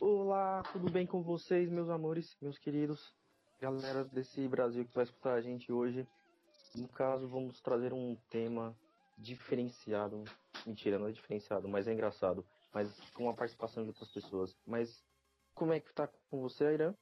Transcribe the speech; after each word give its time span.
Olá, 0.00 0.62
tudo 0.72 0.90
bem 0.90 1.06
com 1.06 1.22
vocês, 1.22 1.70
meus 1.70 1.88
amores, 1.88 2.36
meus 2.42 2.58
queridos, 2.58 3.14
galera 3.60 4.04
desse 4.04 4.46
Brasil 4.48 4.84
que 4.84 4.94
vai 4.94 5.04
escutar 5.04 5.34
a 5.34 5.40
gente 5.40 5.72
hoje. 5.72 6.06
No 6.74 6.88
caso, 6.88 7.28
vamos 7.28 7.60
trazer 7.60 7.92
um 7.92 8.16
tema 8.28 8.76
diferenciado. 9.16 10.24
Mentira, 10.66 10.98
não 10.98 11.06
é 11.06 11.12
diferenciado, 11.12 11.68
mas 11.68 11.86
é 11.86 11.92
engraçado. 11.92 12.44
Mas 12.72 12.92
com 13.12 13.30
a 13.30 13.34
participação 13.34 13.84
de 13.84 13.90
outras 13.90 14.10
pessoas. 14.10 14.56
Mas 14.66 15.04
como 15.54 15.72
é 15.72 15.78
que 15.78 15.94
tá 15.94 16.08
com 16.28 16.40
você, 16.40 16.74
Irã? 16.74 16.92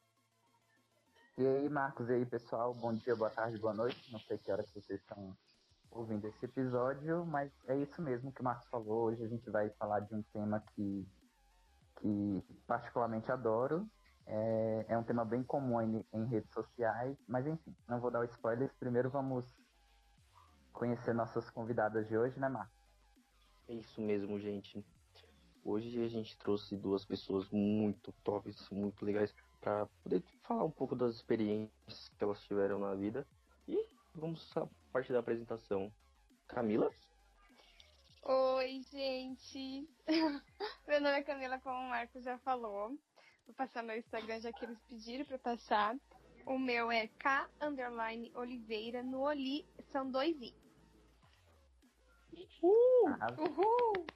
E 1.38 1.46
aí, 1.46 1.68
Marcos, 1.70 2.10
e 2.10 2.12
aí, 2.12 2.26
pessoal? 2.26 2.74
Bom 2.74 2.92
dia, 2.92 3.16
boa 3.16 3.30
tarde, 3.30 3.58
boa 3.58 3.72
noite. 3.72 4.12
Não 4.12 4.20
sei 4.20 4.36
que 4.36 4.52
hora 4.52 4.62
que 4.62 4.72
vocês 4.78 5.00
estão 5.00 5.34
ouvindo 5.90 6.26
esse 6.26 6.44
episódio, 6.44 7.24
mas 7.24 7.50
é 7.66 7.76
isso 7.76 8.02
mesmo 8.02 8.30
que 8.30 8.42
o 8.42 8.44
Marcos 8.44 8.68
falou. 8.68 9.04
Hoje 9.04 9.24
a 9.24 9.28
gente 9.28 9.48
vai 9.48 9.70
falar 9.70 10.00
de 10.00 10.14
um 10.14 10.22
tema 10.24 10.62
que, 10.74 11.08
que 12.02 12.42
particularmente 12.66 13.30
adoro. 13.30 13.88
É, 14.26 14.86
é 14.88 14.98
um 14.98 15.02
tema 15.02 15.24
bem 15.24 15.42
comum 15.42 15.80
em, 15.80 16.04
em 16.12 16.24
redes 16.26 16.50
sociais, 16.52 17.16
mas 17.26 17.46
enfim, 17.46 17.74
não 17.88 18.00
vou 18.00 18.10
dar 18.10 18.20
o 18.20 18.24
spoiler. 18.24 18.70
Primeiro 18.78 19.10
vamos 19.10 19.44
conhecer 20.72 21.14
nossas 21.14 21.48
convidadas 21.50 22.08
de 22.08 22.16
hoje, 22.16 22.38
né, 22.38 22.48
Marcos? 22.48 22.74
É 23.68 23.74
isso 23.74 24.00
mesmo, 24.00 24.38
gente. 24.38 24.84
Hoje 25.64 26.02
a 26.02 26.08
gente 26.08 26.36
trouxe 26.38 26.76
duas 26.76 27.04
pessoas 27.04 27.48
muito 27.50 28.12
tops, 28.24 28.68
muito 28.70 29.04
legais 29.04 29.32
para 29.60 29.86
poder 30.02 30.22
falar 30.42 30.64
um 30.64 30.70
pouco 30.70 30.96
das 30.96 31.14
experiências 31.14 32.08
que 32.18 32.24
elas 32.24 32.42
tiveram 32.42 32.80
na 32.80 32.94
vida. 32.94 33.24
E 33.68 33.76
vamos 34.14 34.50
à 34.56 34.66
parte 34.92 35.12
da 35.12 35.20
apresentação. 35.20 35.92
Camila? 36.48 36.90
Oi, 38.24 38.82
gente! 38.92 39.88
meu 40.86 41.00
nome 41.00 41.18
é 41.18 41.22
Camila, 41.24 41.58
como 41.58 41.74
o 41.74 41.88
Marcos 41.88 42.22
já 42.22 42.38
falou. 42.38 42.96
Vou 43.44 43.54
passar 43.56 43.82
meu 43.82 43.98
Instagram 43.98 44.40
já 44.40 44.52
que 44.52 44.64
eles 44.64 44.78
pediram 44.88 45.24
para 45.24 45.38
passar. 45.40 45.96
O 46.46 46.56
meu 46.56 46.92
é 46.92 47.08
K 47.08 47.50
underline 47.60 48.30
Oliveira. 48.36 49.02
No 49.02 49.22
Oli 49.22 49.66
são 49.90 50.08
dois 50.08 50.40
I. 50.40 50.54
Uhul! 52.32 53.10
Uhul! 53.38 54.06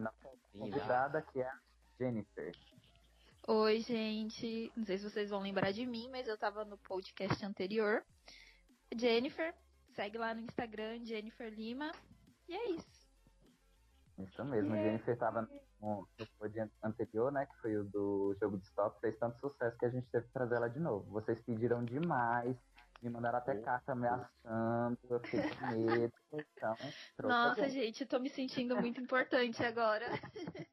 Nossa 0.00 0.36
convidada 0.52 1.22
que 1.22 1.40
é 1.40 1.46
a 1.46 1.60
Jennifer. 2.00 2.52
Oi, 3.46 3.80
gente. 3.80 4.72
Não 4.76 4.84
sei 4.84 4.98
se 4.98 5.08
vocês 5.08 5.30
vão 5.30 5.40
lembrar 5.40 5.70
de 5.70 5.86
mim, 5.86 6.08
mas 6.10 6.26
eu 6.26 6.36
tava 6.36 6.64
no 6.64 6.76
podcast 6.78 7.44
anterior. 7.46 8.04
Jennifer, 8.92 9.54
segue 9.94 10.18
lá 10.18 10.34
no 10.34 10.40
Instagram, 10.40 11.04
Jennifer 11.04 11.48
Lima. 11.52 11.92
E 12.48 12.54
é 12.54 12.70
isso. 12.70 13.03
Isso 14.18 14.44
mesmo, 14.44 14.74
é. 14.74 14.82
Jennifer 14.84 15.18
tava 15.18 15.42
no, 15.80 16.08
no 16.18 16.26
podcast 16.38 16.72
anterior, 16.82 17.32
né? 17.32 17.46
Que 17.46 17.56
foi 17.60 17.76
o 17.76 17.84
do 17.84 18.36
jogo 18.40 18.58
de 18.58 18.64
stop, 18.66 19.00
fez 19.00 19.18
tanto 19.18 19.38
sucesso 19.38 19.76
que 19.76 19.86
a 19.86 19.90
gente 19.90 20.06
teve 20.10 20.26
que 20.26 20.32
trazer 20.32 20.54
ela 20.54 20.68
de 20.68 20.78
novo. 20.78 21.10
Vocês 21.10 21.40
pediram 21.42 21.84
demais, 21.84 22.56
me 23.02 23.10
mandaram 23.10 23.38
até 23.38 23.56
carta 23.56 23.92
ameaçando, 23.92 24.98
eu 25.10 25.20
fiquei 25.20 25.50
com 25.50 25.66
medo. 25.66 26.12
Então, 26.32 26.76
Nossa, 27.22 27.68
gente, 27.68 28.06
tô 28.06 28.18
me 28.18 28.30
sentindo 28.30 28.76
muito 28.76 29.00
importante 29.00 29.62
agora. 29.64 30.06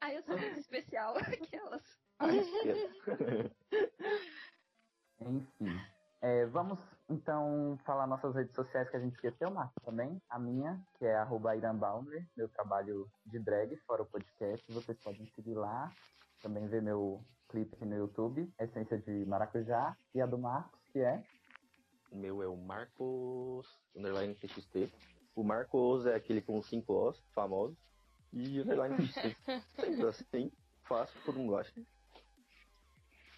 Aí 0.00 0.16
eu 0.16 0.22
sou 0.22 0.36
muito 0.36 0.58
especial, 0.58 1.14
aquelas. 1.18 2.00
Enfim. 5.20 5.80
É, 6.20 6.46
vamos 6.46 6.80
então 7.10 7.78
falar 7.84 8.06
nossas 8.06 8.34
redes 8.34 8.54
sociais 8.54 8.88
que 8.90 8.96
a 8.96 9.00
gente 9.00 9.18
ia 9.24 9.32
ter, 9.32 9.46
o 9.46 9.50
Marco 9.50 9.80
também. 9.82 10.20
A 10.28 10.38
minha, 10.38 10.78
que 10.98 11.06
é 11.06 11.16
arroba 11.16 11.56
Baumer, 11.74 12.26
meu 12.36 12.48
trabalho 12.50 13.10
de 13.26 13.38
drag, 13.38 13.76
fora 13.86 14.02
o 14.02 14.06
podcast. 14.06 14.70
Vocês 14.72 14.98
podem 14.98 15.26
seguir 15.34 15.54
lá. 15.54 15.90
Também 16.42 16.68
ver 16.68 16.82
meu 16.82 17.24
clipe 17.48 17.84
no 17.84 17.96
YouTube, 17.96 18.52
Essência 18.60 18.98
de 18.98 19.24
Maracujá. 19.24 19.96
E 20.14 20.20
a 20.20 20.26
do 20.26 20.38
Marcos, 20.38 20.80
que 20.92 21.00
é. 21.00 21.22
O 22.12 22.16
meu 22.16 22.42
é 22.42 22.46
o 22.46 22.56
Marcos 22.56 23.66
underline 23.96 24.34
TXT. 24.34 24.92
O 25.34 25.42
Marcos 25.42 26.06
é 26.06 26.14
aquele 26.14 26.42
com 26.42 26.62
5 26.62 26.92
Os, 26.92 27.22
famoso. 27.34 27.76
E 28.32 28.60
underline 28.60 28.96
TXT. 28.96 29.36
Sempre 29.80 30.06
assim, 30.08 30.52
fácil, 30.84 31.18
todo 31.24 31.38
mundo 31.38 31.56
acha. 31.56 31.72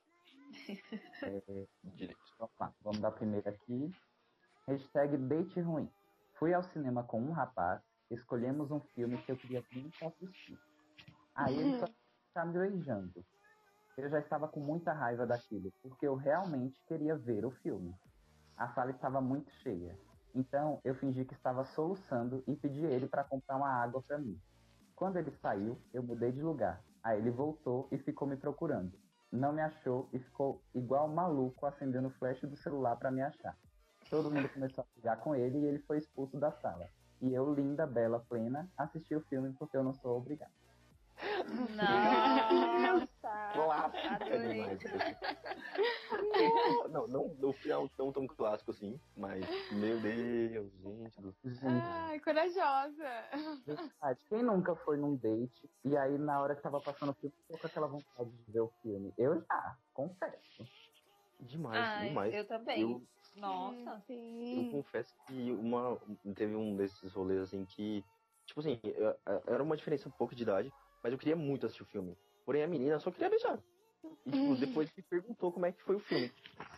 é, 1.24 1.66
Direito. 1.82 2.20
Vamos 2.38 2.54
lá. 2.60 2.72
Vamos 2.82 3.00
dar 3.00 3.10
primeiro 3.10 3.48
aqui. 3.48 3.90
Hashtag 4.66 5.16
Date 5.16 5.60
Ruim. 5.60 5.90
Fui 6.38 6.54
ao 6.54 6.62
cinema 6.62 7.04
com 7.04 7.20
um 7.20 7.32
rapaz, 7.32 7.80
escolhemos 8.10 8.70
um 8.70 8.80
filme 8.80 9.18
que 9.22 9.32
eu 9.32 9.36
queria 9.36 9.64
muito 9.72 10.04
assistir. 10.04 10.58
Aí 11.34 11.58
ele 11.58 11.78
só 11.78 11.86
está 12.28 12.44
me 12.44 12.52
beijando. 12.52 13.24
Eu 13.96 14.08
já 14.08 14.20
estava 14.20 14.46
com 14.46 14.60
muita 14.60 14.92
raiva 14.92 15.26
daquilo, 15.26 15.72
porque 15.82 16.06
eu 16.06 16.14
realmente 16.14 16.80
queria 16.86 17.16
ver 17.16 17.44
o 17.44 17.50
filme. 17.50 17.94
A 18.56 18.68
sala 18.68 18.92
estava 18.92 19.20
muito 19.20 19.50
cheia. 19.50 19.98
Então 20.34 20.80
eu 20.84 20.94
fingi 20.94 21.24
que 21.24 21.34
estava 21.34 21.64
soluçando 21.64 22.42
e 22.46 22.54
pedi 22.54 22.84
ele 22.84 23.08
para 23.08 23.24
comprar 23.24 23.56
uma 23.56 23.68
água 23.68 24.02
para 24.02 24.18
mim. 24.18 24.40
Quando 24.94 25.16
ele 25.16 25.32
saiu, 25.32 25.80
eu 25.92 26.02
mudei 26.02 26.30
de 26.30 26.40
lugar. 26.40 26.84
Aí 27.02 27.18
ele 27.18 27.30
voltou 27.30 27.88
e 27.90 27.98
ficou 27.98 28.28
me 28.28 28.36
procurando. 28.36 28.96
Não 29.30 29.52
me 29.52 29.60
achou 29.60 30.08
e 30.12 30.18
ficou 30.20 30.62
igual 30.72 31.08
maluco 31.08 31.66
acendendo 31.66 32.08
o 32.08 32.12
flash 32.12 32.40
do 32.42 32.56
celular 32.56 32.96
para 32.96 33.10
me 33.10 33.22
achar. 33.22 33.56
Todo 34.08 34.30
mundo 34.30 34.48
começou 34.48 34.82
a 34.82 34.86
brigar 34.94 35.18
com 35.18 35.34
ele 35.34 35.58
e 35.58 35.64
ele 35.64 35.78
foi 35.80 35.98
expulso 35.98 36.38
da 36.38 36.52
sala. 36.52 36.88
E 37.20 37.32
eu, 37.34 37.52
linda, 37.52 37.86
bela, 37.86 38.20
plena, 38.20 38.70
assisti 38.76 39.16
o 39.16 39.20
filme 39.22 39.52
porque 39.58 39.76
eu 39.76 39.82
não 39.82 39.94
sou 39.94 40.16
obrigada. 40.16 40.63
Nossa! 41.48 43.04
clássico 43.54 44.38
demais. 44.38 44.80
não, 46.90 47.06
não, 47.08 47.28
no 47.34 47.52
final 47.54 47.88
tão 47.90 48.12
tão 48.12 48.26
clássico 48.26 48.70
assim, 48.70 48.98
mas 49.16 49.44
meu 49.70 50.00
Deus, 50.00 50.72
gente 50.82 51.20
do 51.20 51.34
Ai, 52.06 52.20
corajosa. 52.20 53.04
Verdade. 53.66 54.20
Quem 54.28 54.42
nunca 54.42 54.74
foi 54.76 54.96
num 54.96 55.16
date 55.16 55.70
e 55.84 55.96
aí 55.96 56.18
na 56.18 56.40
hora 56.40 56.54
que 56.54 56.62
tava 56.62 56.80
passando 56.80 57.10
o 57.10 57.14
filme, 57.14 57.34
ficou 57.42 57.58
com 57.58 57.66
aquela 57.66 57.86
vontade 57.86 58.30
de 58.30 58.52
ver 58.52 58.60
o 58.60 58.70
filme? 58.82 59.12
Eu 59.16 59.40
já, 59.40 59.76
confesso. 59.92 60.66
Demais, 61.40 61.86
Ah, 61.86 62.06
demais. 62.06 62.34
eu 62.34 62.46
também. 62.46 62.82
Eu, 62.82 63.02
Nossa. 63.36 64.02
eu 64.06 64.06
Sim. 64.06 64.68
confesso 64.70 65.14
que 65.26 65.52
uma, 65.52 65.98
teve 66.34 66.54
um 66.54 66.76
desses 66.76 67.12
rolês 67.12 67.42
assim 67.42 67.64
que, 67.64 68.04
tipo 68.46 68.60
assim, 68.60 68.78
eu- 68.84 69.16
era 69.46 69.62
uma 69.62 69.76
diferença 69.76 70.08
um 70.08 70.12
pouco 70.12 70.34
de 70.34 70.42
idade, 70.42 70.72
mas 71.04 71.12
eu 71.12 71.18
queria 71.18 71.36
muito 71.36 71.66
assistir 71.66 71.82
o 71.82 71.86
filme. 71.86 72.16
Porém, 72.46 72.62
a 72.64 72.66
menina 72.66 72.98
só 72.98 73.10
queria 73.10 73.28
beijar. 73.28 73.62
E, 74.24 74.30
tipo, 74.30 74.56
depois 74.56 74.90
me 74.96 75.02
perguntou 75.02 75.52
como 75.52 75.66
é 75.66 75.72
que 75.72 75.82
foi 75.82 75.96
o 75.96 76.00
filme. 76.00 76.32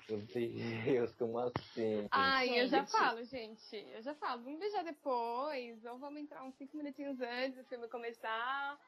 Meu 0.09 0.19
Deus, 0.19 1.15
como 1.15 1.39
assim? 1.39 2.09
Ai, 2.11 2.61
eu 2.61 2.67
já 2.67 2.85
falo, 2.87 3.23
gente. 3.23 3.77
Eu 3.77 4.03
já 4.03 4.15
falo, 4.17 4.43
vamos 4.43 4.59
beijar 4.59 4.83
depois, 4.83 5.85
ou 5.85 5.99
vamos 5.99 6.21
entrar 6.21 6.43
uns 6.43 6.57
5 6.57 6.77
minutinhos 6.77 7.21
antes 7.21 7.57
do 7.57 7.65
filme 7.69 7.89
começar. 7.89 8.79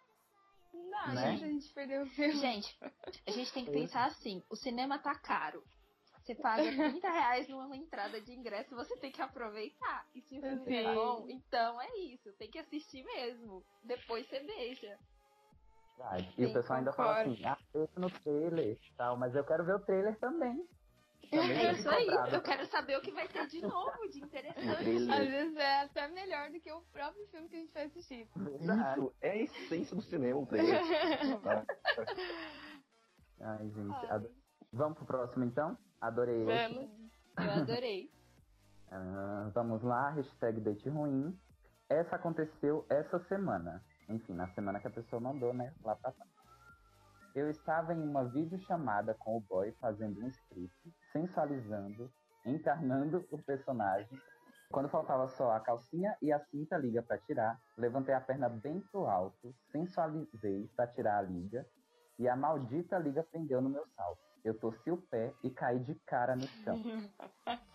Não 0.75 0.91
dá, 0.91 1.07
Né? 1.15 1.31
gente, 1.33 1.45
a 1.45 1.49
gente 1.49 1.73
perdeu 1.73 2.03
o 2.03 2.07
filme. 2.07 2.35
Gente, 2.35 2.79
a 3.27 3.31
gente 3.31 3.53
tem 3.53 3.65
que 3.65 3.71
pensar 3.71 4.07
assim: 4.07 4.43
o 4.51 4.57
cinema 4.57 4.99
tá 4.99 5.15
caro. 5.15 5.63
Você 6.23 6.35
paga 6.35 6.63
30 6.63 7.11
reais 7.11 7.49
numa 7.49 7.75
entrada 7.77 8.21
de 8.21 8.33
ingresso, 8.33 8.75
você 8.75 8.95
tem 8.99 9.11
que 9.11 9.23
aproveitar. 9.23 10.07
E 10.15 10.21
se 10.21 10.39
o 10.39 10.43
filme 10.43 10.75
é 10.75 10.95
bom, 10.95 11.27
então 11.29 11.81
é 11.81 11.97
isso. 12.01 12.31
Tem 12.35 12.51
que 12.51 12.59
assistir 12.59 13.03
mesmo. 13.03 13.65
Depois 13.83 14.29
você 14.29 14.41
beija. 14.41 14.99
Verdade. 15.99 16.29
E 16.39 16.45
Sim, 16.45 16.51
o 16.51 16.53
pessoal 16.55 16.79
ainda 16.79 16.93
fala 16.93 17.21
assim, 17.21 17.45
ah, 17.45 17.59
vejo 17.75 17.93
no 17.97 18.11
trailer 18.11 18.79
e 18.81 18.93
tal, 18.97 19.17
mas 19.17 19.35
eu 19.35 19.45
quero 19.45 19.65
ver 19.65 19.75
o 19.75 19.81
trailer 19.81 20.17
também. 20.19 20.65
Também 21.31 21.51
É 21.51 21.73
isso 21.73 21.91
aí. 21.91 22.07
Eu 22.33 22.41
quero 22.41 22.65
saber 22.69 22.97
o 22.97 23.03
que 23.03 23.11
vai 23.11 23.29
ter 23.29 23.47
de 23.49 23.61
novo, 23.61 24.09
de 24.11 24.19
interessante. 24.21 25.11
Às 25.13 25.29
vezes 25.29 25.57
é 25.57 25.83
até 25.83 26.09
melhor 26.09 26.49
do 26.51 26.59
que 26.59 26.73
o 26.73 26.81
próprio 26.91 27.27
filme 27.27 27.49
que 27.49 27.57
a 27.57 27.59
gente 27.59 27.73
vai 27.75 27.85
assistir. 27.85 28.27
Verdade. 28.35 29.01
Isso 29.01 29.15
é 29.21 29.31
a 29.31 29.37
essência 29.37 29.95
do 29.97 30.01
cinema, 30.03 30.39
um 30.41 30.47
trailer. 30.47 30.81
Ai, 33.41 33.69
gente. 33.69 34.07
ado- 34.07 34.31
Vamos 34.73 34.97
pro 34.99 35.07
próximo 35.07 35.45
então? 35.45 35.77
Adorei 36.01 36.49
esse. 36.49 36.75
Vamos. 36.75 36.91
Eu 37.37 37.51
adorei. 37.63 38.11
Ah, 38.91 39.51
vamos 39.55 39.83
lá, 39.83 40.11
hashtag 40.11 40.61
date 40.61 40.89
ruim. 40.89 41.39
Essa 41.91 42.17
aconteceu 42.17 42.87
essa 42.89 43.19
semana. 43.27 43.85
Enfim, 44.09 44.35
na 44.35 44.49
semana 44.49 44.81
que 44.81 44.87
a 44.87 44.91
pessoa 44.91 45.21
mandou, 45.21 45.53
né? 45.53 45.73
Lá 45.83 45.95
pra 45.97 46.13
trás. 46.13 46.31
Eu 47.35 47.51
estava 47.51 47.95
em 47.95 48.03
uma 48.03 48.25
videochamada 48.25 49.15
com 49.15 49.37
o 49.37 49.41
boy 49.41 49.71
fazendo 49.81 50.21
um 50.21 50.29
script, 50.29 50.95
sensualizando, 51.13 52.11
encarnando 52.45 53.27
o 53.31 53.39
personagem. 53.43 54.19
Quando 54.71 54.89
faltava 54.89 55.29
só 55.29 55.53
a 55.53 55.61
calcinha 55.61 56.17
e 56.21 56.33
a 56.33 56.41
cinta 56.47 56.77
liga 56.77 57.03
pra 57.03 57.19
tirar, 57.19 57.59
levantei 57.77 58.15
a 58.15 58.21
perna 58.21 58.49
bem 58.49 58.81
pro 58.93 59.07
alto, 59.07 59.55
sensualizei 59.71 60.69
pra 60.75 60.87
tirar 60.87 61.19
a 61.19 61.23
liga, 61.23 61.67
e 62.19 62.29
a 62.29 62.37
maldita 62.37 62.99
liga 62.99 63.23
prendeu 63.23 63.61
no 63.61 63.71
meu 63.71 63.87
salto. 63.97 64.21
Eu 64.45 64.59
torci 64.59 64.91
o 64.91 64.97
pé 64.97 65.33
e 65.43 65.51
caí 65.51 65.79
de 65.79 65.95
cara 66.07 66.35
no 66.35 66.47
chão. 66.47 66.77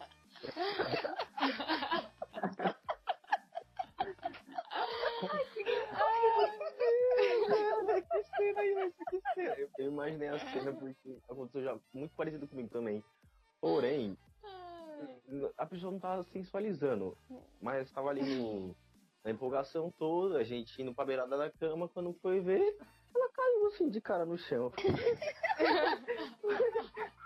tava 16.03 16.23
sensualizando, 16.25 17.17
mas 17.61 17.89
tava 17.93 18.09
ali 18.09 18.21
no, 18.35 18.75
na 19.23 19.31
empolgação 19.31 19.89
toda, 19.97 20.37
a 20.37 20.43
gente 20.43 20.81
indo 20.81 20.93
pra 20.93 21.05
beirada 21.05 21.37
da 21.37 21.49
cama, 21.49 21.87
quando 21.87 22.13
foi 22.15 22.41
ver, 22.41 22.77
ela 23.15 23.29
caiu 23.29 23.67
assim 23.67 23.89
de 23.89 24.01
cara 24.01 24.25
no 24.25 24.37
chão. 24.37 24.69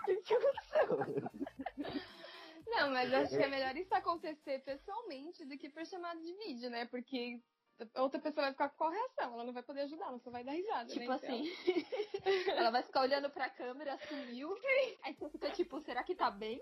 O 0.00 0.10
que, 0.10 0.22
que 0.22 0.34
aconteceu? 0.34 1.30
Não, 2.66 2.90
mas 2.92 3.12
acho 3.12 3.36
que 3.36 3.42
é 3.42 3.48
melhor 3.48 3.76
isso 3.76 3.94
acontecer 3.94 4.60
pessoalmente 4.60 5.44
do 5.44 5.58
que 5.58 5.68
por 5.68 5.84
chamada 5.84 6.18
de 6.18 6.32
vídeo, 6.32 6.70
né? 6.70 6.86
Porque 6.86 7.42
outra 7.96 8.18
pessoa 8.18 8.44
vai 8.44 8.52
ficar 8.52 8.70
com 8.70 8.76
correção, 8.86 9.34
ela 9.34 9.44
não 9.44 9.52
vai 9.52 9.62
poder 9.62 9.82
ajudar, 9.82 10.06
ela 10.06 10.18
só 10.20 10.30
vai 10.30 10.44
dar 10.44 10.52
risada, 10.52 10.88
Tipo 10.88 11.10
né? 11.10 11.14
assim, 11.14 11.44
ela 12.56 12.70
vai 12.70 12.82
ficar 12.82 13.02
olhando 13.02 13.28
pra 13.28 13.50
câmera, 13.50 13.98
sumiu. 14.08 14.54
Aí 15.02 15.12
você 15.12 15.28
fica 15.28 15.50
tipo, 15.50 15.78
será 15.80 16.02
que 16.02 16.14
tá 16.14 16.30
bem? 16.30 16.58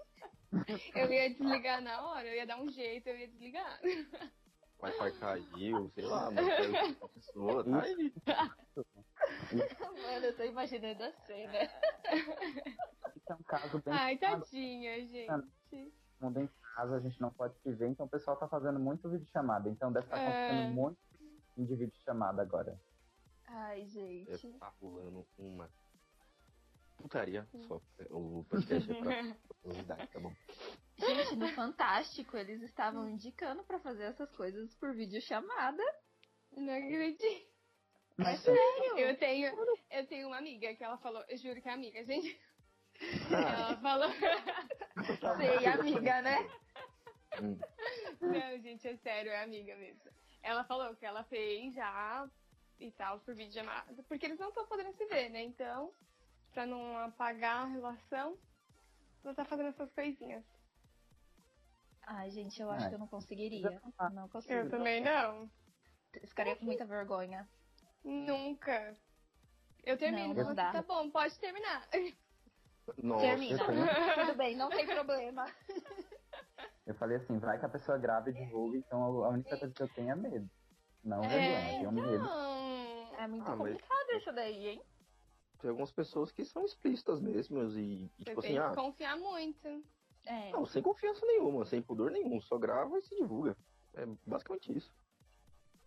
Eu 0.95 1.13
ia 1.13 1.31
desligar 1.31 1.81
na 1.83 2.03
hora, 2.07 2.27
eu 2.27 2.35
ia 2.35 2.47
dar 2.47 2.61
um 2.61 2.71
jeito, 2.71 3.07
eu 3.09 3.17
ia 3.19 3.29
desligar. 3.29 3.81
O 4.79 4.85
Wi-Fi 4.85 5.19
caiu, 5.19 5.91
sei 5.95 6.05
lá, 6.05 6.31
mas 6.31 6.47
caiu 6.47 6.97
a 7.03 7.09
pessoa, 7.09 7.65
tá 7.65 7.83
aí. 7.83 8.13
Mano, 10.03 10.27
eu 10.27 10.37
tô 10.37 10.43
imaginando 10.45 11.03
a 11.05 11.13
cena. 11.13 11.63
Isso 13.17 13.33
é 13.33 13.35
um 13.35 13.43
caso 13.45 13.83
bem 13.83 13.95
Ai, 13.95 14.19
tadinha, 14.19 15.07
gente. 15.07 15.93
mundo 16.21 16.41
em 16.41 16.49
casa, 16.75 16.97
a 16.97 17.01
gente 17.01 17.21
não 17.21 17.31
pode 17.31 17.59
se 17.61 17.73
ver, 17.73 17.89
então 17.89 18.07
o 18.07 18.09
pessoal 18.09 18.37
tá 18.37 18.47
fazendo 18.49 18.79
muito 18.79 19.09
vídeo 19.09 19.27
chamada. 19.33 19.69
Então 19.69 19.93
deve 19.93 20.07
estar 20.07 20.19
É. 20.19 20.23
acontecendo 20.51 20.75
muito 20.75 20.99
de 21.57 21.75
vídeo 21.75 21.95
chamada 22.05 22.43
agora. 22.43 22.79
Ai, 23.47 23.85
Deve 23.85 24.37
gente. 24.37 24.59
tá 24.59 24.73
rolando 24.81 25.27
uma 25.39 25.71
putaria 26.97 27.47
só. 27.67 27.81
O 28.11 28.45
podcast 28.45 28.91
é 28.91 28.95
pra 28.95 29.23
novidade, 29.65 30.07
tá 30.09 30.21
bom? 30.21 30.33
Gente, 30.99 31.37
no 31.37 31.49
Fantástico, 31.55 32.37
eles 32.37 32.63
estavam 32.63 33.09
indicando 33.09 33.63
pra 33.65 33.79
fazer 33.81 34.05
essas 34.05 34.31
coisas 34.37 34.75
por 34.77 34.95
videochamada. 34.95 35.83
Não 36.57 36.73
acredito. 36.73 37.25
É 38.19 38.37
sério? 38.37 38.99
Eu 38.99 39.17
tenho, 39.19 39.53
eu 39.91 40.07
tenho 40.07 40.29
uma 40.29 40.39
amiga 40.39 40.75
que 40.75 40.83
ela 40.83 40.97
falou, 40.99 41.23
eu 41.29 41.37
juro 41.37 41.61
que 41.61 41.69
é 41.69 41.73
amiga, 41.73 42.03
gente. 42.05 42.41
Ah, 43.31 43.75
Ela 43.77 43.77
falou. 43.83 44.11
Sei, 45.37 45.67
amiga, 45.67 46.23
né? 46.23 46.49
hum, 47.43 47.59
Não, 48.23 48.59
gente, 48.63 48.89
é 48.89 48.97
sério, 48.97 49.31
é 49.31 49.43
amiga 49.43 49.77
mesmo. 49.77 50.01
Ela 50.43 50.65
falou 50.65 50.95
que 50.97 51.05
ela 51.05 51.25
fez 51.25 51.75
já 51.75 52.27
e 52.81 52.91
tal 52.93 53.21
por 53.21 53.35
videochamada. 53.35 54.03
Porque 54.05 54.25
eles 54.25 54.39
não 54.39 54.49
estão 54.49 54.67
podendo 54.67 54.95
se 54.97 55.05
ver, 55.07 55.29
né? 55.29 55.43
Então, 55.43 55.93
pra 56.57 56.65
não 56.65 56.97
apagar 56.97 57.65
a 57.65 57.69
relação, 57.69 58.39
ela 59.23 59.35
tá 59.35 59.45
fazendo 59.45 59.69
essas 59.69 59.93
coisinhas. 59.93 60.43
Ai, 62.07 62.31
gente, 62.31 62.59
eu 62.63 62.71
acho 62.71 62.87
É. 62.87 62.89
que 62.89 62.95
eu 62.95 62.99
não 62.99 63.07
conseguiria. 63.09 63.79
Não 64.11 64.23
Eu 64.23 64.29
consigo. 64.31 64.71
também 64.71 65.03
não. 65.05 65.51
Ficaria 66.25 66.57
com 66.57 66.65
muita 66.65 66.87
vergonha. 66.87 67.47
Nunca. 68.03 68.97
Eu 69.85 69.99
termino, 69.99 70.29
Não, 70.29 70.35
não 70.35 70.45
você 70.47 70.55
dá. 70.55 70.73
tá 70.73 70.81
bom, 70.83 71.11
pode 71.11 71.39
terminar. 71.39 71.87
Nossa, 73.03 73.21
Termina. 73.27 73.59
Tudo 74.27 74.35
bem, 74.39 74.57
não 74.57 74.71
tem 74.71 74.87
problema. 74.87 75.45
Eu 76.87 76.95
falei 76.95 77.19
assim, 77.19 77.39
vai 77.39 77.59
que 77.59 77.67
a 77.67 77.69
pessoa 77.69 77.99
grava 77.99 78.31
e 78.31 78.33
divulga, 78.33 78.79
então 78.79 79.03
a 79.25 79.29
única 79.29 79.59
coisa 79.59 79.75
que 79.75 79.83
eu 79.83 79.89
tenho 79.91 80.11
é 80.11 80.17
medo. 80.17 80.49
Não 81.05 81.23
É, 81.23 81.29
vergonha, 81.29 81.73
eu 81.75 81.79
tenho 81.81 81.93
medo. 81.93 82.25
então. 82.25 83.15
É 83.19 83.27
muito 83.29 83.43
Ah, 83.51 83.57
mas- 83.57 83.59
complicado 83.59 84.11
isso 84.17 84.33
daí, 84.33 84.69
hein? 84.69 84.83
Tem 85.57 85.71
algumas 85.71 85.93
pessoas 85.93 86.31
que 86.33 86.45
são 86.45 86.65
explícitas 86.65 87.21
mesmo 87.21 87.63
e, 87.79 88.05
e 88.05 88.09
Você 88.19 88.25
tipo 88.25 88.41
assim, 88.41 88.49
tem 88.49 88.57
que 88.57 88.63
ah, 88.63 88.75
confiar 88.75 89.17
muito. 89.19 89.85
É. 90.27 90.51
não, 90.51 90.67
sem 90.67 90.83
confiança 90.83 91.25
nenhuma, 91.25 91.65
sem 91.65 91.81
pudor 91.81 92.11
nenhum, 92.11 92.41
só 92.41 92.59
grava 92.59 92.99
e 92.99 93.03
se 93.03 93.15
divulga. 93.17 93.57
É 93.95 94.05
basicamente 94.27 94.77
isso. 94.77 94.93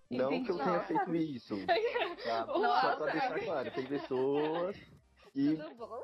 Não 0.10 0.44
que 0.44 0.52
eu 0.52 0.58
tenha 0.58 0.78
Nossa. 0.78 0.86
feito 0.88 1.16
isso. 1.16 1.56
Tá? 2.24 2.46
Só 2.46 2.96
pra 2.98 3.12
deixar 3.14 3.40
claro, 3.40 3.72
tem 3.72 3.88
pessoas 3.88 4.76
que, 5.32 5.56
Tudo 5.56 5.76
bom? 5.76 6.04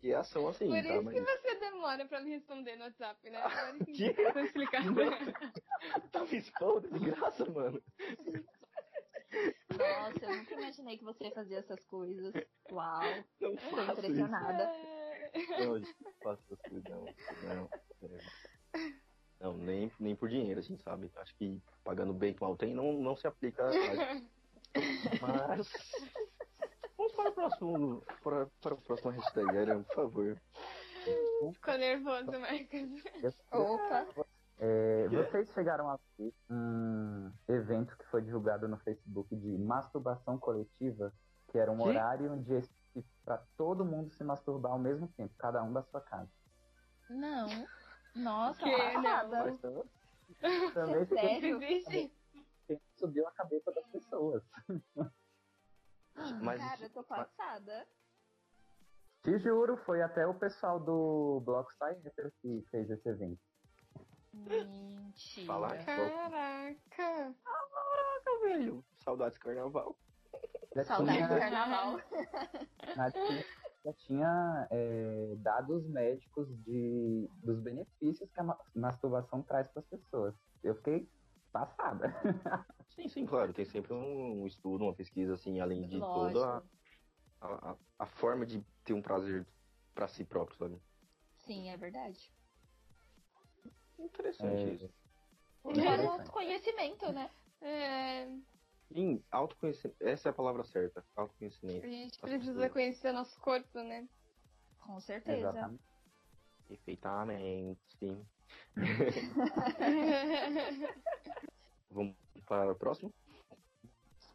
que 0.00 0.24
são 0.24 0.48
assim, 0.48 0.66
Por 0.66 0.82
tá? 0.82 0.94
isso 0.94 1.02
Mas 1.04 1.14
que 1.14 1.20
você 1.20 1.54
demora 1.60 2.04
pra 2.06 2.20
me 2.20 2.30
responder 2.30 2.76
no 2.76 2.84
WhatsApp, 2.84 3.30
né? 3.30 3.38
Agora 3.38 3.78
que 3.84 3.92
Que? 3.92 4.12
vou 4.32 4.42
explicar. 4.42 4.82
tá 6.10 6.24
me 6.24 6.36
expondo 6.38 6.90
de 6.90 6.98
graça, 6.98 7.44
mano. 7.50 7.80
Nossa, 9.70 10.24
eu 10.24 10.36
nunca 10.36 10.54
imaginei 10.54 10.98
que 10.98 11.04
você 11.04 11.30
fazia 11.30 11.58
essas 11.58 11.82
coisas. 11.84 12.32
Uau. 12.70 13.00
Não 13.40 13.50
Eu 13.50 13.56
tô 13.56 13.76
faço 13.76 13.90
isso. 13.92 13.98
impressionada. 14.00 14.70
Não, 15.58 15.78
não 15.78 16.12
faço 16.22 16.42
essas 16.44 16.60
coisas, 16.62 16.84
não. 16.88 17.04
Não, 17.42 17.70
é. 18.02 18.20
não 19.40 19.56
nem, 19.56 19.90
nem 19.98 20.14
por 20.14 20.28
dinheiro, 20.28 20.60
assim, 20.60 20.76
sabe? 20.78 21.10
Acho 21.16 21.34
que 21.36 21.60
pagando 21.82 22.12
bem 22.12 22.34
que 22.34 22.40
mal 22.42 22.56
tem 22.56 22.74
não, 22.74 22.92
não 22.92 23.16
se 23.16 23.26
aplica. 23.26 23.64
a- 23.64 24.20
Mas. 25.20 25.68
Vamos 26.96 27.12
para 27.14 27.30
o 27.30 27.32
próximo. 27.32 28.02
Para, 28.22 28.46
para 28.60 28.74
o 28.74 28.82
próximo 28.82 29.10
hashtag, 29.10 29.58
Aaron, 29.58 29.82
por 29.84 29.94
favor. 29.94 30.42
Ficou 31.52 31.78
nervoso, 31.78 32.30
Marcos. 32.38 33.02
Opa. 33.50 34.06
É, 34.64 35.08
vocês 35.08 35.50
chegaram 35.54 35.90
a 35.90 35.98
ver 36.16 36.32
um 36.48 37.32
evento 37.48 37.96
que 37.98 38.04
foi 38.06 38.22
divulgado 38.22 38.68
no 38.68 38.78
Facebook 38.78 39.34
de 39.34 39.58
masturbação 39.58 40.38
coletiva, 40.38 41.12
que 41.48 41.58
era 41.58 41.72
um 41.72 41.78
Que? 41.78 41.88
horário 41.88 42.36
de 42.44 42.58
específico 42.58 43.08
para 43.24 43.38
todo 43.56 43.84
mundo 43.84 44.10
se 44.12 44.22
masturbar 44.22 44.70
ao 44.72 44.78
mesmo 44.78 45.08
tempo, 45.16 45.34
cada 45.36 45.60
um 45.64 45.72
da 45.72 45.82
sua 45.82 46.00
casa. 46.00 46.30
Não. 47.10 47.46
Nossa, 48.14 48.62
Que? 48.62 48.70
passada. 48.70 49.44
Mas 49.44 49.60
também- 49.60 50.72
também 50.74 51.06
fiquei 51.06 51.28
Sério? 51.40 51.62
Existe. 51.62 52.14
pensando, 52.68 52.82
subiu 52.98 53.26
a 53.26 53.32
cabeça 53.32 53.72
das 53.72 53.86
pessoas. 53.88 54.42
Mas, 56.40 56.60
Cara, 56.60 56.82
eu 56.84 56.90
tô 56.90 57.02
passada. 57.02 57.84
Te 59.22 59.38
juro, 59.38 59.76
foi 59.78 60.02
até 60.02 60.24
o 60.26 60.34
pessoal 60.34 60.78
do 60.78 61.40
Bloco 61.44 61.72
Cyber 61.72 62.32
que 62.40 62.64
fez 62.70 62.88
esse 62.90 63.08
evento. 63.08 63.40
Mentira. 64.32 65.46
Falar 65.46 65.78
que 65.78 65.84
Caraca. 65.84 66.76
Caraca, 67.44 68.40
velho. 68.42 68.84
Saudades 68.98 69.38
carnaval. 69.38 69.98
Já 70.74 70.84
Saudade 70.84 71.18
do 71.22 71.26
tinha, 71.28 71.38
carnaval. 71.38 71.96
na- 72.96 73.10
já 73.84 73.92
tinha 73.94 74.68
é, 74.70 75.34
dados 75.38 75.86
médicos 75.88 76.48
de, 76.64 77.28
dos 77.42 77.60
benefícios 77.60 78.30
que 78.30 78.40
a 78.40 78.44
ma- 78.44 78.58
masturbação 78.74 79.42
traz 79.42 79.68
para 79.68 79.80
as 79.80 79.86
pessoas. 79.88 80.34
Eu 80.62 80.74
fiquei 80.76 81.10
passada. 81.52 82.06
Sim, 82.94 83.08
sim, 83.08 83.26
claro. 83.26 83.52
Tem 83.54 83.64
sempre 83.64 83.92
um 83.94 84.46
estudo, 84.46 84.84
uma 84.84 84.94
pesquisa, 84.94 85.34
assim, 85.34 85.60
além 85.60 85.86
de 85.88 85.98
toda 85.98 86.38
a, 86.46 86.52
Lógico. 86.54 86.70
a, 87.40 87.70
a- 87.72 87.76
a 88.00 88.06
forma 88.06 88.44
de 88.46 88.62
ter 88.84 88.92
um 88.92 89.02
prazer 89.02 89.46
pra 89.94 90.06
si 90.08 90.24
próprio, 90.24 90.56
sabe? 90.58 90.78
Sim, 91.38 91.70
é 91.70 91.76
verdade. 91.76 92.30
Interessante 94.02 94.62
É, 94.62 94.74
isso. 94.74 94.90
Fora 95.62 96.02
o 96.02 96.10
autoconhecimento, 96.10 97.12
né? 97.12 97.30
É, 97.60 98.26
Sim, 98.92 99.22
autoconhecimento. 99.30 100.04
Essa 100.04 100.28
é 100.28 100.30
a 100.30 100.34
palavra 100.34 100.64
certa. 100.64 101.02
Autoconhecimento. 101.16 101.86
a 101.86 101.88
gente 101.88 102.20
precisa 102.20 102.68
conhecer 102.68 103.08
o 103.10 103.14
nosso 103.14 103.40
corpo, 103.40 103.80
né? 103.80 104.06
Com 104.80 105.00
certeza. 105.00 105.38
Exatamente. 105.38 105.82
Perfeitamente, 106.68 107.80
sim. 107.98 108.26
Vamos 111.90 112.14
para 112.46 112.72
o 112.72 112.74
próximo? 112.74 113.14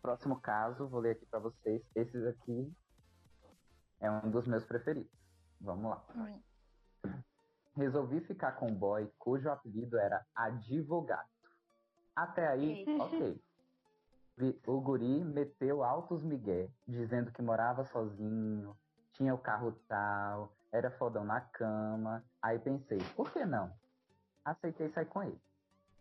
Próximo 0.02 0.40
caso, 0.40 0.88
vou 0.88 1.02
ler 1.02 1.12
aqui 1.12 1.26
para 1.26 1.40
vocês. 1.40 1.84
Esses 1.96 2.26
aqui 2.26 2.74
é 4.00 4.10
um 4.10 4.32
dos 4.32 4.48
meus 4.48 4.64
preferidos. 4.64 5.12
Vamos 5.60 5.92
lá. 5.92 6.06
Hum. 6.16 6.40
Resolvi 7.78 8.22
ficar 8.22 8.54
com 8.54 8.72
um 8.72 8.74
boy 8.74 9.08
cujo 9.20 9.52
apelido 9.52 10.00
era 10.00 10.26
Advogado. 10.34 11.30
Até 12.16 12.48
aí, 12.48 12.84
ok. 13.00 13.40
O 14.66 14.82
guri 14.82 15.24
meteu 15.24 15.84
altos 15.84 16.24
migué, 16.24 16.72
dizendo 16.88 17.32
que 17.32 17.40
morava 17.40 17.84
sozinho, 17.86 18.76
tinha 19.14 19.32
o 19.32 19.38
carro 19.38 19.74
tal, 19.88 20.52
era 20.72 20.90
fodão 20.90 21.24
na 21.24 21.40
cama. 21.40 22.24
Aí 22.42 22.58
pensei, 22.58 22.98
por 23.16 23.32
que 23.32 23.46
não? 23.46 23.72
Aceitei 24.44 24.90
sair 24.90 25.06
com 25.06 25.22
ele. 25.22 25.40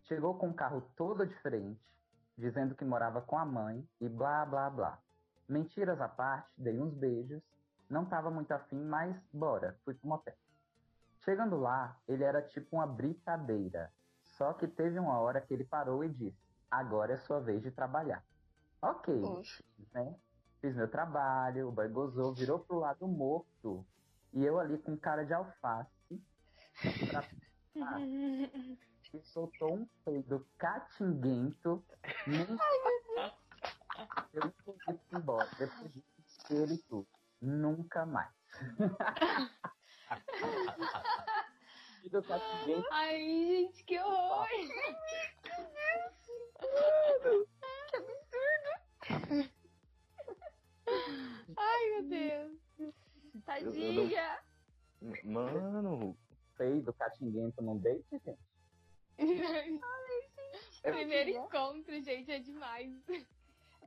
Chegou 0.04 0.34
com 0.38 0.48
um 0.48 0.54
carro 0.54 0.80
todo 0.96 1.26
diferente, 1.26 1.78
dizendo 2.38 2.74
que 2.74 2.86
morava 2.86 3.20
com 3.20 3.38
a 3.38 3.44
mãe 3.44 3.86
e 4.00 4.08
blá 4.08 4.46
blá 4.46 4.70
blá. 4.70 4.98
Mentiras 5.46 6.00
à 6.00 6.08
parte, 6.08 6.48
dei 6.56 6.80
uns 6.80 6.94
beijos. 6.94 7.42
Não 7.90 8.06
tava 8.06 8.30
muito 8.30 8.50
afim, 8.52 8.82
mas 8.82 9.14
bora, 9.30 9.78
fui 9.84 9.92
pro 9.92 10.08
motel. 10.08 10.34
Chegando 11.26 11.56
lá, 11.56 11.98
ele 12.06 12.22
era 12.22 12.40
tipo 12.40 12.76
uma 12.76 12.86
britadeira. 12.86 13.92
Só 14.38 14.52
que 14.52 14.68
teve 14.68 14.96
uma 14.96 15.18
hora 15.18 15.40
que 15.40 15.52
ele 15.52 15.64
parou 15.64 16.04
e 16.04 16.08
disse: 16.08 16.38
Agora 16.70 17.14
é 17.14 17.18
sua 17.18 17.40
vez 17.40 17.60
de 17.64 17.72
trabalhar. 17.72 18.24
Ok, 18.80 19.12
né? 19.92 20.14
Fiz 20.60 20.76
meu 20.76 20.88
trabalho, 20.88 21.68
o 21.68 21.72
boy 21.72 21.88
gozou, 21.88 22.32
virou 22.32 22.60
pro 22.60 22.78
lado 22.78 23.08
morto. 23.08 23.84
E 24.32 24.44
eu 24.44 24.60
ali 24.60 24.78
com 24.78 24.96
cara 24.96 25.24
de 25.24 25.34
alface. 25.34 25.90
Pra... 27.10 27.24
Ah, 27.82 27.98
e 29.12 29.20
soltou 29.24 29.74
um 29.74 29.86
peido 30.04 30.46
catinguento. 30.56 31.84
Nem... 32.24 32.46
Eu 34.32 34.52
fui 34.64 35.00
embora. 35.12 35.48
Depois 35.58 35.92
disso, 35.92 36.46
ele 36.50 36.78
tudo. 36.88 37.08
Nunca 37.42 38.06
mais. 38.06 38.30
Ai, 42.90 43.18
gente, 43.18 43.84
que 43.84 43.98
horror! 43.98 44.46
que 45.42 45.50
absurdo! 46.70 47.48
Ai, 51.56 51.90
meu 51.90 52.02
Deus! 52.04 52.52
Tadinha. 53.44 54.38
Mano, 55.24 56.16
Peido 56.56 56.92
catinguento 56.94 57.60
num 57.62 57.78
date, 57.78 58.04
gente? 58.10 58.38
É- 60.82 60.92
Primeiro 60.92 61.30
encontro, 61.30 62.00
gente, 62.02 62.30
é 62.30 62.38
demais. 62.38 62.92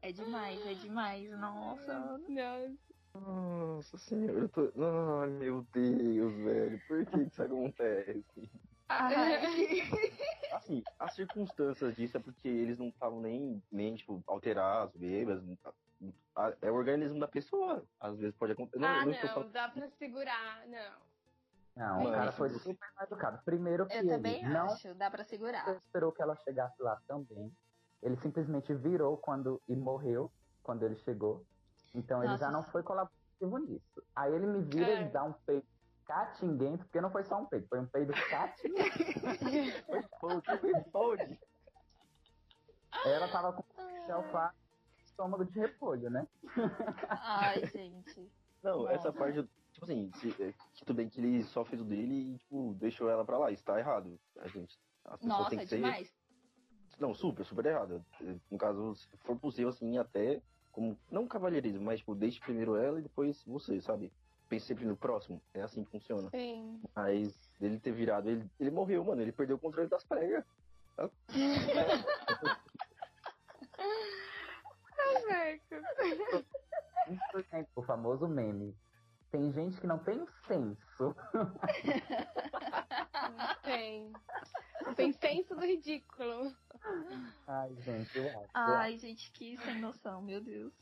É 0.01 0.11
demais, 0.11 0.65
é 0.67 0.73
demais. 0.75 1.29
Nossa. 1.31 2.17
Nossa. 2.27 2.88
Nossa 3.13 3.97
senhora, 3.97 4.39
eu 4.39 4.49
tô. 4.49 4.71
Ai, 5.21 5.29
meu 5.29 5.65
Deus, 5.73 6.33
velho, 6.33 6.81
por 6.87 7.05
que 7.05 7.17
isso 7.21 7.41
acontece? 7.43 8.49
Ai. 8.87 9.41
Assim, 10.53 10.83
as 10.97 11.13
circunstâncias 11.15 11.95
disso 11.95 12.17
é 12.17 12.19
porque 12.19 12.47
eles 12.47 12.77
não 12.79 12.87
estavam 12.89 13.21
nem, 13.21 13.61
nem, 13.71 13.95
tipo, 13.95 14.23
alterados, 14.27 14.99
não 14.99 15.55
tá- 15.57 15.73
a- 16.35 16.53
É 16.61 16.71
o 16.71 16.75
organismo 16.75 17.19
da 17.19 17.27
pessoa. 17.27 17.83
Às 17.99 18.17
vezes 18.17 18.35
pode 18.35 18.53
acontecer. 18.53 18.83
ah, 18.83 19.03
não 19.05 19.11
estou 19.11 19.27
não, 19.27 19.33
falando. 19.35 19.51
dá 19.51 19.69
pra 19.69 19.87
segurar, 19.89 20.65
não. 20.67 21.09
Não, 21.75 21.99
o 21.99 22.03
Mas- 22.05 22.15
cara 22.15 22.31
foi 22.33 22.49
super 22.49 22.87
mal 22.95 23.05
educado. 23.05 23.41
Primeiro 23.45 23.85
que 23.85 23.93
Eu 23.93 23.99
ele 23.99 24.09
também 24.09 24.43
não 24.49 24.65
acho. 24.71 24.93
Dá 24.95 25.09
pra 25.11 25.23
segurar. 25.23 25.69
esperou 25.75 26.11
que 26.11 26.21
ela 26.21 26.35
chegasse 26.37 26.81
lá 26.81 26.99
também. 27.07 27.51
Ele 28.01 28.15
simplesmente 28.17 28.73
virou 28.73 29.17
quando 29.17 29.61
e 29.67 29.75
morreu 29.75 30.31
quando 30.63 30.83
ele 30.83 30.95
chegou. 30.97 31.45
Então 31.93 32.19
ele 32.23 32.31
Nossa. 32.33 32.45
já 32.45 32.51
não 32.51 32.63
foi 32.63 32.83
colaborativo 32.83 33.57
nisso. 33.59 34.03
Aí 34.15 34.33
ele 34.33 34.45
me 34.45 34.61
vira 34.63 34.89
É. 34.91 35.01
e 35.01 35.09
dá 35.11 35.23
um 35.23 35.33
peido 35.33 35.65
catinguento, 36.05 36.83
porque 36.85 36.99
não 37.01 37.11
foi 37.11 37.23
só 37.23 37.39
um 37.39 37.45
peido, 37.45 37.67
foi 37.67 37.79
um 37.79 37.85
peido 37.85 38.13
catinguento. 38.29 39.85
Foi 39.85 40.03
pode, 40.19 40.59
foi 40.59 40.81
pode. 40.91 41.39
ela 43.05 43.27
tava 43.31 43.53
com 43.53 43.63
de 44.05 44.11
alface 44.11 44.55
e 44.97 45.03
estômago 45.03 45.45
de 45.45 45.59
repolho, 45.59 46.09
né? 46.09 46.27
Ai, 47.09 47.65
gente. 47.67 48.31
Não, 48.63 48.79
Nossa. 48.83 48.93
essa 48.93 49.13
parte, 49.13 49.47
tipo 49.71 49.85
assim, 49.85 50.11
se, 50.15 50.29
é, 50.41 50.51
que 50.73 50.83
tudo 50.85 50.95
bem 50.97 51.07
que 51.09 51.21
ele 51.21 51.43
só 51.43 51.63
fez 51.63 51.79
o 51.81 51.85
dele 51.85 52.33
e, 52.33 52.37
tipo, 52.39 52.73
deixou 52.73 53.09
ela 53.09 53.23
pra 53.23 53.37
lá. 53.37 53.51
Isso 53.51 53.63
tá 53.63 53.79
errado. 53.79 54.19
A 54.39 54.47
gente. 54.47 54.77
As 55.05 55.19
pessoas 55.19 55.37
Nossa, 55.39 55.49
têm 55.51 55.59
é 55.59 55.61
que 55.61 55.67
ser. 55.69 55.75
demais. 55.77 56.13
Não, 56.99 57.13
super, 57.13 57.45
super 57.45 57.65
errado. 57.65 58.03
No 58.51 58.57
caso, 58.57 58.95
se 58.95 59.07
for 59.19 59.37
possível, 59.39 59.69
assim, 59.69 59.97
até 59.97 60.41
como. 60.71 60.97
Não 61.11 61.27
cavalheirismo, 61.27 61.81
mas, 61.81 61.99
tipo, 61.99 62.15
deixe 62.15 62.39
primeiro 62.39 62.75
ela 62.75 62.99
e 62.99 63.03
depois 63.03 63.43
você, 63.45 63.81
sabe? 63.81 64.11
Pense 64.47 64.65
sempre 64.65 64.85
no 64.85 64.97
próximo. 64.97 65.41
É 65.53 65.61
assim 65.61 65.83
que 65.83 65.91
funciona. 65.91 66.29
Sim. 66.31 66.81
Mas 66.95 67.49
ele 67.61 67.79
ter 67.79 67.91
virado, 67.91 68.29
ele, 68.29 68.43
ele 68.59 68.71
morreu, 68.71 69.03
mano. 69.03 69.21
Ele 69.21 69.31
perdeu 69.31 69.55
o 69.57 69.59
controle 69.59 69.87
das 69.87 70.03
pregas. 70.03 70.43
Exemplo, 75.09 76.45
o 77.75 77.81
famoso 77.81 78.27
meme. 78.27 78.75
Tem 79.31 79.51
gente 79.51 79.79
que 79.79 79.85
não 79.87 79.99
tem 79.99 80.25
senso. 80.47 81.15
Não 83.35 83.55
tem. 83.63 84.11
Não 84.85 84.95
tem 84.95 85.13
senso 85.13 85.55
do 85.55 85.61
ridículo. 85.61 86.55
Ai, 87.47 87.75
gente, 87.81 88.17
eu 88.17 88.27
acho. 88.27 88.49
Ai, 88.53 88.97
gente, 88.97 89.31
que 89.31 89.57
sem 89.57 89.79
noção, 89.79 90.21
meu 90.21 90.41
Deus. 90.41 90.73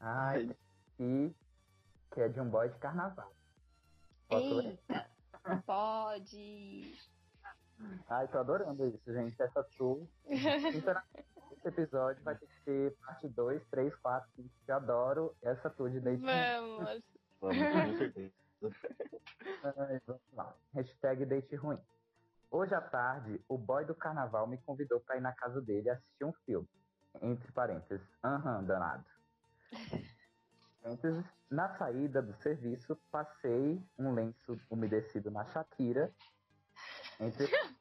Ai, 0.00 0.54
e 1.00 1.34
que 2.12 2.20
é 2.20 2.28
de 2.28 2.40
um 2.40 2.48
boy 2.50 2.68
de 2.68 2.78
carnaval. 2.78 3.32
Posso 4.28 4.54
ler? 4.56 4.78
Eita. 4.88 5.10
Pode. 5.64 6.98
Ai, 8.08 8.28
tô 8.28 8.38
adorando 8.38 8.86
isso, 8.86 9.12
gente. 9.12 9.40
Essa 9.40 9.62
tour. 9.78 10.06
Esse 10.26 11.68
episódio 11.68 12.22
vai 12.22 12.36
ter 12.36 12.46
que 12.46 12.60
ter 12.64 12.96
parte 12.98 13.26
2, 13.28 13.66
3, 13.70 13.96
4, 13.96 14.30
5. 14.36 14.48
Eu 14.66 14.76
adoro 14.76 15.36
essa 15.42 15.70
tour 15.70 15.90
de 15.90 16.00
date. 16.00 16.22
Vamos. 16.22 17.02
Vamos, 17.40 17.58
com 17.72 17.96
certeza. 17.96 18.32
Ai, 19.76 20.00
vamos 20.06 20.22
lá. 20.32 20.54
Hashtag 20.74 21.24
date 21.26 21.56
ruim. 21.56 21.78
Hoje 22.50 22.74
à 22.74 22.80
tarde, 22.80 23.40
o 23.48 23.58
boy 23.58 23.84
do 23.84 23.94
carnaval 23.94 24.46
me 24.46 24.56
convidou 24.58 25.00
pra 25.00 25.16
ir 25.16 25.20
na 25.20 25.32
casa 25.32 25.60
dele 25.60 25.90
assistir 25.90 26.24
um 26.24 26.32
filme. 26.44 26.68
Entre 27.20 27.50
parênteses. 27.52 28.06
Aham, 28.24 28.64
danado. 28.64 29.04
Parênteses. 30.82 31.24
Na 31.50 31.76
saída 31.76 32.22
do 32.22 32.34
serviço, 32.42 32.96
passei 33.10 33.82
um 33.98 34.12
lenço 34.12 34.58
umedecido 34.70 35.30
na 35.30 35.44
Shakira. 35.46 36.12
Entre 37.20 37.46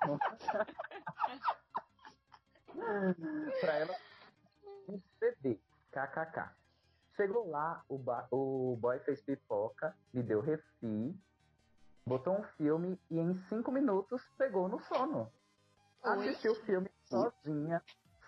pra 3.60 3.76
ela 3.76 3.94
beber. 5.20 5.60
KKK. 5.90 6.59
Chegou 7.20 7.50
lá, 7.50 7.84
o, 7.86 8.00
o 8.30 8.76
boy 8.78 8.98
fez 9.00 9.20
pipoca, 9.20 9.94
me 10.10 10.22
deu 10.22 10.40
refri, 10.40 11.14
botou 12.06 12.32
um 12.32 12.42
filme 12.56 12.98
e 13.10 13.18
em 13.18 13.34
cinco 13.50 13.70
minutos 13.70 14.22
pegou 14.38 14.70
no 14.70 14.80
sono. 14.80 15.30
Oi? 16.02 16.28
Assistiu 16.30 16.52
o 16.52 16.64
filme 16.64 16.90
sozinha. 17.04 17.82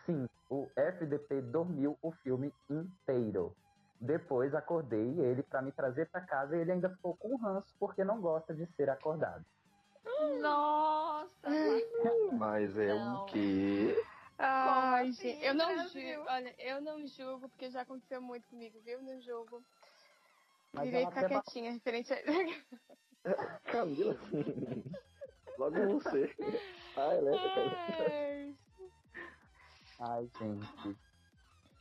Sim, 0.05 0.29
o 0.51 0.69
FDP 0.77 1.41
dormiu 1.41 1.99
o 2.03 2.13
filme 2.13 2.53
inteiro. 2.69 3.57
Depois 3.99 4.55
acordei 4.55 5.19
ele 5.21 5.43
para 5.43 5.63
me 5.63 5.73
trazer 5.73 6.11
para 6.11 6.21
casa 6.21 6.55
e 6.55 6.61
ele 6.61 6.73
ainda 6.73 6.91
ficou 6.91 7.17
com 7.17 7.35
ranço 7.37 7.75
porque 7.81 8.05
não 8.05 8.21
gosta 8.21 8.55
de 8.55 8.67
ser 8.77 8.91
acordado. 8.91 9.43
Nossa! 10.39 11.31
Mas 12.33 12.77
é 12.77 12.93
o 12.93 13.25
quê? 13.25 14.05
Ai, 14.45 15.09
assim, 15.09 15.23
gente, 15.23 15.45
eu 15.45 15.55
não 15.55 15.89
julgo. 15.89 16.25
Olha, 16.29 16.55
eu 16.59 16.81
não 16.81 17.07
julgo, 17.07 17.49
porque 17.49 17.71
já 17.71 17.83
aconteceu 17.83 18.21
muito 18.21 18.47
comigo, 18.49 18.81
viu? 18.81 19.01
Não 19.03 19.21
julgo. 19.21 19.63
Mas 20.73 20.85
Virei 20.85 21.07
ficar 21.07 21.27
até 21.27 21.41
quietinha 21.41 21.73
referente 21.73 22.13
a. 22.13 22.17
Camila. 23.71 24.15
Logo 25.59 26.01
você. 26.01 26.35
Ah, 26.97 27.15
ela 27.15 27.31
é. 27.31 27.37
Ai, 28.01 28.57
Ai, 30.01 30.31
gente. 30.39 30.99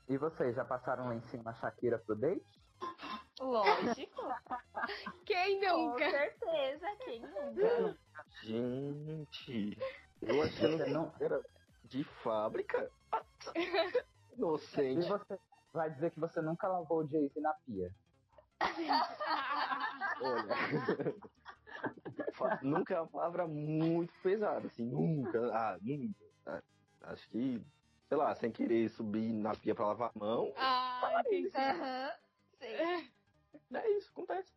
E 0.10 0.18
vocês 0.18 0.56
já 0.56 0.66
passaram 0.66 1.06
lá 1.08 1.16
em 1.16 1.22
cima 1.30 1.52
a 1.52 1.54
Shakira 1.56 1.98
pro 2.00 2.16
date? 2.16 2.46
Lógico. 3.40 4.22
Quem 5.26 5.60
Com 5.62 5.90
nunca? 5.90 6.12
certeza, 6.12 6.88
quem 7.06 7.20
nunca? 7.22 7.98
Gente. 8.44 9.78
Eu 10.22 10.36
Você 10.36 10.78
que 10.84 10.90
não- 10.92 11.12
era 11.20 11.42
de 11.92 12.04
fábrica. 12.24 12.90
E 14.34 14.38
Inocente. 14.38 15.08
você 15.10 15.38
vai 15.74 15.90
dizer 15.92 16.12
que 16.12 16.20
você 16.20 16.42
nunca 16.42 16.68
lavou 16.68 17.00
o 17.04 17.08
Jay-Z 17.08 17.40
na 17.42 17.54
pia. 17.66 17.94
Olha. 20.22 20.56
Nunca 22.62 22.94
é 22.96 23.02
uma 23.02 23.08
palavra 23.08 23.46
muito 23.48 24.14
pesada, 24.24 24.68
assim, 24.68 24.86
nunca. 24.86 25.40
Ah, 25.54 25.78
nunca. 25.82 26.16
Ah, 26.46 26.62
Acho 27.02 27.28
que, 27.30 27.62
sei 28.08 28.18
lá, 28.18 28.34
sem 28.36 28.52
querer 28.52 28.90
subir 28.90 29.34
na 29.34 29.54
pia 29.54 29.76
pra 29.76 29.88
lavar 29.88 30.12
a 30.16 30.20
mão. 30.20 30.54
Ah. 30.56 31.22
Aham. 31.56 32.12
Sei. 32.58 33.10
É 33.74 33.90
isso, 33.98 34.10
acontece. 34.12 34.54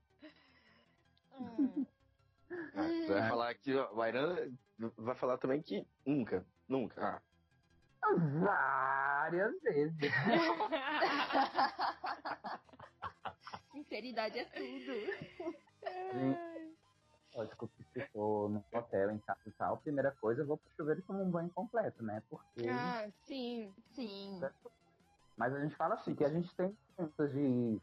Hum. 1.41 1.87
Ah, 2.75 2.83
você 2.83 3.13
vai 3.13 3.29
falar 3.29 3.55
que 3.55 3.75
ó, 3.75 4.07
Irana 4.07 4.53
vai 4.97 5.15
falar 5.17 5.39
também 5.39 5.61
que 5.61 5.87
nunca, 6.07 6.47
nunca. 6.69 7.23
Ah, 8.03 8.15
Várias 8.15 9.61
vezes. 9.63 9.99
Sinceridade 13.73 14.39
é 14.39 14.45
tudo. 14.45 14.93
Lógico 17.35 17.69
que 17.69 17.85
se 17.93 18.07
for 18.09 18.49
num 18.49 18.63
hotel, 18.73 19.11
em 19.11 19.19
casa 19.19 19.41
e 19.47 19.51
tal, 19.53 19.79
primeira 19.79 20.13
coisa, 20.21 20.43
eu 20.43 20.47
vou 20.47 20.57
pro 20.57 20.71
chuveiro 20.77 21.01
e 21.01 21.03
tomo 21.03 21.23
um 21.23 21.31
banho 21.31 21.51
completo, 21.51 22.03
né? 22.03 22.23
Porque. 22.29 22.69
ah, 22.69 23.09
sim. 23.25 23.75
Sim. 23.95 24.41
Mas 25.37 25.53
a 25.53 25.61
gente 25.61 25.75
fala 25.75 25.97
assim, 25.97 26.15
que 26.15 26.25
a 26.25 26.29
gente 26.29 26.55
tem 26.55 26.77
chances 26.97 27.33
de 27.33 27.81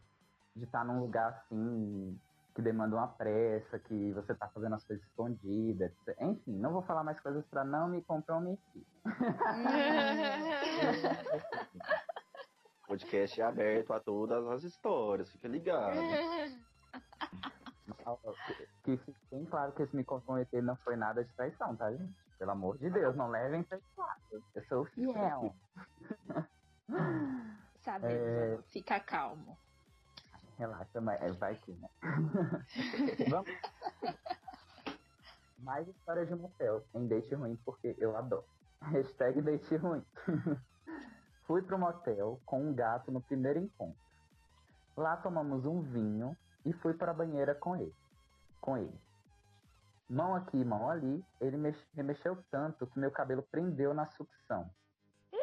de 0.55 0.65
estar 0.65 0.83
num 0.83 0.99
lugar 0.99 1.29
assim 1.29 2.19
que 2.53 2.61
demanda 2.61 2.95
uma 2.95 3.07
pressa, 3.07 3.79
que 3.79 4.11
você 4.13 4.35
tá 4.35 4.47
fazendo 4.49 4.75
as 4.75 4.83
coisas 4.83 5.05
escondidas. 5.05 5.91
Enfim, 6.19 6.57
não 6.57 6.73
vou 6.73 6.81
falar 6.81 7.03
mais 7.03 7.19
coisas 7.19 7.45
pra 7.47 7.63
não 7.63 7.87
me 7.87 8.01
comprometer. 8.01 8.83
O 12.83 12.87
podcast 12.91 13.39
é 13.39 13.43
aberto 13.45 13.93
a 13.93 14.01
todas 14.01 14.45
as 14.49 14.63
histórias, 14.65 15.31
fica 15.31 15.47
ligado. 15.47 15.95
Que 18.83 18.97
fique 18.97 19.25
bem 19.31 19.45
claro 19.45 19.71
que 19.71 19.83
esse 19.83 19.95
me 19.95 20.03
comprometer 20.03 20.61
não 20.61 20.75
foi 20.75 20.97
nada 20.97 21.23
de 21.23 21.31
traição, 21.33 21.73
tá, 21.77 21.89
gente? 21.89 22.13
Pelo 22.37 22.51
amor 22.51 22.77
de 22.77 22.89
Deus, 22.89 23.15
não 23.15 23.29
levem 23.29 23.63
traição. 23.63 24.05
Eu 24.53 24.63
sou 24.65 24.83
fiel. 24.87 25.55
Sabemos, 27.79 28.13
É. 28.13 28.59
Fica 28.71 28.99
calmo. 28.99 29.57
Relaxa, 30.61 31.01
mas 31.01 31.19
é, 31.23 31.31
vai 31.31 31.55
que, 31.55 31.71
né? 31.73 31.89
Vamos. 33.31 33.49
Mais 35.57 35.87
história 35.87 36.23
de 36.23 36.35
motel 36.35 36.85
em 36.93 37.07
date 37.07 37.33
ruim, 37.33 37.55
porque 37.65 37.95
eu 37.97 38.15
adoro. 38.15 38.45
Hashtag 38.79 39.41
date 39.41 39.75
ruim. 39.75 40.05
Fui 41.47 41.63
pro 41.63 41.79
motel 41.79 42.39
com 42.45 42.61
um 42.61 42.73
gato 42.75 43.11
no 43.11 43.21
primeiro 43.21 43.57
encontro. 43.57 43.99
Lá 44.95 45.17
tomamos 45.17 45.65
um 45.65 45.81
vinho 45.81 46.37
e 46.63 46.71
fui 46.73 46.93
para 46.93 47.09
a 47.09 47.13
banheira 47.13 47.55
com 47.55 47.75
ele. 47.75 47.95
Com 48.59 48.77
ele. 48.77 49.01
Mão 50.07 50.35
aqui, 50.35 50.63
mão 50.63 50.89
ali, 50.91 51.25
ele 51.39 51.57
mex- 51.57 51.87
me 51.95 52.03
mexeu 52.03 52.37
tanto 52.51 52.85
que 52.85 52.99
meu 52.99 53.09
cabelo 53.09 53.41
prendeu 53.41 53.93
na 53.95 54.05
sucção. 54.11 54.69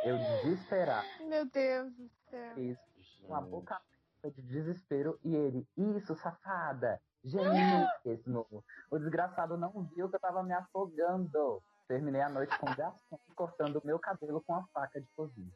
Eu 0.05 0.17
desesperado 0.45 1.07
Meu 1.29 1.45
Deus 1.47 1.93
do 1.95 2.09
céu. 2.31 2.55
fiz 2.55 2.79
uma 3.25 3.41
boca 3.41 3.75
aberta 3.75 3.98
de 4.27 4.43
desespero 4.43 5.19
e 5.25 5.35
ele, 5.35 5.67
isso, 5.77 6.15
safada, 6.17 7.01
gênio 7.25 7.89
mesmo. 8.05 8.65
O 8.91 8.99
desgraçado 8.99 9.57
não 9.57 9.71
viu 9.95 10.09
que 10.09 10.17
eu 10.17 10.21
tava 10.21 10.43
me 10.43 10.53
afogando. 10.53 11.63
Terminei 11.87 12.21
a 12.21 12.29
noite 12.29 12.59
com 12.59 12.71
o 12.71 12.77
garçom 12.77 13.19
cortando 13.35 13.77
o 13.77 13.87
meu 13.87 13.99
cabelo 13.99 14.43
com 14.43 14.55
a 14.55 14.63
faca 14.75 15.01
de 15.01 15.07
cozinha. 15.17 15.51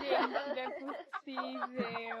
Gente, 0.00 0.28
não 0.28 0.40
é 0.40 0.70
possível. 0.70 2.18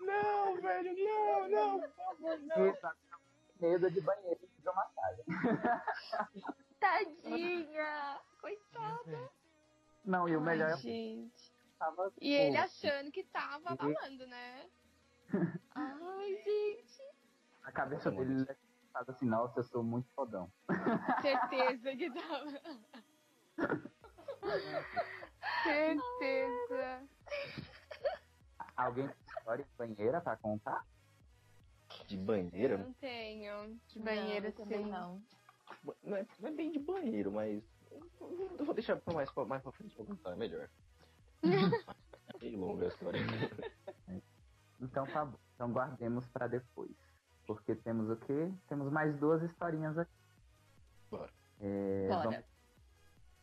Não, 0.00 0.60
velho, 0.60 0.94
não, 1.04 1.48
não, 1.48 1.80
por 1.80 1.90
favor, 1.90 2.38
não. 2.38 2.74
Medo 3.60 3.90
de 3.90 4.00
banheiro 4.00 4.40
de 4.40 4.58
hidromassagem. 4.58 5.24
Tadinha! 6.80 8.20
Coitada. 8.40 9.30
Não, 10.04 10.28
e 10.28 10.36
o 10.36 10.40
melhor 10.40 10.70
é 10.70 10.72
Ai, 10.72 10.78
que 10.80 10.88
gente. 10.88 11.55
Tava. 11.78 12.12
E 12.20 12.32
ele 12.32 12.56
achando 12.56 13.10
que 13.10 13.24
tava 13.24 13.76
falando, 13.76 14.26
né? 14.26 14.68
Ai, 15.74 16.36
gente. 16.44 17.02
a 17.64 17.72
cabeça 17.72 18.10
dele 18.10 18.32
ele 18.32 18.42
é 18.42 18.54
pensado 18.54 19.10
assim, 19.10 19.26
nossa, 19.26 19.60
eu 19.60 19.64
sou 19.64 19.82
muito 19.82 20.08
fodão. 20.14 20.50
Certeza 21.22 21.96
que 21.96 22.10
tava. 22.10 22.60
Certeza. 25.62 27.08
Alguém 28.76 29.08
tem 29.08 29.16
história 29.38 29.64
de 29.64 29.70
banheira 29.76 30.20
pra 30.20 30.36
contar? 30.36 30.86
De 32.06 32.16
Eu 32.16 32.22
banheira? 32.22 32.78
não 32.78 32.92
tenho. 32.94 33.80
De 33.88 33.98
banheiro, 33.98 34.46
não, 34.46 34.52
também 34.52 34.80
assim. 34.82 34.90
não. 34.90 35.22
Não 36.02 36.16
é, 36.16 36.26
não 36.40 36.48
é 36.48 36.52
bem 36.52 36.70
de 36.70 36.78
banheiro, 36.78 37.32
mas. 37.32 37.62
Eu 38.58 38.64
vou 38.64 38.74
deixar 38.74 39.00
mais, 39.12 39.30
pra 39.32 39.44
mais 39.44 39.62
pra 39.62 39.72
frente 39.72 39.94
pra 39.96 40.04
contar, 40.04 40.32
é 40.32 40.36
melhor. 40.36 40.68
Longa 42.56 42.84
a 42.84 42.88
história. 42.88 43.20
Então 44.80 45.06
tá 45.06 45.24
bom. 45.24 45.38
Então 45.54 45.72
guardemos 45.72 46.26
pra 46.28 46.46
depois. 46.46 46.94
Porque 47.46 47.74
temos 47.76 48.10
o 48.10 48.16
quê? 48.16 48.52
Temos 48.68 48.92
mais 48.92 49.16
duas 49.18 49.42
historinhas 49.42 49.96
aqui. 49.96 50.12
Bora. 51.10 51.30
É, 51.60 52.08
Bora. 52.08 52.22
vamos- 52.30 52.44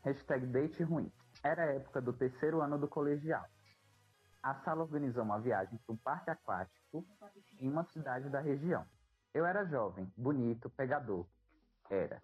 Hashtag 0.04 0.46
date 0.48 0.84
ruim. 0.84 1.12
Era 1.44 1.64
a 1.64 1.74
época 1.76 2.02
do 2.02 2.14
terceiro 2.14 2.62
ano 2.62 2.78
do 2.78 2.88
colegial. 2.88 3.46
A 4.42 4.56
sala 4.64 4.84
organizou 4.84 5.24
uma 5.24 5.40
viagem 5.40 5.78
para 5.80 5.94
um 5.94 5.98
parque 5.98 6.30
aquático 6.30 7.06
em 7.60 7.70
uma 7.70 7.86
cidade 7.86 8.30
da 8.30 8.42
região. 8.42 8.86
Eu 9.34 9.46
era 9.46 9.66
jovem, 9.66 10.12
bonito, 10.18 10.70
pegador. 10.72 11.26
Era. 11.90 12.22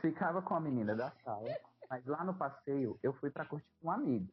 Ficava 0.00 0.40
com 0.42 0.54
a 0.54 0.60
menina 0.60 0.96
da 0.96 1.10
sala, 1.22 1.46
mas 1.88 2.04
lá 2.06 2.24
no 2.24 2.34
passeio 2.34 2.98
eu 3.02 3.12
fui 3.12 3.30
para 3.30 3.44
curtir 3.44 3.68
com 3.80 3.88
um 3.88 3.90
amigo. 3.92 4.32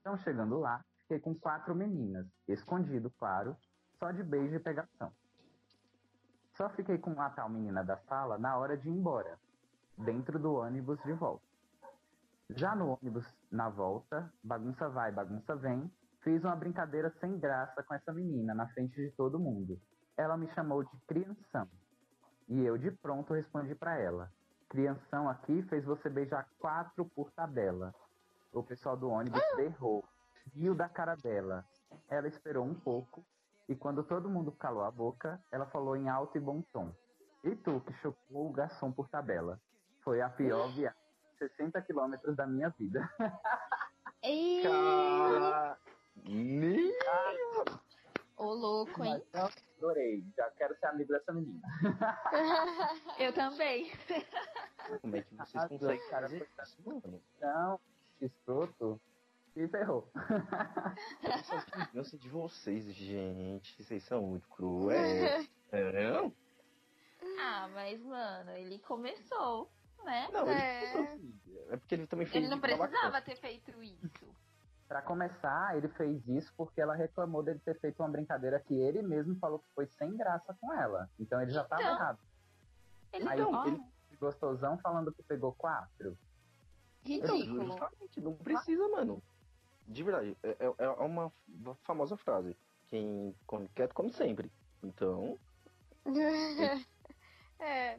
Então, 0.00 0.16
chegando 0.18 0.58
lá, 0.58 0.84
fiquei 1.02 1.18
com 1.18 1.34
quatro 1.34 1.74
meninas, 1.74 2.26
escondido, 2.46 3.10
claro, 3.18 3.56
só 3.98 4.10
de 4.10 4.22
beijo 4.22 4.54
e 4.54 4.60
pegação. 4.60 5.12
Só 6.56 6.68
fiquei 6.70 6.98
com 6.98 7.20
a 7.20 7.30
tal 7.30 7.48
menina 7.48 7.84
da 7.84 7.96
sala 7.98 8.38
na 8.38 8.56
hora 8.56 8.76
de 8.76 8.88
ir 8.88 8.92
embora, 8.92 9.38
dentro 9.98 10.38
do 10.38 10.54
ônibus 10.54 10.98
de 11.02 11.12
volta. 11.12 11.44
Já 12.50 12.74
no 12.76 12.96
ônibus, 12.98 13.26
na 13.50 13.68
volta, 13.68 14.32
bagunça 14.42 14.88
vai, 14.88 15.10
bagunça 15.10 15.56
vem, 15.56 15.90
fiz 16.22 16.42
uma 16.44 16.56
brincadeira 16.56 17.12
sem 17.20 17.38
graça 17.38 17.82
com 17.82 17.94
essa 17.94 18.12
menina 18.12 18.54
na 18.54 18.68
frente 18.68 18.94
de 18.94 19.10
todo 19.16 19.38
mundo. 19.38 19.80
Ela 20.16 20.36
me 20.36 20.48
chamou 20.54 20.84
de 20.84 21.00
crianção. 21.06 21.68
E 22.48 22.60
eu 22.60 22.78
de 22.78 22.90
pronto 22.90 23.34
respondi 23.34 23.74
pra 23.74 23.98
ela: 23.98 24.30
Crianção 24.68 25.28
aqui 25.28 25.62
fez 25.64 25.84
você 25.84 26.08
beijar 26.08 26.48
quatro 26.58 27.04
por 27.14 27.30
tabela. 27.32 27.94
O 28.56 28.62
pessoal 28.62 28.96
do 28.96 29.10
ônibus 29.10 29.38
berrou, 29.54 30.02
riu 30.54 30.74
da 30.74 30.88
cara 30.88 31.14
dela. 31.14 31.62
Ela 32.08 32.26
esperou 32.26 32.64
um 32.64 32.74
pouco 32.74 33.22
e 33.68 33.76
quando 33.76 34.02
todo 34.02 34.30
mundo 34.30 34.50
calou 34.50 34.82
a 34.82 34.90
boca, 34.90 35.38
ela 35.52 35.66
falou 35.66 35.94
em 35.94 36.08
alto 36.08 36.38
e 36.38 36.40
bom 36.40 36.62
tom: 36.72 36.90
E 37.44 37.54
tu 37.54 37.80
que 37.82 37.92
chocou 37.94 38.48
o 38.48 38.52
garçom 38.52 38.90
por 38.90 39.08
tabela? 39.10 39.60
Foi 40.02 40.22
a 40.22 40.30
pior 40.30 40.68
viagem. 40.72 40.98
60 41.38 41.82
quilômetros 41.82 42.34
da 42.34 42.46
minha 42.46 42.70
vida. 42.70 43.06
Ei, 44.22 44.62
Cara, 44.62 45.78
ô 48.38 48.54
louco, 48.54 49.04
hein? 49.04 49.22
Mas 49.32 49.34
eu 49.34 49.50
adorei. 49.76 50.24
Já 50.34 50.50
quero 50.52 50.74
ser 50.78 50.86
amigo 50.86 51.12
dessa 51.12 51.30
menina. 51.30 51.60
Eu 53.18 53.34
também. 53.34 53.92
como 55.02 55.16
é 55.16 55.22
que 55.22 55.34
vocês 55.34 55.62
Ah, 55.62 55.68
conseguem 55.68 56.08
cara, 56.08 56.28
fazer 56.28 56.48
isso, 56.62 56.76
mano? 56.86 57.20
Que 58.18 58.26
escroto. 58.26 59.00
e 59.54 59.66
ferrou. 59.68 60.10
Vingança 61.92 62.18
de 62.18 62.28
vocês, 62.28 62.84
gente. 62.94 63.82
Vocês 63.82 64.02
são 64.04 64.22
muito 64.22 64.48
cruéis. 64.48 65.48
Não? 65.72 66.32
Ah, 67.40 67.68
mas, 67.74 68.00
mano, 68.02 68.50
ele 68.52 68.78
começou, 68.80 69.70
né? 70.04 70.28
Não, 70.32 70.46
É. 70.48 70.94
ele 70.94 71.06
assim, 71.08 71.40
é 71.70 71.76
porque 71.76 71.94
ele 71.94 72.06
também 72.06 72.26
fez 72.26 72.36
Ele 72.44 72.50
não 72.50 72.60
precisava 72.60 73.20
ter 73.20 73.36
feito 73.36 73.82
isso. 73.82 74.34
Pra 74.86 75.02
começar, 75.02 75.76
ele 75.76 75.88
fez 75.88 76.26
isso 76.28 76.52
porque 76.56 76.80
ela 76.80 76.94
reclamou 76.94 77.42
dele 77.42 77.58
ter 77.58 77.78
feito 77.80 78.00
uma 78.00 78.08
brincadeira 78.08 78.60
que 78.60 78.74
ele 78.74 79.02
mesmo 79.02 79.34
falou 79.40 79.58
que 79.58 79.68
foi 79.74 79.86
sem 79.98 80.16
graça 80.16 80.54
com 80.60 80.72
ela. 80.72 81.10
Então 81.18 81.40
ele 81.42 81.50
já 81.50 81.64
tava 81.64 81.82
Então. 81.82 81.94
errado. 81.94 82.18
Ele 83.12 83.28
Aí 83.28 83.40
ó, 83.42 83.66
ele- 83.66 83.82
Gostosão 84.20 84.78
falando 84.78 85.12
que 85.12 85.22
pegou 85.24 85.52
quatro. 85.52 86.16
Ridículo. 87.06 87.64
Justamente, 87.66 88.20
não 88.20 88.34
precisa, 88.34 88.88
mano. 88.88 89.22
De 89.86 90.02
verdade, 90.02 90.36
é, 90.42 90.56
é- 90.58 90.74
é 90.84 90.88
uma 90.88 91.30
famosa 91.82 92.16
frase. 92.16 92.56
Quem 92.88 93.34
come 93.46 93.68
quieto, 93.74 93.94
come 93.94 94.12
sempre. 94.12 94.50
Então, 94.82 95.38
é, 97.60 97.98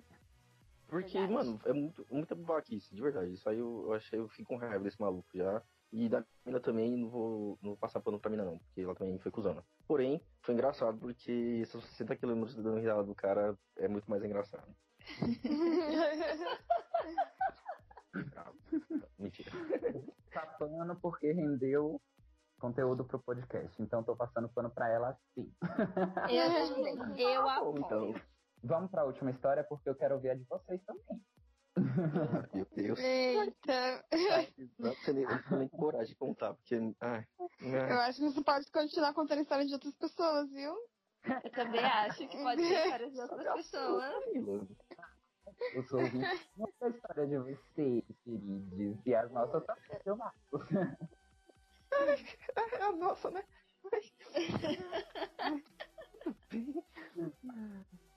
porque, 0.87 1.17
Verdade. 1.19 1.33
mano, 1.33 1.59
é 1.65 1.73
muito, 1.73 2.05
muita 2.09 2.35
babaquice, 2.35 2.93
de 2.95 3.01
verdade. 3.01 3.33
Isso 3.33 3.49
aí 3.49 3.59
eu, 3.59 3.83
eu 3.87 3.93
achei, 3.93 4.19
eu 4.19 4.27
fico 4.29 4.49
com 4.49 4.57
raiva 4.57 4.83
desse 4.83 4.99
maluco 5.01 5.27
já. 5.33 5.61
E 5.91 6.09
da 6.09 6.23
mina 6.45 6.59
também, 6.59 6.97
não 6.97 7.09
vou, 7.09 7.57
não 7.61 7.69
vou 7.71 7.77
passar 7.77 8.01
pano 8.01 8.19
pra 8.19 8.29
mina 8.29 8.43
não, 8.43 8.57
porque 8.59 8.81
ela 8.81 8.93
também 8.93 9.17
foi 9.19 9.31
cuzona. 9.31 9.63
Porém, 9.87 10.21
foi 10.41 10.53
engraçado 10.53 10.97
porque 10.99 11.63
60 11.65 12.13
km 12.17 12.43
dando 12.55 12.75
risada 12.79 13.03
do 13.03 13.15
cara 13.15 13.57
é 13.77 13.87
muito 13.87 14.09
mais 14.09 14.21
engraçado. 14.23 14.67
Mentira. 19.19 19.51
Tá 20.33 20.45
pano 20.59 20.95
porque 21.01 21.31
rendeu 21.31 21.99
conteúdo 22.59 23.03
pro 23.05 23.17
podcast. 23.19 23.81
Então 23.81 24.03
tô 24.03 24.15
passando 24.15 24.47
pano 24.49 24.69
pra 24.69 24.87
ela 24.89 25.17
sim. 25.33 25.51
Eu. 26.29 27.17
Eu 27.17 27.41
Bom, 27.43 27.49
apoio. 27.49 27.79
então, 27.85 28.13
Vamos 28.63 28.91
pra 28.91 29.05
última 29.05 29.31
história 29.31 29.63
porque 29.63 29.89
eu 29.89 29.95
quero 29.95 30.15
ouvir 30.15 30.29
a 30.31 30.35
de 30.35 30.43
vocês 30.43 30.81
também. 30.83 31.21
meu 32.53 32.67
Deus. 32.75 32.99
Eita, 32.99 34.03
Não 34.77 34.93
tenho 35.05 35.13
nem, 35.15 35.23
eu 35.23 35.29
não 35.29 35.43
tenho 35.43 35.59
nem 35.59 35.69
coragem 35.69 36.07
de 36.07 36.15
contar, 36.15 36.53
porque. 36.55 36.75
Ai, 37.01 37.25
ai. 37.61 37.91
eu 37.91 37.99
acho 38.01 38.19
que 38.19 38.25
você 38.31 38.43
pode 38.43 38.71
continuar 38.71 39.13
contando 39.13 39.41
histórias 39.41 39.67
de 39.67 39.73
outras 39.73 39.95
pessoas, 39.95 40.51
viu? 40.51 40.75
Eu 41.43 41.51
também 41.51 41.83
acho 41.83 42.27
que 42.27 42.37
pode 42.37 42.61
ser 42.63 42.83
histórias 42.83 43.13
de 43.13 43.21
outras 43.21 43.53
pessoas. 43.55 44.13
Eu 45.73 45.83
sou 45.83 45.99
ouvinte 46.01 46.49
da 46.79 46.89
história 46.89 47.27
de 47.27 47.37
vocês, 47.37 48.03
queridos. 48.23 49.05
E 49.05 49.15
as 49.15 49.31
nossas 49.31 49.65
também, 49.65 50.01
seu 50.03 50.15
Marcos. 50.15 50.61
É 52.55 52.83
a 52.83 52.91
nossa, 52.91 53.31
né? 53.31 53.43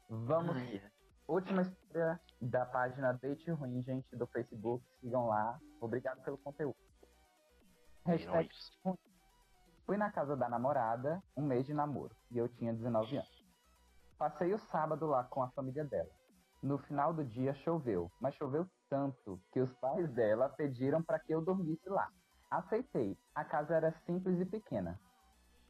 Vamos. 0.09 0.57
Ai, 0.57 0.83
Última 1.31 1.63
história 1.63 2.21
da 2.41 2.67
página 2.67 3.13
Date 3.13 3.51
Ruim, 3.53 3.81
gente, 3.83 4.17
do 4.17 4.27
Facebook. 4.27 4.85
Sigam 5.01 5.29
lá. 5.29 5.61
Obrigado 5.81 6.21
pelo 6.25 6.37
conteúdo. 6.39 6.77
Hashtag. 8.05 8.51
Fui 9.87 9.97
na 9.97 10.11
casa 10.11 10.37
da 10.37 10.49
namorada, 10.49 11.23
um 11.37 11.43
mês 11.43 11.67
de 11.67 11.75
namoro, 11.75 12.17
e 12.33 12.39
eu 12.39 12.49
tinha 12.49 12.73
19 12.73 13.17
anos. 13.17 13.47
Passei 14.19 14.53
o 14.53 14.59
sábado 14.59 15.07
lá 15.07 15.23
com 15.25 15.43
a 15.43 15.51
família 15.51 15.85
dela. 15.85 16.11
No 16.63 16.79
final 16.79 17.15
do 17.15 17.25
dia 17.25 17.55
choveu, 17.55 18.11
mas 18.21 18.35
choveu 18.35 18.67
tanto 18.89 19.41
que 19.51 19.61
os 19.61 19.73
pais 19.75 20.11
dela 20.13 20.49
pediram 20.49 21.03
para 21.03 21.19
que 21.19 21.33
eu 21.33 21.41
dormisse 21.41 21.89
lá. 21.89 22.11
Aceitei. 22.51 23.17
A 23.35 23.45
casa 23.45 23.77
era 23.77 23.93
simples 24.05 24.39
e 24.41 24.45
pequena. 24.45 25.01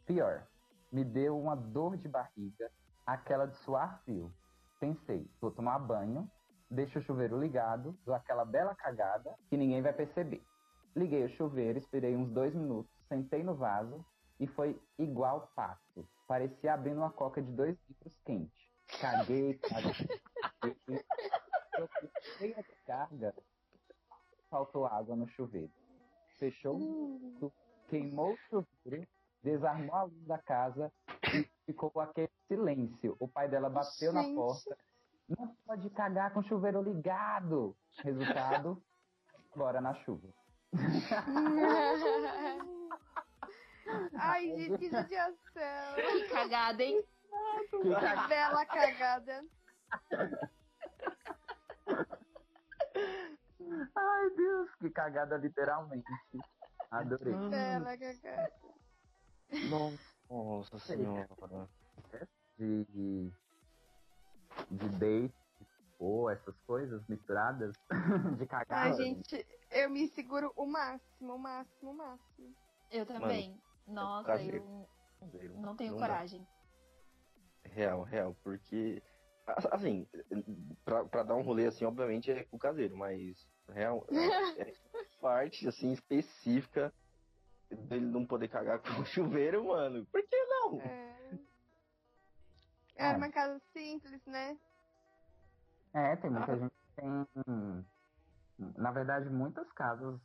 Pior, 0.05 0.47
me 0.91 1.05
deu 1.05 1.39
uma 1.39 1.55
dor 1.55 1.97
de 1.97 2.09
barriga, 2.09 2.71
aquela 3.07 3.47
de 3.47 3.57
suar 3.59 4.03
frio. 4.03 4.33
Pensei, 4.81 5.31
vou 5.41 5.53
tomar 5.53 5.79
banho, 5.79 6.29
deixo 6.69 6.99
o 6.99 7.03
chuveiro 7.03 7.39
ligado, 7.39 7.97
dou 8.05 8.15
aquela 8.15 8.45
bela 8.45 8.75
cagada 8.75 9.33
que 9.49 9.57
ninguém 9.57 9.83
vai 9.83 9.93
perceber. 9.93 10.43
Liguei 10.97 11.25
o 11.25 11.29
chuveiro, 11.37 11.79
esperei 11.79 12.17
uns 12.17 12.31
dois 12.31 12.53
minutos, 12.53 12.91
sentei 13.09 13.45
no 13.45 13.55
vaso 13.55 14.05
e 14.41 14.47
foi 14.49 14.81
igual 14.99 15.53
pato. 15.55 16.09
Parecia 16.27 16.75
abrindo 16.75 16.99
uma 16.99 17.13
coca 17.13 17.41
de 17.41 17.53
dois 17.53 17.79
litros 17.89 18.19
quente. 18.25 18.73
Caguei, 19.01 19.55
caguei. 19.59 19.93
Eu 20.63 21.89
fiquei 22.23 22.55
a 22.55 22.61
descarga, 22.63 23.35
faltou 24.51 24.87
água 24.87 25.17
no 25.17 25.27
chuveiro. 25.29 25.71
Fechou 26.39 26.79
tudo, 26.79 27.53
queimou 27.89 28.33
o 28.33 28.37
chuveiro, 28.49 29.07
desarmou 29.43 29.95
a 29.95 30.03
luz 30.05 30.27
da 30.27 30.39
casa 30.39 30.93
e 31.35 31.47
ficou 31.67 31.93
aquele 32.01 32.31
silêncio. 32.49 33.17
O 33.19 33.29
pai 33.29 33.49
dela 33.49 33.69
bateu 33.71 34.13
na 34.13 34.23
Gente. 34.23 34.37
porta. 34.37 34.77
Não 35.29 35.47
pode 35.65 35.89
cagar 35.91 36.33
com 36.33 36.41
o 36.41 36.45
chuveiro 36.45 36.83
ligado. 36.83 37.77
Resultado, 38.03 38.83
bora 39.55 39.81
na 39.81 39.95
chuva. 39.95 40.29
Ai, 44.19 44.47
gente, 44.57 44.79
que 44.79 44.91
judiação. 44.91 45.95
Que 45.95 46.29
cagada, 46.29 46.83
hein? 46.83 47.05
Que 47.71 48.29
bela 48.29 48.67
cagada. 48.67 49.45
Ai, 53.95 54.31
Deus, 54.37 54.75
que 54.77 54.91
cagada 54.91 55.37
literalmente. 55.37 56.05
Adorei. 56.91 57.35
Bela 57.51 57.97
cagada. 57.97 58.53
Nossa 60.29 60.79
senhora. 60.81 61.69
De, 62.59 63.33
de 64.71 64.89
date, 64.99 65.35
ou 65.99 66.29
essas 66.31 66.55
coisas 66.67 67.07
misturadas, 67.09 67.75
de 68.39 68.47
cagar. 68.47 68.87
Ai, 68.87 68.93
gente, 68.95 69.47
eu 69.71 69.89
me 69.89 70.09
seguro 70.09 70.53
o 70.57 70.67
máximo, 70.67 71.35
o 71.35 71.39
máximo, 71.39 71.91
o 71.91 71.95
máximo. 71.95 72.55
Eu 72.91 73.07
também. 73.07 73.59
Nossa, 73.87 74.27
caseiro. 74.27 74.57
eu 74.59 74.89
não 75.59 75.77
tenho 75.77 75.93
Não 75.93 76.01
dá. 76.01 76.07
coragem. 76.07 76.47
Real, 77.65 78.03
real, 78.03 78.37
porque. 78.43 79.03
Assim, 79.73 80.07
pra, 80.85 81.05
pra 81.05 81.23
dar 81.23 81.35
um 81.37 81.43
rolê 81.43 81.67
assim, 81.67 81.85
obviamente 81.85 82.31
é 82.31 82.45
com 82.45 82.57
o 82.57 82.61
caseiro, 82.61 82.97
mas 82.97 83.37
real, 83.69 84.07
é, 84.59 84.71
é 84.71 84.75
parte 85.21 85.67
assim 85.69 85.93
específica 85.93 86.93
dele 87.71 88.07
não 88.07 88.27
poder 88.27 88.49
cagar 88.49 88.81
com 88.81 88.89
o 89.01 89.05
chuveiro, 89.07 89.65
mano. 89.67 90.05
Por 90.07 90.23
que 90.23 90.45
não? 90.47 90.81
É. 90.81 91.39
Era 92.97 93.15
Ah. 93.15 93.17
uma 93.17 93.31
casa 93.31 93.61
simples, 93.73 94.21
né? 94.27 94.59
É, 95.95 96.17
tem 96.17 96.31
muita 96.31 96.57
gente 96.57 96.71
que 96.71 97.01
tem. 97.01 97.27
Na 98.77 98.91
verdade, 98.91 99.31
muitas 99.31 99.71
casas, 99.73 100.21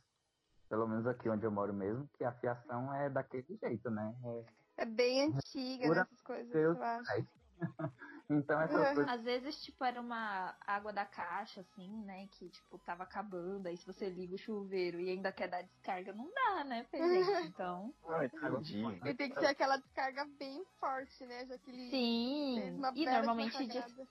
pelo 0.68 0.86
menos 0.86 1.06
aqui 1.06 1.28
onde 1.28 1.44
eu 1.44 1.50
moro 1.50 1.72
mesmo, 1.72 2.06
que 2.18 2.24
a 2.24 2.32
fiação 2.32 2.92
é 2.94 3.08
daquele 3.08 3.56
jeito, 3.62 3.90
né? 3.90 4.14
É- 4.24 4.82
É 4.82 4.84
bem 4.84 5.22
antiga, 5.22 5.86
Pura 5.86 6.00
nessas 6.00 6.20
coisas, 6.20 6.52
Deus 6.52 6.76
eu 6.76 6.82
acho. 6.82 7.26
Então 8.28 8.60
essas 8.60 8.82
É. 8.82 8.94
coisas. 8.94 9.08
Às 9.14 9.22
vezes, 9.22 9.62
tipo, 9.62 9.84
era 9.84 10.00
uma 10.00 10.56
água 10.66 10.92
da 10.92 11.04
caixa, 11.06 11.60
assim, 11.60 12.04
né? 12.04 12.26
Que, 12.32 12.48
tipo, 12.48 12.78
tava 12.80 13.04
acabando. 13.04 13.68
Aí 13.68 13.76
se 13.76 13.86
você 13.86 14.08
liga 14.10 14.34
o 14.34 14.38
chuveiro 14.38 14.98
e 15.00 15.10
ainda 15.10 15.30
quer 15.30 15.48
dar 15.48 15.62
descarga, 15.62 16.12
não 16.12 16.28
dá, 16.32 16.64
né, 16.64 16.84
gente? 16.92 17.46
Então. 17.46 17.94
Ah, 18.08 18.24
entendi. 18.24 19.00
E 19.04 19.14
tem 19.14 19.30
que 19.30 19.38
ser 19.38 19.46
aquela 19.46 19.76
descarga 19.76 20.24
bem 20.38 20.64
forte, 20.80 21.24
né? 21.24 21.46
Já 21.46 21.56
que 21.58 21.70
ele 21.70 21.90
fez 21.90 21.90
Sim. 21.90 22.78
uma 22.78 22.92
E 22.96 23.06
normalmente, 23.06 23.66
des- 23.66 24.08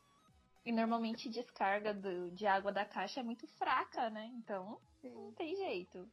e 0.66 0.72
normalmente 0.72 1.30
descarga 1.30 1.94
do, 1.94 2.32
de 2.32 2.48
água 2.48 2.72
da 2.72 2.86
caixa 2.86 3.20
é 3.20 3.24
muito 3.24 3.46
fraca, 3.58 4.10
né? 4.10 4.26
Então, 4.38 4.66
não 4.66 4.80
Sim. 5.02 5.34
tem 5.38 5.56
jeito. 5.58 6.10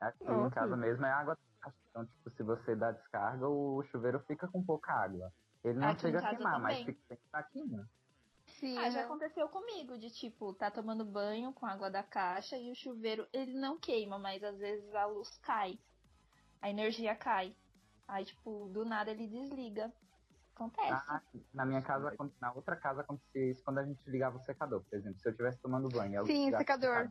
Aqui 0.00 0.24
em 0.24 0.26
Nossa. 0.26 0.54
casa 0.54 0.76
mesmo 0.76 1.04
é 1.04 1.12
água. 1.12 1.36
Então, 1.90 2.06
tipo, 2.06 2.30
se 2.30 2.42
você 2.42 2.74
dá 2.74 2.90
descarga, 2.92 3.46
o 3.46 3.82
chuveiro 3.84 4.18
fica 4.20 4.48
com 4.48 4.64
pouca 4.64 4.92
água. 4.94 5.30
Ele 5.64 5.78
não 5.78 5.88
Aqui 5.90 6.02
chega 6.02 6.18
a 6.20 6.22
queimar, 6.22 6.60
mas 6.60 6.78
também. 6.78 6.86
fica 6.86 7.04
bem 7.08 7.18
fraquinho. 7.30 7.86
Sim, 8.46 8.76
Ah, 8.78 8.90
já 8.90 9.04
aconteceu 9.04 9.48
comigo, 9.48 9.98
de 9.98 10.10
tipo, 10.10 10.52
tá 10.54 10.70
tomando 10.70 11.04
banho 11.04 11.52
com 11.52 11.66
água 11.66 11.90
da 11.90 12.02
caixa 12.02 12.58
e 12.58 12.70
o 12.70 12.74
chuveiro, 12.74 13.28
ele 13.32 13.54
não 13.54 13.78
queima, 13.78 14.18
mas 14.18 14.42
às 14.42 14.58
vezes 14.58 14.94
a 14.94 15.06
luz 15.06 15.38
cai. 15.38 15.78
A 16.60 16.68
energia 16.68 17.16
cai. 17.16 17.56
Aí, 18.06 18.24
tipo, 18.24 18.68
do 18.68 18.84
nada 18.84 19.10
ele 19.10 19.26
desliga. 19.28 19.92
Acontece. 20.54 20.92
Ah, 20.92 21.22
na 21.54 21.64
minha 21.64 21.82
casa, 21.82 22.14
na 22.40 22.52
outra 22.52 22.76
casa 22.76 23.00
acontecia 23.02 23.50
isso 23.50 23.62
quando 23.64 23.78
a 23.78 23.84
gente 23.86 24.00
ligava 24.10 24.36
o 24.36 24.40
secador, 24.40 24.84
por 24.84 24.96
exemplo. 24.98 25.18
Se 25.20 25.28
eu 25.28 25.32
estivesse 25.32 25.60
tomando 25.62 25.88
banho, 25.88 26.16
eu 26.16 26.26
Sim, 26.26 26.50
secador. 26.50 27.10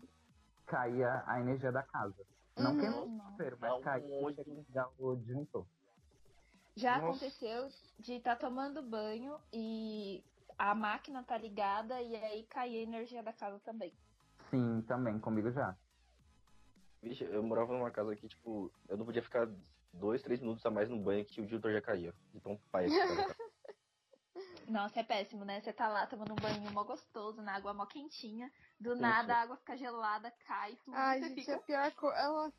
caía 0.66 1.24
a 1.26 1.40
energia 1.40 1.72
da 1.72 1.84
casa. 1.84 2.26
Não 2.58 2.72
Uhum. 2.72 2.80
queimou 2.80 3.06
o 3.06 3.18
Não. 3.18 3.32
chuveiro, 3.32 3.58
mas 3.60 3.84
caía 3.84 4.34
tinha 4.34 4.44
que 4.44 4.52
ligar 4.52 4.90
o 4.98 5.16
disjuntor. 5.16 5.68
Já 6.80 6.98
Nossa. 6.98 7.26
aconteceu 7.26 7.68
de 8.00 8.14
estar 8.14 8.38
tomando 8.38 8.82
banho 8.82 9.38
e 9.52 10.24
a 10.58 10.74
máquina 10.74 11.22
tá 11.24 11.38
ligada 11.38 12.02
e 12.02 12.16
aí 12.16 12.44
cai 12.44 12.70
a 12.70 12.82
energia 12.82 13.22
da 13.22 13.34
casa 13.34 13.60
também. 13.60 13.94
Sim, 14.50 14.82
também, 14.88 15.20
comigo 15.20 15.52
já. 15.52 15.76
Vixe, 17.02 17.26
eu 17.26 17.44
morava 17.44 17.74
numa 17.74 17.92
casa 17.92 18.16
que, 18.16 18.30
tipo, 18.30 18.72
eu 18.88 18.96
não 18.96 19.06
podia 19.06 19.22
ficar 19.22 19.50
dois, 19.94 20.22
três 20.22 20.40
minutos 20.40 20.66
a 20.66 20.72
mais 20.72 20.90
no 20.90 20.98
banho 20.98 21.26
que 21.26 21.42
o 21.42 21.46
dildo 21.46 21.70
já 21.70 21.82
caía. 21.82 22.14
De 22.34 22.40
tão 22.40 22.58
pai. 22.72 22.88
Nossa, 24.70 25.02
é 25.02 25.04
péssimo, 25.04 25.44
né? 25.44 25.60
Você 25.60 25.74
tá 25.74 25.90
lá 25.90 26.08
tomando 26.08 26.32
um 26.32 26.36
banho 26.36 26.62
mó 26.72 26.84
gostoso, 26.86 27.42
na 27.42 27.56
água 27.56 27.74
mó 27.74 27.86
quentinha. 27.86 28.50
Do 28.80 28.96
Sim, 28.96 29.02
nada 29.02 29.34
sim. 29.34 29.40
a 29.40 29.42
água 29.42 29.58
fica 29.58 29.76
gelada, 29.76 30.32
cai, 30.48 30.78
tudo. 30.86 30.96
Ai, 30.96 31.22
gente, 31.22 31.42
fica. 31.42 31.52
é 31.52 31.56
a 31.56 31.60
pior 31.60 31.92
coisa. 31.92 32.54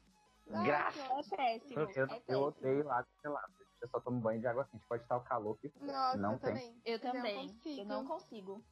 Graça. 0.46 1.00
É 1.00 1.36
péssimo. 1.36 1.80
Eu, 1.80 1.88
é 1.88 1.94
péssimo. 1.94 2.22
eu 2.28 2.42
odeio 2.42 2.90
água 2.90 3.08
gelada. 3.22 3.69
Eu 3.82 3.88
só 3.88 4.00
tomo 4.00 4.20
banho 4.20 4.40
de 4.40 4.46
água 4.46 4.64
quente. 4.66 4.86
Pode 4.86 5.02
estar 5.02 5.16
o 5.16 5.24
calor 5.24 5.56
que 5.58 5.68
for. 5.70 5.84
Nossa, 5.86 6.16
não 6.18 6.34
eu 6.34 6.38
tem. 6.40 6.48
também. 6.48 6.82
Eu 6.84 6.98
Não 7.02 7.12
também. 7.12 7.48
consigo. 7.48 7.80
Eu 7.80 7.84
não 7.86 8.06
consigo. 8.06 8.64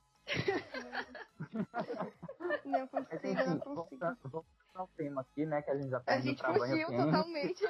Não 2.65 2.89
Mas 2.89 2.89
consigo, 2.89 3.27
enfim, 3.29 3.35
não 3.47 3.61
consigo. 3.61 3.75
voltando, 3.75 4.19
voltando 4.25 4.49
ao 4.75 4.89
tema 4.89 5.21
aqui, 5.23 5.47
né? 5.47 5.63
Que 5.63 5.71
a 5.71 5.77
gente 5.79 5.91
já 5.91 6.01
tá 6.01 6.13
A 6.13 6.17
indo 6.19 6.25
gente 6.25 6.39
pra 6.41 6.53
banho 6.53 6.87
fugiu 6.87 6.87
totalmente. 7.07 7.65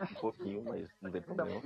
Um 0.00 0.20
pouquinho, 0.20 0.64
mas 0.64 0.88
não 1.02 1.10
tem 1.12 1.22
problema. 1.22 1.60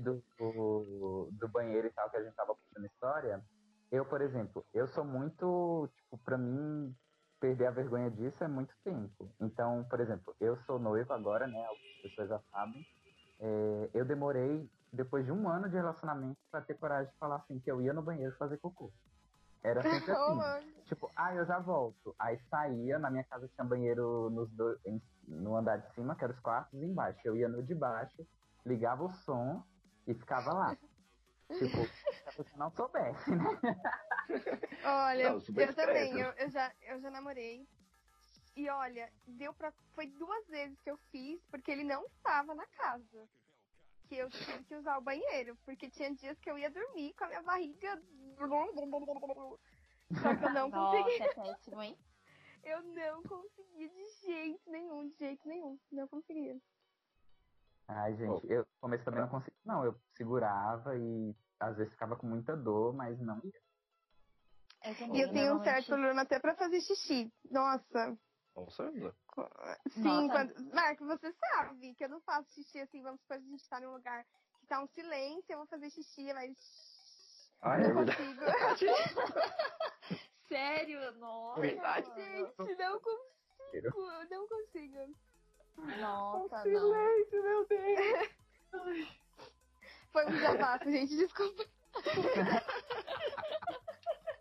do, 0.00 0.22
do, 0.38 1.28
do 1.32 1.48
banheiro 1.48 1.86
e 1.86 1.92
tal, 1.92 2.10
que 2.10 2.16
a 2.16 2.24
gente 2.24 2.34
tava 2.34 2.54
contando 2.56 2.86
história, 2.86 3.44
eu, 3.92 4.04
por 4.06 4.20
exemplo, 4.20 4.66
eu 4.74 4.88
sou 4.88 5.04
muito, 5.04 5.88
tipo, 5.94 6.18
pra 6.18 6.36
mim, 6.36 6.94
perder 7.40 7.66
a 7.66 7.70
vergonha 7.70 8.10
disso 8.10 8.42
é 8.42 8.48
muito 8.48 8.74
tempo. 8.82 9.32
Então, 9.40 9.84
por 9.88 10.00
exemplo, 10.00 10.34
eu 10.40 10.56
sou 10.64 10.78
noivo 10.78 11.12
agora, 11.12 11.46
né? 11.46 11.64
Algumas 11.66 11.96
pessoas 12.02 12.28
já 12.28 12.40
sabem. 12.50 12.84
É, 13.40 13.90
eu 13.94 14.04
demorei, 14.04 14.68
depois 14.92 15.24
de 15.24 15.32
um 15.32 15.48
ano 15.48 15.68
de 15.68 15.74
relacionamento, 15.74 16.38
pra 16.50 16.62
ter 16.62 16.74
coragem 16.78 17.10
de 17.12 17.18
falar 17.18 17.36
assim, 17.36 17.58
que 17.60 17.70
eu 17.70 17.80
ia 17.82 17.92
no 17.92 18.02
banheiro 18.02 18.34
fazer 18.36 18.58
cocô. 18.58 18.92
Era 19.62 19.82
sempre 19.82 20.12
assim. 20.12 20.84
Tipo, 20.84 21.10
ah, 21.16 21.34
eu 21.34 21.46
já 21.46 21.58
volto. 21.58 22.14
Aí 22.18 22.38
saía, 22.50 22.98
na 22.98 23.10
minha 23.10 23.24
casa 23.24 23.48
tinha 23.48 23.64
banheiro 23.66 24.30
nos 24.30 24.50
dois, 24.50 24.78
em- 24.84 25.02
no 25.26 25.56
andar 25.56 25.78
de 25.78 25.92
cima, 25.94 26.14
que 26.14 26.24
eram 26.24 26.34
os 26.34 26.40
quartos, 26.40 26.80
e 26.80 26.84
embaixo. 26.84 27.20
Eu 27.24 27.36
ia 27.36 27.48
no 27.48 27.62
de 27.62 27.74
baixo, 27.74 28.26
ligava 28.66 29.04
o 29.04 29.10
som 29.10 29.64
e 30.06 30.14
ficava 30.14 30.52
lá. 30.52 30.76
tipo, 31.58 31.86
se 32.22 32.28
a 32.28 32.32
pessoa 32.32 32.58
não 32.58 32.70
soubesse, 32.70 33.30
né? 33.30 33.44
Olha, 34.84 35.30
Não, 35.30 35.38
eu 35.56 35.74
também, 35.74 36.18
eu, 36.18 36.30
eu 36.32 36.50
já, 36.50 36.72
eu 36.82 37.00
já 37.00 37.10
namorei. 37.10 37.66
E 38.56 38.68
olha, 38.68 39.12
deu 39.26 39.52
pra. 39.52 39.72
Foi 39.94 40.06
duas 40.06 40.46
vezes 40.46 40.80
que 40.80 40.90
eu 40.90 40.96
fiz, 41.10 41.42
porque 41.50 41.70
ele 41.70 41.84
não 41.84 42.04
estava 42.06 42.54
na 42.54 42.66
casa. 42.66 43.28
Que 44.08 44.16
eu 44.16 44.30
tive 44.30 44.64
que 44.64 44.76
usar 44.76 44.98
o 44.98 45.02
banheiro. 45.02 45.56
Porque 45.64 45.90
tinha 45.90 46.14
dias 46.14 46.38
que 46.38 46.50
eu 46.50 46.58
ia 46.58 46.70
dormir 46.70 47.14
com 47.14 47.24
a 47.24 47.28
minha 47.28 47.42
barriga. 47.42 48.00
Só 50.22 50.36
que 50.36 50.44
eu 50.44 50.52
não 50.52 50.68
Nossa, 50.68 51.02
consegui. 51.02 51.22
é 51.22 51.34
péssimo, 51.34 51.82
hein? 51.82 51.98
Eu 52.62 52.82
não 52.82 53.22
conseguia 53.24 53.88
de 53.88 54.04
jeito 54.22 54.70
nenhum, 54.70 55.08
de 55.08 55.16
jeito 55.18 55.48
nenhum. 55.48 55.78
Não 55.90 56.08
conseguia. 56.08 56.56
Ai, 57.88 58.16
gente, 58.16 58.46
eu 58.50 58.60
no 58.60 58.66
começo 58.80 59.04
também 59.04 59.20
não 59.20 59.28
conseguia. 59.28 59.58
Não, 59.64 59.84
eu 59.84 60.00
segurava 60.16 60.96
e 60.96 61.34
às 61.60 61.76
vezes 61.76 61.92
ficava 61.92 62.16
com 62.16 62.26
muita 62.26 62.56
dor, 62.56 62.94
mas 62.94 63.18
não 63.20 63.40
ia. 63.44 63.52
Também, 64.98 65.16
E 65.16 65.22
eu 65.22 65.32
tenho 65.32 65.54
um 65.56 65.64
certo 65.64 65.86
problema 65.86 66.22
até 66.22 66.38
pra 66.38 66.54
fazer 66.54 66.80
xixi. 66.82 67.32
Nossa. 67.50 68.18
Nossa, 68.56 68.90
Sim, 69.90 70.02
Nossa. 70.02 70.28
quando... 70.28 70.74
Marco, 70.74 71.06
você 71.06 71.32
sabe 71.32 71.94
que 71.94 72.04
eu 72.04 72.08
não 72.08 72.20
faço 72.20 72.52
xixi 72.52 72.80
assim, 72.80 73.02
vamos 73.02 73.20
supor 73.20 73.38
que 73.38 73.44
a 73.44 73.50
gente 73.50 73.68
tá 73.68 73.80
num 73.80 73.92
lugar 73.92 74.24
que 74.60 74.66
tá 74.66 74.80
um 74.80 74.86
silêncio, 74.86 75.52
eu 75.52 75.58
vou 75.58 75.66
fazer 75.66 75.90
xixi, 75.90 76.32
mas. 76.32 76.56
Ah, 77.60 77.76
é 77.76 77.88
não 77.88 78.04
verdade. 78.04 78.16
consigo. 78.16 78.94
Sério? 80.48 81.12
Nossa. 81.18 81.60
Verdade. 81.60 82.06
gente, 82.14 82.76
não 82.76 83.00
consigo, 83.00 84.00
eu 84.00 84.30
não 84.30 84.48
consigo. 84.48 85.14
Nossa, 85.98 86.56
não. 86.56 86.62
Silêncio, 86.62 87.42
meu 87.42 87.66
Deus. 87.66 88.28
Foi 90.12 90.26
um 90.26 90.30
desabafo, 90.30 90.90
gente, 90.90 91.16
desculpa. 91.16 91.64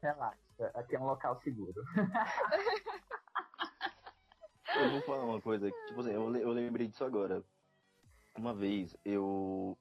Relaxa, 0.01 0.71
aqui 0.75 0.95
é 0.95 0.99
um 0.99 1.05
local 1.05 1.41
seguro. 1.41 1.81
Eu 4.75 4.89
vou 4.89 5.01
falar 5.01 5.23
uma 5.23 5.41
coisa, 5.41 5.71
que, 5.71 5.85
tipo 5.85 5.99
assim, 6.01 6.11
eu, 6.11 6.35
eu 6.35 6.51
lembrei 6.51 6.87
disso 6.87 7.03
agora. 7.03 7.43
Uma 8.37 8.53
vez, 8.53 8.95
eu. 9.05 9.77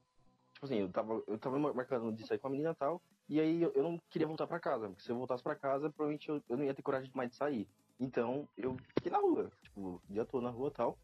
Tipo 0.54 0.66
assim, 0.66 0.80
eu 0.80 0.90
tava, 0.90 1.22
eu 1.26 1.38
tava 1.38 1.58
marcando 1.58 2.12
de 2.12 2.26
sair 2.26 2.38
com 2.38 2.48
a 2.48 2.50
menina 2.50 2.70
e 2.70 2.74
tal. 2.74 3.02
E 3.28 3.40
aí 3.40 3.62
eu, 3.62 3.72
eu 3.74 3.82
não 3.82 3.98
queria 4.10 4.26
voltar 4.26 4.46
pra 4.46 4.60
casa, 4.60 4.88
porque 4.88 5.02
se 5.02 5.10
eu 5.10 5.16
voltasse 5.16 5.42
pra 5.42 5.56
casa, 5.56 5.88
provavelmente 5.90 6.28
eu, 6.28 6.42
eu 6.48 6.56
não 6.56 6.64
ia 6.64 6.74
ter 6.74 6.82
coragem 6.82 7.10
mais 7.14 7.30
de 7.30 7.36
sair. 7.36 7.66
Então 7.98 8.46
eu 8.56 8.76
fiquei 8.96 9.10
na 9.10 9.18
rua, 9.18 9.50
tipo, 9.62 10.02
dia 10.10 10.24
todo 10.24 10.42
na 10.42 10.50
rua 10.50 10.68
e 10.68 10.72
tal. 10.72 10.98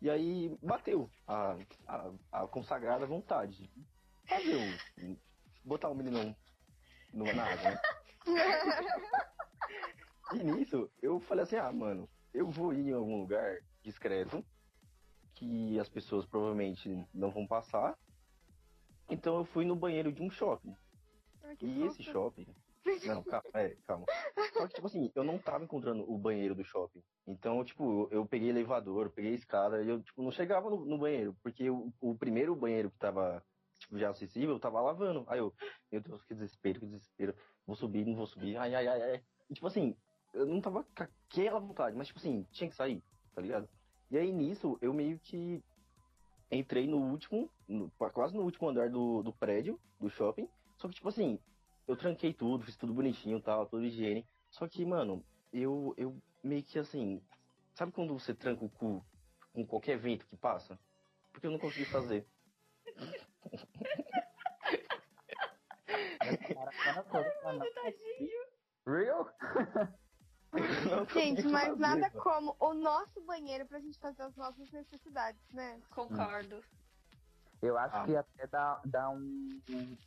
E 0.00 0.10
aí 0.10 0.56
bateu 0.62 1.10
a, 1.26 1.56
a, 1.86 2.10
a 2.32 2.46
consagrada 2.46 3.06
vontade 3.06 3.68
de 3.68 3.86
fazer 4.26 4.56
o. 4.56 5.16
botar 5.64 5.88
o 5.88 5.94
meninão 5.94 6.34
no, 7.12 7.24
na 7.24 7.44
água, 7.44 7.70
né? 7.70 7.78
E 10.32 10.42
nisso, 10.42 10.90
eu 11.02 11.20
falei 11.20 11.42
assim, 11.44 11.56
ah, 11.56 11.70
mano, 11.70 12.08
eu 12.32 12.48
vou 12.48 12.72
ir 12.72 12.88
em 12.88 12.92
algum 12.92 13.20
lugar 13.20 13.58
discreto, 13.82 14.44
que 15.34 15.78
as 15.78 15.88
pessoas 15.88 16.24
provavelmente 16.26 17.04
não 17.12 17.30
vão 17.30 17.46
passar. 17.46 17.98
Então 19.10 19.36
eu 19.36 19.44
fui 19.44 19.64
no 19.64 19.76
banheiro 19.76 20.12
de 20.12 20.22
um 20.22 20.30
shopping. 20.30 20.74
E 21.60 21.82
esse 21.84 22.02
fofo. 22.04 22.12
shopping. 22.12 22.46
Não, 23.06 23.22
calma, 23.24 23.50
é, 23.54 23.76
calma. 23.86 24.06
Só 24.52 24.66
que, 24.66 24.74
tipo 24.74 24.86
assim, 24.86 25.10
eu 25.14 25.24
não 25.24 25.38
tava 25.38 25.64
encontrando 25.64 26.10
o 26.10 26.18
banheiro 26.18 26.54
do 26.54 26.64
shopping. 26.64 27.02
Então, 27.26 27.64
tipo, 27.64 28.08
eu, 28.10 28.20
eu 28.20 28.26
peguei 28.26 28.50
elevador, 28.50 29.10
peguei 29.10 29.34
escada 29.34 29.82
e 29.82 29.88
eu, 29.88 30.02
tipo, 30.02 30.22
não 30.22 30.30
chegava 30.30 30.70
no, 30.70 30.84
no 30.84 30.98
banheiro. 30.98 31.36
Porque 31.42 31.68
o, 31.68 31.92
o 32.00 32.14
primeiro 32.16 32.56
banheiro 32.56 32.90
que 32.90 32.98
tava, 32.98 33.44
tipo, 33.78 33.98
já 33.98 34.10
acessível, 34.10 34.54
eu 34.54 34.60
tava 34.60 34.80
lavando. 34.80 35.24
Aí 35.28 35.38
eu, 35.38 35.52
meu 35.90 36.00
Deus, 36.00 36.24
que 36.24 36.34
desespero, 36.34 36.80
que 36.80 36.86
desespero. 36.86 37.34
Vou 37.66 37.76
subir, 37.76 38.04
não 38.06 38.16
vou 38.16 38.26
subir. 38.26 38.56
Ai, 38.56 38.74
ai, 38.74 38.86
ai, 38.88 39.02
ai. 39.02 39.22
E, 39.48 39.54
tipo 39.54 39.66
assim, 39.66 39.96
eu 40.32 40.46
não 40.46 40.60
tava 40.60 40.84
com 40.84 41.02
aquela 41.02 41.60
vontade, 41.60 41.96
mas, 41.96 42.06
tipo 42.08 42.18
assim, 42.18 42.44
tinha 42.52 42.68
que 42.70 42.76
sair, 42.76 43.02
tá 43.34 43.40
ligado? 43.42 43.68
E 44.10 44.18
aí, 44.18 44.32
nisso, 44.32 44.78
eu 44.80 44.92
meio 44.92 45.18
que 45.18 45.62
entrei 46.50 46.86
no 46.86 46.98
último, 46.98 47.50
no- 47.66 47.90
quase 48.12 48.34
no 48.34 48.42
último 48.42 48.68
andar 48.68 48.90
do, 48.90 49.22
do 49.22 49.32
prédio, 49.32 49.80
do 49.98 50.10
shopping. 50.10 50.48
Só 50.76 50.88
que, 50.88 50.94
tipo 50.94 51.08
assim, 51.08 51.38
eu 51.86 51.96
tranquei 51.96 52.32
tudo, 52.34 52.64
fiz 52.64 52.76
tudo 52.76 52.92
bonitinho 52.92 53.40
tal, 53.40 53.66
tudo 53.66 53.84
higiene. 53.84 54.26
Só 54.50 54.68
que, 54.68 54.84
mano, 54.84 55.24
eu, 55.52 55.94
eu 55.96 56.16
meio 56.42 56.62
que 56.62 56.78
assim. 56.78 57.22
Sabe 57.74 57.92
quando 57.92 58.12
você 58.12 58.34
tranca 58.34 58.64
o 58.64 58.68
cu 58.68 59.02
com 59.54 59.66
qualquer 59.66 59.98
vento 59.98 60.26
que 60.26 60.36
passa? 60.36 60.78
Porque 61.32 61.46
eu 61.46 61.50
não 61.50 61.58
consegui 61.58 61.86
fazer. 61.86 62.26
Gente, 71.24 71.42
consegui 71.42 71.52
mas 71.52 71.78
nada 71.78 72.00
mano. 72.08 72.20
como 72.22 72.56
o 72.60 72.74
nosso 72.74 73.20
banheiro 73.22 73.66
pra 73.66 73.78
gente 73.80 73.98
fazer 73.98 74.22
as 74.22 74.36
nossas 74.36 74.70
necessidades, 74.70 75.40
né? 75.52 75.80
Concordo. 75.90 76.62
Eu 77.60 77.78
acho 77.78 77.96
Ah. 77.96 78.04
que 78.04 78.16
até 78.16 78.46
dá, 78.48 78.80
dá 78.84 79.10
um, 79.10 79.60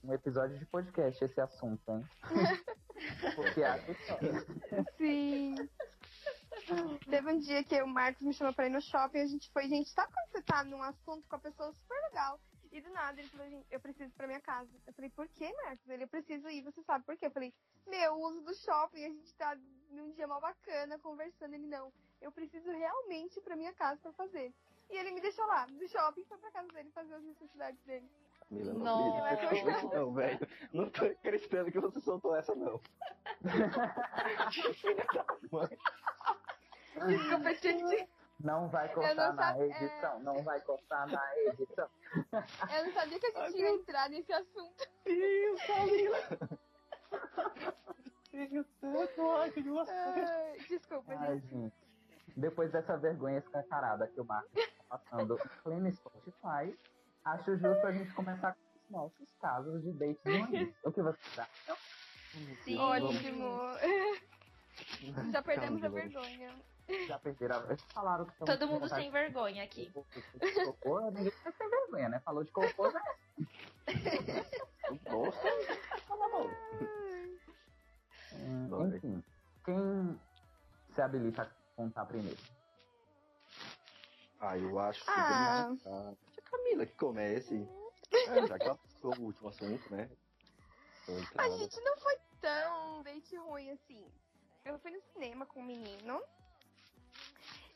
um- 0.04 0.13
episódio 0.13 0.58
de 0.60 0.65
podcast 0.65 1.23
esse 1.23 1.39
assunto, 1.39 1.82
hein? 1.89 2.06
Porque 3.36 3.63
a 3.63 3.78
Sim. 4.97 5.56
Teve 7.10 7.32
um 7.32 7.39
dia 7.39 7.63
que 7.63 7.82
o 7.82 7.88
Marcos 7.88 8.21
me 8.23 8.34
chamou 8.34 8.54
pra 8.54 8.65
ir 8.67 8.71
no 8.71 8.82
shopping, 8.82 9.19
a 9.19 9.25
gente 9.28 9.49
foi, 9.51 9.67
gente, 9.67 9.89
sabe 9.89 10.12
quando 10.13 10.32
você 10.32 10.41
tá 10.41 10.63
num 10.63 10.82
assunto 10.82 11.28
com 11.30 11.36
a 11.36 11.39
pessoa 11.39 11.71
super 11.73 12.01
legal? 12.10 12.39
E 12.75 12.81
do 12.81 12.89
nada 12.89 13.17
ele 13.21 13.29
falou, 13.29 13.49
gente, 13.49 13.65
eu 13.71 13.79
preciso 13.79 14.09
ir 14.09 14.15
pra 14.15 14.27
minha 14.27 14.41
casa. 14.41 14.69
Eu 14.85 14.91
falei, 14.91 15.09
por 15.09 15.25
que, 15.29 15.49
Marcos? 15.63 15.88
Ele, 15.88 16.03
eu 16.03 16.09
preciso 16.09 16.49
ir, 16.49 16.61
você 16.61 16.83
sabe 16.83 17.05
por 17.05 17.15
quê? 17.15 17.27
Eu 17.27 17.31
falei, 17.31 17.53
meu, 17.88 18.15
uso 18.15 18.41
do 18.41 18.53
shopping, 18.53 19.05
a 19.05 19.07
gente 19.07 19.33
tá 19.35 19.57
num 19.91 20.11
dia 20.11 20.27
mal 20.27 20.41
bacana, 20.41 20.99
conversando. 20.99 21.53
Ele, 21.53 21.67
não, 21.67 21.89
eu 22.21 22.33
preciso 22.33 22.69
realmente 22.69 23.39
ir 23.39 23.41
pra 23.43 23.55
minha 23.55 23.73
casa 23.73 24.01
pra 24.01 24.11
fazer. 24.11 24.53
E 24.89 24.97
ele 24.97 25.11
me 25.11 25.21
deixou 25.21 25.45
lá, 25.45 25.65
do 25.67 25.88
shopping, 25.88 26.25
foi 26.25 26.38
pra 26.38 26.51
casa 26.51 26.67
dele 26.67 26.91
fazer 26.91 27.13
as 27.13 27.23
necessidades 27.23 27.81
dele. 27.85 28.11
Camila, 28.49 28.73
não 28.73 28.79
Nossa. 28.83 29.29
acredito 29.29 29.95
Não, 29.95 30.13
velho. 30.13 30.47
Não 30.73 30.89
tô 30.89 31.05
acreditando 31.05 31.71
que 31.71 31.79
você 31.79 32.01
soltou 32.01 32.35
essa, 32.35 32.53
não. 32.55 32.81
Filha 34.51 35.05
da 35.13 35.25
mãe. 35.49 35.77
Desculpa, 37.07 37.53
gente. 37.53 38.09
Não 38.39 38.67
vai 38.69 38.93
cortar 38.93 39.15
não 39.15 39.34
na 39.34 39.43
sabia- 39.54 39.65
edição, 39.65 40.19
não 40.19 40.43
vai 40.43 40.62
cortar 40.62 41.08
na 41.08 41.38
edição. 41.38 41.89
Eu 42.76 42.86
não 42.86 42.93
sabia 42.93 43.19
que 43.19 43.26
a 43.28 43.45
gente 43.50 43.58
ia 43.60 43.69
entrar 43.71 44.10
nesse 44.10 44.34
assunto. 44.34 44.88
Engraçado. 45.06 46.60
Ai, 49.89 50.58
desculpa, 50.67 51.13
Ai, 51.17 51.39
gente. 51.39 51.48
gente. 51.50 51.76
Depois 52.36 52.71
dessa 52.71 52.98
vergonha 52.98 53.38
escancarada 53.39 54.08
que 54.08 54.19
o 54.19 54.26
Marcos 54.26 54.52
está 54.58 54.84
passando 54.89 55.36
em 55.39 55.62
pleno 55.63 55.91
Spotify, 55.93 56.78
acho 57.24 57.56
justo 57.58 57.88
a 57.88 57.91
gente 57.93 58.13
começar 58.13 58.54
com 58.54 58.60
os 58.84 58.89
nossos 58.91 59.34
casos 59.39 59.82
de 59.84 59.93
dates 59.93 60.21
ruins. 60.26 60.76
O 60.84 60.91
que 60.91 61.02
você 61.02 61.17
acha? 61.39 61.78
Sim. 62.65 62.78
Ótimo. 62.78 63.60
Já 65.32 65.41
perdemos 65.41 65.82
a 65.84 65.88
vergonha. 65.88 66.54
Já 67.08 67.17
perderam. 67.19 67.63
Eles 67.65 67.82
falaram 67.93 68.26
que 68.26 68.38
Todo 68.45 68.67
mundo 68.67 68.88
sem 68.89 69.10
vergonha 69.12 69.63
aqui. 69.63 69.91
Cocô, 70.65 71.02
ninguém 71.12 71.32
tá 71.43 71.52
sem 71.52 71.69
vergonha, 71.69 72.10
né? 72.10 72.19
Falou 72.19 72.43
de 72.43 72.52
cocô, 72.52 72.91
já 72.91 73.02
Nossa, 75.12 76.02
fala 76.08 76.30
mal. 76.30 76.50
Hum. 78.34 78.95
Enfim, 78.95 79.24
quem 79.63 80.19
se 80.93 81.02
habilita 81.02 81.41
a 81.43 81.50
contar 81.76 82.06
primeiro? 82.06 82.38
Ah, 84.39 84.58
eu 84.58 84.78
acho 84.80 85.04
que 85.04 85.10
Ah. 85.12 85.76
tem 85.84 85.91
a, 85.91 86.10
a 86.12 86.41
Camila 86.52 86.86
que 86.86 86.95
comece. 86.95 87.67
É, 88.12 88.48
já 88.48 88.60
que 88.60 88.65
ela 88.65 88.78
foi 89.02 89.17
o 89.17 89.21
último 89.21 89.50
assunto, 89.50 89.91
né? 89.91 90.10
A 91.38 91.50
gente 91.50 91.80
não 91.82 91.98
foi 91.98 92.15
tão 92.41 93.04
date 93.04 93.36
ruim 93.38 93.71
assim. 93.71 94.06
Eu 94.63 94.78
fui 94.80 94.91
no 94.91 95.02
cinema 95.13 95.45
com 95.45 95.60
um 95.60 95.65
menino. 95.65 96.21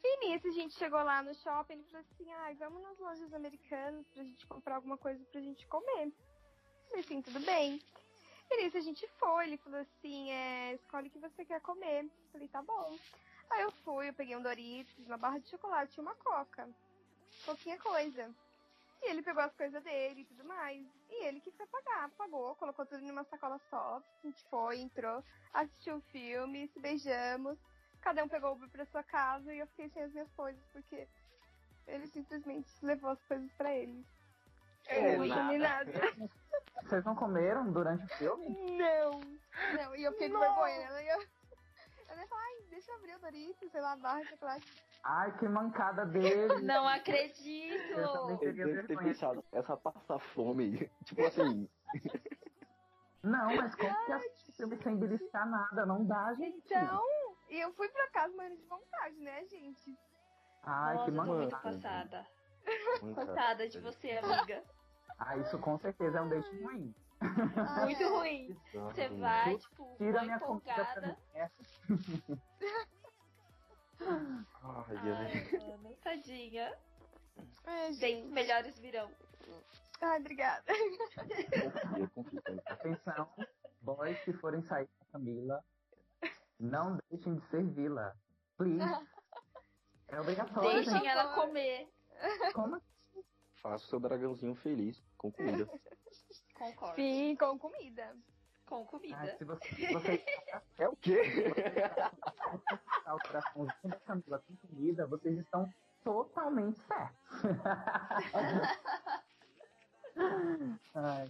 E 0.04 0.18
nisso 0.26 0.48
a 0.48 0.52
gente 0.52 0.74
chegou 0.76 1.02
lá 1.04 1.22
no 1.22 1.34
shopping, 1.36 1.74
ele 1.74 1.84
falou 1.84 2.06
assim, 2.12 2.32
ai, 2.32 2.56
vamos 2.56 2.82
nas 2.82 2.98
lojas 3.00 3.34
americanas 3.34 4.08
pra 4.08 4.24
gente 4.24 4.48
comprar 4.48 4.76
alguma 4.76 4.98
coisa 4.98 5.24
pra 5.26 5.42
gente 5.42 5.68
comer. 5.68 6.06
Eu 6.06 6.88
falei 6.88 7.02
assim, 7.02 7.22
tudo 7.22 7.40
bem. 7.42 7.82
E 8.52 8.64
nisso 8.64 8.78
a 8.78 8.82
gente 8.82 9.08
foi, 9.20 9.46
ele 9.46 9.58
falou 9.58 9.80
assim, 9.80 10.32
é, 10.32 10.74
escolhe 10.74 11.08
o 11.08 11.12
que 11.12 11.20
você 11.20 11.46
quer 11.46 11.62
comer. 11.62 12.06
Eu 12.06 12.32
falei, 12.32 12.48
tá 12.48 12.62
bom. 12.62 12.98
Aí 13.50 13.62
eu 13.62 13.72
fui, 13.84 14.10
eu 14.10 14.14
peguei 14.14 14.36
um 14.36 14.42
Doritos, 14.42 15.06
uma 15.06 15.18
barra 15.18 15.40
de 15.40 15.50
chocolate 15.50 15.98
e 15.98 16.02
uma 16.02 16.16
coca. 16.16 16.68
Pouquinha 17.46 17.78
coisa. 17.80 18.34
E 19.02 19.12
ele 19.12 19.22
pegou 19.22 19.44
as 19.44 19.54
coisas 19.56 19.84
dele 19.84 20.22
e 20.22 20.26
tudo 20.26 20.44
mais. 20.46 20.86
E 21.10 21.26
ele 21.26 21.40
que 21.40 21.52
foi 21.52 21.66
pagar, 21.68 22.10
pagou, 22.12 22.56
colocou 22.56 22.86
tudo 22.86 23.02
numa 23.02 23.24
sacola 23.26 23.60
só. 23.70 24.02
A 24.24 24.28
gente 24.28 24.44
foi, 24.50 24.80
entrou, 24.80 25.24
assistiu 25.54 25.98
o 25.98 26.02
filme, 26.02 26.68
se 26.70 26.80
beijamos. 26.80 27.58
Cada 28.02 28.24
um 28.24 28.28
pegou 28.28 28.52
o 28.52 28.54
Uber 28.54 28.70
pra 28.70 28.86
sua 28.86 29.04
casa 29.04 29.54
e 29.54 29.60
eu 29.60 29.68
fiquei 29.68 29.90
sem 29.90 30.04
as 30.04 30.12
minhas 30.12 30.32
coisas, 30.32 30.62
porque 30.72 31.08
ele 31.88 32.08
simplesmente 32.08 32.70
levou 32.82 33.12
as 33.12 33.22
coisas 33.24 33.52
pra 33.54 33.74
ele. 33.74 34.06
É, 34.88 35.16
eu 35.16 35.20
não 35.20 35.36
comi 35.36 35.58
nada. 35.58 35.92
Vocês 36.84 37.04
não 37.06 37.16
comeram 37.16 37.72
durante 37.72 38.06
o 38.06 38.18
filme? 38.18 38.78
Não, 38.78 39.20
não. 39.76 39.96
E 39.96 40.04
eu 40.04 40.12
fiquei 40.14 40.30
com 40.30 40.40
vergonha, 40.40 40.90
né? 40.90 41.14
Eu, 41.14 41.22
eu 42.10 42.16
nem 42.16 42.28
falei, 42.28 42.46
ai, 42.46 42.64
deixa 42.70 42.92
eu 42.92 42.96
abrir 42.96 43.16
o 43.16 43.20
Doritos, 43.20 43.72
sei 43.72 43.82
lá, 43.82 43.96
barra 43.98 44.22
de 44.22 44.30
chocolate. 44.30 44.84
Ai, 45.04 45.38
que 45.38 45.48
mancada 45.48 46.06
dele! 46.06 46.62
Não 46.64 46.88
acredito! 46.88 48.00
Eu 48.00 48.38
devo 48.38 48.88
ter 48.88 48.98
pensado, 48.98 49.44
essa 49.52 49.78
passa 49.78 50.20
fome. 50.20 50.90
Tipo 51.06 51.26
assim, 51.26 51.70
Não, 53.24 53.56
mas 53.56 53.76
como 53.76 54.06
que 54.06 54.12
assiste 54.12 54.52
filme 54.54 54.78
sem 54.82 54.98
beliscar 54.98 55.50
nada? 55.50 55.86
Não 55.86 56.06
dá, 56.06 56.34
gente. 56.34 56.58
Então, 56.66 57.04
e 57.50 57.60
eu 57.60 57.74
fui 57.74 57.90
pra 57.90 58.10
casa 58.12 58.34
morrendo 58.36 58.58
de 58.58 58.66
vontade, 58.66 59.16
né, 59.18 59.46
gente? 59.46 59.98
Ai, 60.64 60.96
Nossa, 60.96 61.12
que 61.12 61.18
eu 61.18 61.26
tô 61.26 61.34
muito 61.36 61.62
passada. 61.62 62.28
Coitada 63.16 63.68
de 63.70 63.80
você, 63.80 64.12
amiga. 64.12 64.64
Ah, 65.18 65.38
isso 65.38 65.58
com 65.60 65.78
certeza 65.80 66.20
é 66.20 66.22
um 66.22 66.30
date 66.30 66.64
ruim. 66.64 66.94
Ah, 67.22 67.86
Muito 67.86 68.02
é. 68.02 68.08
ruim. 68.08 68.58
Você 68.74 69.10
vai, 69.10 69.58
tipo, 69.58 69.96
Tira 69.98 70.12
vai 70.14 70.24
minha 70.26 70.38
empolgada. 70.38 71.02
mim. 71.02 71.16
Ai, 74.02 74.98
Ai, 74.98 75.58
mano, 75.60 75.96
tadinha. 76.02 76.78
Ai, 77.66 77.94
gente. 77.94 78.28
melhores 78.30 78.80
virão. 78.80 79.12
Ai, 80.02 80.20
obrigada. 80.20 80.64
Atenção, 82.66 83.30
boys 83.82 84.18
que 84.24 84.32
forem 84.34 84.62
sair 84.64 84.88
com 84.88 85.04
a 85.04 85.12
Camila, 85.12 85.64
não 86.60 86.98
deixem 87.10 87.36
de 87.36 87.46
servi-la. 87.48 88.16
Please. 88.58 89.08
É 90.10 90.20
obrigatório, 90.20 90.70
Deixem 90.72 90.94
gente. 90.94 91.08
ela 91.08 91.34
comer. 91.36 91.88
Como 92.54 92.76
assim? 92.76 93.24
Faça 93.62 93.86
o 93.86 93.88
seu 93.88 94.00
dragãozinho 94.00 94.56
feliz 94.56 95.02
com 95.18 95.32
comida. 95.32 95.70
Concordo. 96.56 96.96
Sim, 96.96 97.36
com 97.38 97.58
comida. 97.60 98.16
Com 98.66 98.86
comida. 98.86 99.36
se 99.38 99.44
você, 99.46 99.68
se 99.76 99.94
você 99.94 100.24
É 100.78 100.88
o 100.90 100.96
quê? 100.98 101.22
colocar 103.04 103.16
o 103.16 103.20
coraçãozinho 103.20 103.90
da 103.90 104.00
Camila 104.02 104.40
com 104.40 104.56
comida, 104.68 105.08
vocês 105.08 105.38
estão 105.40 105.72
totalmente 106.04 106.80
certos. 106.82 107.20
Ai, 110.96 111.30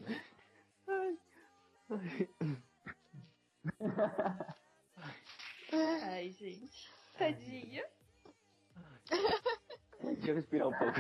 Ai, 0.88 1.20
gente. 6.38 6.92
Tadinha. 7.18 7.86
Deixa 10.02 10.32
eu 10.32 10.36
respirar 10.36 10.68
um 10.68 10.78
pouco. 10.78 11.00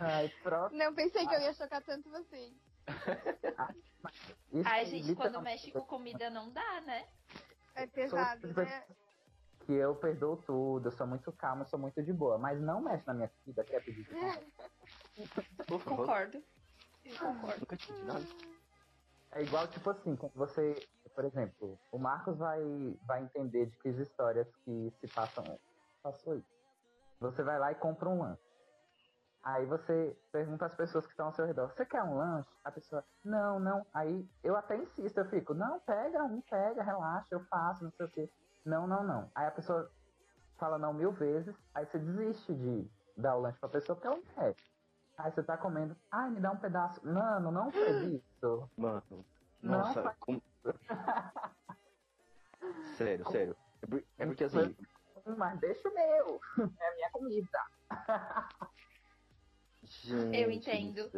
ai, 0.00 0.28
próximo. 0.42 0.78
Não 0.78 0.94
pensei 0.94 1.26
que 1.26 1.34
eu 1.34 1.40
ia 1.40 1.54
chocar 1.54 1.82
tanto 1.82 2.10
vocês. 2.10 2.54
Isso 4.52 4.68
Ai, 4.68 4.86
gente, 4.86 5.14
quando 5.14 5.42
mexe 5.42 5.70
com 5.70 5.80
comida 5.82 6.30
não 6.30 6.50
dá, 6.50 6.80
né? 6.82 7.06
É 7.74 7.86
pesado, 7.86 8.46
né? 8.54 8.84
Que 9.60 9.72
eu 9.72 9.96
perdoo 9.96 10.36
tudo, 10.36 10.88
eu 10.88 10.92
sou 10.92 11.06
muito 11.06 11.32
calma, 11.32 11.62
eu 11.62 11.66
sou 11.66 11.78
muito 11.78 12.02
de 12.02 12.12
boa. 12.12 12.38
Mas 12.38 12.60
não 12.60 12.80
mexe 12.80 13.06
na 13.06 13.14
minha 13.14 13.28
comida, 13.28 13.64
quer 13.64 13.84
pedir 13.84 14.04
desculpa. 14.04 15.84
Concordo. 15.84 16.42
Concordo. 17.18 17.76
tive 17.76 18.02
nada. 18.04 18.26
É 19.32 19.42
igual, 19.42 19.66
tipo 19.68 19.90
assim, 19.90 20.16
quando 20.16 20.32
você, 20.34 20.88
por 21.16 21.24
exemplo, 21.24 21.80
o 21.90 21.98
Marcos 21.98 22.36
vai, 22.36 22.60
vai 23.06 23.22
entender 23.22 23.66
de 23.66 23.78
que 23.78 23.88
as 23.88 23.96
histórias 23.96 24.46
que 24.64 24.92
se 25.00 25.08
passam, 25.14 25.58
passou 26.02 26.36
isso. 26.36 26.54
Você 27.20 27.42
vai 27.42 27.58
lá 27.58 27.72
e 27.72 27.74
compra 27.76 28.06
um 28.08 28.20
lanche. 28.20 28.42
Aí 29.42 29.64
você 29.64 30.14
pergunta 30.30 30.66
às 30.66 30.74
pessoas 30.74 31.06
que 31.06 31.12
estão 31.12 31.26
ao 31.26 31.32
seu 31.32 31.46
redor, 31.46 31.70
você 31.72 31.86
quer 31.86 32.02
um 32.02 32.18
lanche? 32.18 32.50
A 32.62 32.70
pessoa, 32.70 33.02
não, 33.24 33.58
não. 33.58 33.86
Aí 33.94 34.28
eu 34.44 34.56
até 34.56 34.76
insisto, 34.76 35.16
eu 35.16 35.24
fico, 35.30 35.54
não, 35.54 35.80
pega 35.80 36.22
um, 36.24 36.42
pega, 36.42 36.82
relaxa, 36.82 37.28
eu 37.30 37.40
faço, 37.46 37.84
não 37.84 37.92
sei 37.92 38.06
o 38.06 38.10
quê. 38.10 38.30
Não, 38.64 38.86
não, 38.86 39.02
não. 39.02 39.30
Aí 39.34 39.46
a 39.46 39.52
pessoa 39.52 39.90
fala 40.58 40.78
não 40.78 40.92
mil 40.92 41.12
vezes, 41.12 41.56
aí 41.74 41.86
você 41.86 41.98
desiste 41.98 42.52
de 42.54 42.90
dar 43.16 43.36
o 43.36 43.40
lanche 43.40 43.58
pra 43.58 43.68
pessoa 43.70 43.96
porque 43.96 44.06
ela 44.08 44.16
não 44.16 44.24
quer. 44.34 44.54
Aí 45.16 45.32
você 45.32 45.42
tá 45.42 45.56
comendo, 45.56 45.96
ai, 46.10 46.28
me 46.28 46.40
dá 46.40 46.50
um 46.50 46.58
pedaço. 46.58 47.00
Mano, 47.06 47.50
não 47.50 47.70
faz 47.70 48.02
isso. 48.02 48.70
Mano, 48.76 49.02
Não, 49.62 49.78
nossa, 49.78 50.02
faz- 50.02 50.16
como... 50.20 50.42
Sério, 52.96 53.24
sério. 53.30 53.56
É 54.18 54.22
É 54.22 54.26
porque 54.26 54.44
assim, 54.44 54.74
Mas 55.36 55.60
deixa 55.60 55.88
o 55.88 55.94
meu. 55.94 56.40
É 56.80 56.88
a 56.88 56.94
minha 56.94 57.10
comida. 57.10 57.58
gente 59.84 60.40
Eu 60.40 60.48
do 60.48 60.52
entendo. 60.54 61.12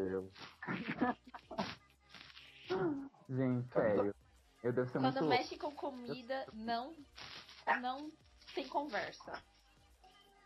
Gente, 3.29 3.73
sério. 3.73 4.15
Eu 4.63 4.73
devo 4.73 4.91
ser 4.91 4.99
Quando 4.99 5.21
muito 5.21 5.29
mexe 5.29 5.57
com 5.57 5.73
comida, 5.75 6.47
não, 6.53 6.97
não 7.81 8.11
tem 8.55 8.69
conversa. 8.69 9.33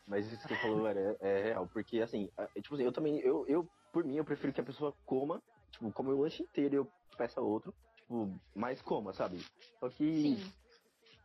Mas 0.07 0.27
isso 0.27 0.47
que 0.47 0.55
você 0.55 0.61
falou 0.61 0.87
era, 0.87 1.17
é 1.21 1.43
real, 1.45 1.67
porque 1.69 2.03
assim, 2.03 2.29
a- 2.37 2.47
tipo 2.61 2.75
assim, 2.75 2.85
eu 2.85 2.93
também, 2.93 3.19
eu, 3.21 3.47
eu, 3.49 3.67
por 3.93 4.05
mim, 4.05 4.17
eu 4.17 4.25
prefiro 4.25 4.53
que 4.53 4.61
a 4.61 4.65
pessoa 4.65 4.95
coma, 5.07 5.41
tipo, 5.71 5.91
come 5.93 6.11
o 6.11 6.21
lanche 6.21 6.43
inteiro 6.43 6.75
e 6.75 6.77
eu 6.77 6.93
peça 7.17 7.41
outro, 7.41 7.75
tipo, 8.03 8.41
mais 8.55 8.81
coma, 8.83 9.13
sabe? 9.13 9.39
Só 9.81 9.89
que, 9.89 10.23
Sim. 10.37 10.53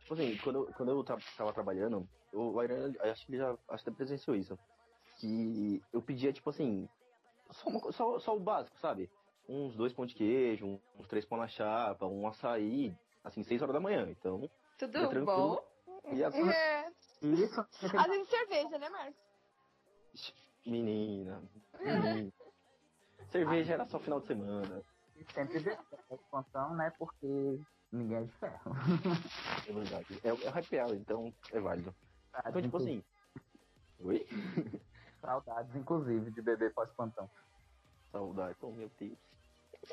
tipo 0.00 0.14
assim, 0.14 0.36
quando, 0.38 0.56
eu- 0.56 0.72
quando 0.74 0.88
eu 0.90 1.04
tra- 1.04 1.18
tava 1.36 1.52
trabalhando, 1.52 2.08
o 2.32 2.62
Iron, 2.62 2.92
acho 3.00 3.26
que 3.26 3.32
ele 3.32 3.38
já, 3.38 3.56
acho 3.68 3.84
que 3.84 3.90
presenciou 3.90 4.36
isso, 4.36 4.58
que 5.18 5.82
eu 5.92 6.02
pedia, 6.02 6.32
tipo 6.32 6.50
assim, 6.50 6.88
só, 7.50 7.68
uma 7.68 7.92
só, 7.92 8.18
só 8.18 8.36
o 8.36 8.40
básico, 8.40 8.78
sabe? 8.78 9.10
Uns 9.48 9.74
dois 9.76 9.92
pão 9.92 10.06
de 10.06 10.14
queijo, 10.14 10.66
um- 10.66 10.80
uns 10.98 11.06
três 11.08 11.24
pão 11.24 11.38
na 11.38 11.48
chapa, 11.48 12.06
um 12.06 12.26
açaí, 12.26 12.94
assim, 13.24 13.42
seis 13.42 13.60
horas 13.62 13.74
da 13.74 13.80
manhã, 13.80 14.08
então, 14.10 14.48
Tudo 14.78 15.24
bom? 15.24 15.58
e 16.12 16.22
a, 16.22 16.28
É. 16.28 16.90
isso. 17.22 17.60
Às 17.82 18.06
vezes 18.08 18.28
cerveja, 18.28 18.78
né, 18.78 18.88
Marcos? 18.88 20.34
Menina. 20.66 21.42
menina. 21.80 22.32
Cerveja 23.30 23.74
era 23.74 23.86
só 23.86 23.98
final 23.98 24.20
de 24.20 24.26
semana. 24.26 24.82
Sempre 25.32 25.58
ver 25.58 25.78
a 26.10 26.14
expansão, 26.14 26.74
né? 26.74 26.90
Porque 26.98 27.58
ninguém 27.92 28.18
é 28.18 28.22
de 28.24 28.32
ferro. 28.32 28.72
É 29.66 29.72
verdade. 29.72 30.20
É, 30.24 30.28
é 30.28 30.32
o 30.32 30.58
happy 30.58 30.76
hour, 30.78 30.94
então 30.94 31.34
é 31.52 31.60
válido. 31.60 31.94
Então, 32.38 32.52
tipo 32.52 32.66
Inclusive, 32.66 32.98
assim. 32.98 33.04
Oi? 34.00 34.26
Saudades, 35.20 35.74
inclusive, 35.74 36.30
de 36.30 36.42
beber 36.42 36.72
pós-plantão. 36.72 37.28
Saudade. 38.12 38.56
Oh, 38.62 38.70
meu 38.70 38.90
Deus. 38.98 39.18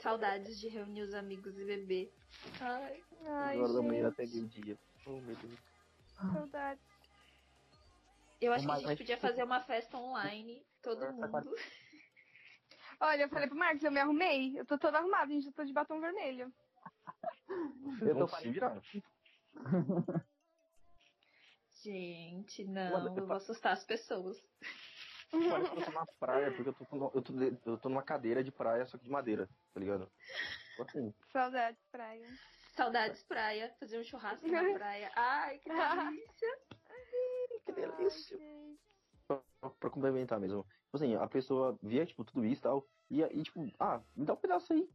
Saudades 0.02 0.60
de 0.60 0.68
reunir 0.68 1.02
os 1.02 1.14
amigos 1.14 1.58
e 1.58 1.66
beber. 1.66 2.14
Ai. 2.62 3.04
Ai, 3.26 3.56
Agora 3.58 3.74
da 3.74 3.82
manhã 3.82 4.04
gente, 4.10 4.14
até 4.14 4.26
meio-dia. 4.28 4.78
Oh, 5.06 5.20
meu 5.22 5.36
Deus. 5.36 5.60
saudade. 6.16 6.80
Eu 8.42 8.54
acho 8.54 8.66
que 8.66 8.72
a 8.72 8.76
Mas- 8.76 8.84
gente 8.84 8.98
podia 9.00 9.18
fazer 9.18 9.44
uma 9.44 9.62
festa 9.62 9.98
online, 9.98 10.64
todo 10.84 11.12
mundo. 11.14 11.56
Olha, 13.00 13.24
eu 13.24 13.30
falei 13.30 13.48
pro 13.48 13.58
Marcos, 13.58 13.84
eu 13.84 13.92
me 13.92 14.00
arrumei. 14.00 14.60
Eu 14.60 14.66
tô 14.66 14.78
toda 14.78 14.98
arrumada, 15.00 15.32
gente. 15.32 15.48
Eu 15.48 15.54
tô 15.54 15.64
de 15.64 15.74
batom 15.74 16.00
vermelho. 16.00 16.52
Eu 18.02 18.16
tô 18.18 18.28
se 18.28 18.50
virar. 18.50 18.82
Gente, 21.84 22.64
não, 22.66 22.92
Mano, 22.92 23.10
eu 23.10 23.18
eu 23.18 23.28
vou 23.28 23.36
assustar 23.36 23.74
as 23.74 23.84
pessoas. 23.84 24.42
Parece 25.30 25.72
que 25.72 25.78
eu 25.78 25.86
tô 25.86 25.92
na 25.92 26.06
praia, 26.20 26.52
porque 26.52 26.70
eu 26.70 26.74
tô, 26.74 26.86
com- 26.86 27.12
eu, 27.14 27.22
tô, 27.22 27.34
eu 27.72 27.78
tô 27.78 27.90
numa 27.90 28.02
cadeira 28.02 28.44
de 28.44 28.52
praia, 28.52 28.86
só 28.88 28.98
que 28.98 29.04
de 29.04 29.12
madeira, 29.12 29.48
tá 29.74 29.80
ligado? 29.80 30.10
Assim, 30.80 31.14
Saudades, 31.32 31.82
praia. 31.92 32.28
Saudades 32.72 33.24
praia, 33.24 33.76
fazer 33.80 34.00
um 34.00 34.04
churrasco 34.04 34.48
na 34.48 34.64
praia. 34.74 35.12
Ai, 35.16 35.60
que 35.60 35.70
delícia. 35.70 36.60
que 37.66 37.72
delícia. 37.72 38.38
Ai. 38.40 38.78
Pra, 39.28 39.70
pra 39.80 39.90
complementar 39.90 40.40
mesmo. 40.40 40.66
Tipo 40.96 41.04
assim, 41.04 41.16
a 41.16 41.28
pessoa 41.28 41.78
via, 41.84 42.06
tipo, 42.06 42.24
tudo 42.24 42.46
isso 42.46 42.62
e 42.62 42.64
tal, 42.64 42.88
e, 43.10 43.22
e 43.22 43.44
tipo, 43.44 43.60
ah, 43.80 44.02
me 44.16 44.26
dá 44.26 44.34
um 44.34 44.38
pedaço 44.38 44.72
aí. 44.72 44.90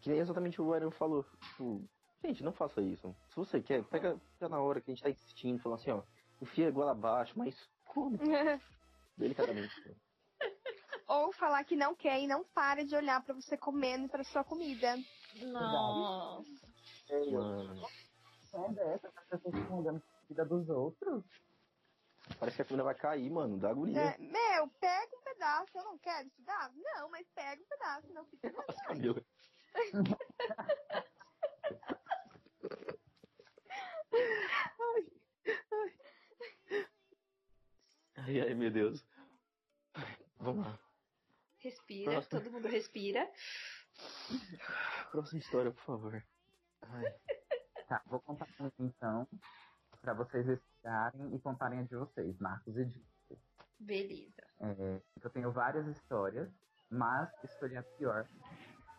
Que 0.00 0.10
nem 0.10 0.18
exatamente 0.18 0.60
o 0.60 0.72
Aaron 0.72 0.90
falou. 0.90 1.24
Tipo, 1.50 1.88
gente, 2.24 2.42
não 2.42 2.52
faça 2.52 2.80
isso. 2.82 3.14
Se 3.28 3.36
você 3.36 3.60
quer, 3.60 3.84
pega, 3.84 4.20
pega 4.38 4.48
na 4.48 4.60
hora 4.60 4.80
que 4.80 4.90
a 4.90 4.94
gente 4.94 5.02
tá 5.02 5.10
insistindo, 5.10 5.60
falando 5.60 5.78
assim, 5.80 5.90
ó, 5.90 6.02
enfia 6.42 6.68
igual 6.68 6.88
abaixo, 6.88 7.38
mas 7.38 7.54
come 7.86 8.18
delicadamente. 9.16 9.72
Ou 11.06 11.32
falar 11.32 11.64
que 11.64 11.76
não 11.76 11.94
quer 11.94 12.20
e 12.20 12.26
não 12.26 12.44
para 12.44 12.84
de 12.84 12.94
olhar 12.96 13.22
pra 13.22 13.34
você 13.34 13.56
comendo 13.56 14.06
e 14.06 14.08
pra 14.08 14.24
sua 14.24 14.42
comida. 14.42 14.96
Nossa. 15.40 16.68
Mano, 17.30 17.86
É 18.54 18.72
dessa, 18.72 19.08
as 19.14 19.24
pessoas 19.28 19.54
ficam 19.54 19.78
olhando 19.78 20.02
a 20.02 20.28
vida 20.28 20.44
dos 20.44 20.68
outros. 20.68 21.24
Parece 22.38 22.56
que 22.56 22.62
a 22.62 22.64
comida 22.64 22.84
vai 22.84 22.94
cair, 22.94 23.30
mano, 23.30 23.58
dá 23.58 23.70
agonia. 23.70 24.00
É, 24.00 24.18
meu, 24.18 24.68
pega 24.80 25.16
um 25.16 25.22
pedaço. 25.22 25.76
Eu 25.76 25.84
não 25.84 25.98
quero 25.98 26.30
pedaço? 26.30 26.74
Não, 26.76 27.10
mas 27.10 27.26
pega 27.34 27.62
um 27.62 27.66
pedaço. 27.66 28.12
Não 28.12 28.24
fica. 28.26 28.50
Nossa, 28.50 28.84
Camila. 28.84 29.24
Ai, 38.16 38.40
ai, 38.40 38.54
meu 38.54 38.70
Deus. 38.70 39.04
Vamos 40.38 40.64
lá. 40.66 40.78
Respira, 41.58 42.12
Próximo. 42.12 42.40
todo 42.40 42.52
mundo 42.52 42.68
respira. 42.68 43.30
Próxima 45.10 45.40
história, 45.40 45.72
por 45.72 45.82
favor. 45.82 46.24
Ai. 46.82 47.14
Tá, 47.88 48.02
vou 48.06 48.20
contar 48.20 48.46
então, 48.78 49.26
pra 50.00 50.14
vocês 50.14 50.46
respirarem 50.46 51.34
e 51.34 51.38
contarem 51.40 51.80
a 51.80 51.82
de 51.82 51.96
vocês, 51.96 52.38
Marcos 52.38 52.76
e 52.76 52.84
Di. 52.84 53.06
Beleza. 53.80 54.42
É, 54.60 55.00
eu 55.22 55.30
tenho 55.30 55.52
várias 55.52 55.86
histórias, 55.86 56.50
mas 56.90 57.30
escolhi 57.44 57.76
a 57.76 57.82
pior. 57.82 58.26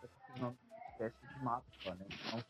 Eu 0.02 0.10
fiz 0.10 0.36
o 0.36 0.39
nome 0.39 0.58
do 0.58 0.70
podcast 0.70 1.28
de 1.28 1.43
mapa, 1.43 1.95
né? 1.95 2.06
Então, 2.10 2.43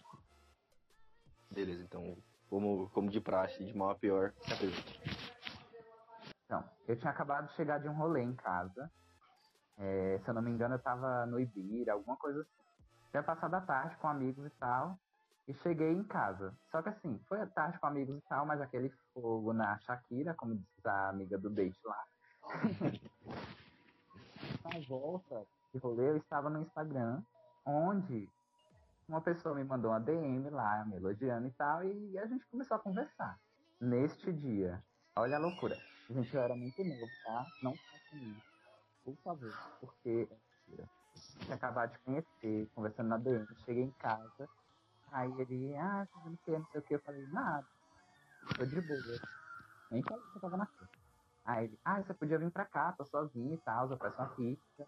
Beleza, 1.52 1.84
então, 1.84 2.16
como, 2.50 2.90
como 2.90 3.10
de 3.10 3.20
praxe, 3.20 3.66
de 3.66 3.76
mal 3.76 3.90
a 3.92 3.96
pior, 3.96 4.34
se 4.42 4.54
apresente. 4.54 5.02
Então, 6.46 6.64
eu 6.88 6.96
tinha 6.96 7.12
acabado 7.12 7.48
de 7.48 7.54
chegar 7.56 7.80
de 7.80 7.90
um 7.90 7.94
rolê 7.94 8.22
em 8.22 8.36
casa. 8.36 8.92
É, 9.78 10.20
se 10.24 10.30
eu 10.30 10.34
não 10.34 10.42
me 10.42 10.52
engano, 10.52 10.76
eu 10.76 10.80
tava 10.80 11.26
no 11.26 11.40
Ibira, 11.40 11.94
alguma 11.94 12.18
coisa 12.18 12.42
assim. 12.42 12.60
Tinha 13.12 13.24
passado 13.24 13.54
a 13.56 13.62
tarde 13.62 13.96
com 13.98 14.08
amigos 14.08 14.46
e 14.46 14.50
tal. 14.52 15.00
E 15.50 15.54
cheguei 15.56 15.92
em 15.92 16.04
casa. 16.04 16.56
Só 16.70 16.80
que 16.80 16.90
assim, 16.90 17.20
foi 17.28 17.42
a 17.42 17.48
tarde 17.48 17.80
com 17.80 17.88
amigos 17.88 18.16
e 18.16 18.22
tal, 18.30 18.46
mas 18.46 18.62
aquele 18.62 18.94
fogo 19.12 19.52
na 19.52 19.80
Shakira, 19.80 20.36
como 20.36 20.56
diz 20.56 20.86
a 20.86 21.10
amiga 21.10 21.40
do 21.40 21.50
date 21.50 21.80
lá. 21.84 22.06
na 24.64 24.80
volta 24.88 25.44
de 25.74 25.80
rolê, 25.80 26.10
eu 26.10 26.18
estava 26.18 26.52
no 26.52 26.62
Instagram, 26.62 27.24
onde 27.66 28.30
uma 29.08 29.22
pessoa 29.22 29.56
me 29.56 29.64
mandou 29.64 29.90
uma 29.90 30.00
DM 30.00 30.48
lá, 30.52 30.86
me 30.86 30.98
elogiando 30.98 31.48
e 31.48 31.52
tal, 31.52 31.84
e 31.84 32.20
a 32.20 32.28
gente 32.28 32.46
começou 32.46 32.78
a 32.78 32.80
conversar. 32.80 33.40
Neste 33.82 34.32
dia, 34.32 34.84
olha 35.16 35.38
a 35.38 35.40
loucura. 35.40 35.76
Gente, 36.12 36.32
eu 36.32 36.44
era 36.44 36.56
muito 36.56 36.84
novo, 36.84 37.08
tá? 37.26 37.48
Não 37.64 37.74
façam 37.76 38.20
isso. 38.20 38.50
Por 39.04 39.16
favor, 39.24 39.52
porque 39.80 40.30
é 40.30 40.68
mentira. 40.68 40.90
Tinha 41.40 41.56
acabado 41.56 41.94
de 41.94 42.00
conhecer, 42.00 42.70
conversando 42.76 43.08
na 43.08 43.18
DM, 43.18 43.48
cheguei 43.66 43.84
em 43.86 43.92
casa, 43.94 44.48
aí 45.12 45.32
ele, 45.42 45.76
ah, 45.78 46.08
tá 46.12 46.20
fazendo 46.20 46.34
o 46.36 46.38
que, 46.38 46.52
não 46.52 46.66
sei 46.68 46.80
o 46.80 46.84
que, 46.84 46.96
eu 46.96 47.00
falei, 47.02 47.26
nada, 47.28 47.66
tô 48.58 48.66
de 48.66 48.82
boa. 48.82 49.00
Nem 49.92 50.04
falei 50.04 50.24
que 50.32 50.38
eu 50.38 50.42
tava 50.42 50.58
na 50.58 50.66
casa. 50.66 50.90
Aí 51.46 51.66
ele, 51.66 51.80
ah, 51.84 52.02
você 52.02 52.14
podia 52.14 52.38
vir 52.38 52.52
pra 52.52 52.66
cá, 52.66 52.92
tô 52.94 53.06
sozinho 53.06 53.54
e 53.54 53.58
tal, 53.60 53.90
eu 53.90 53.98
peço 53.98 54.18
uma 54.18 54.30
pizza. 54.30 54.88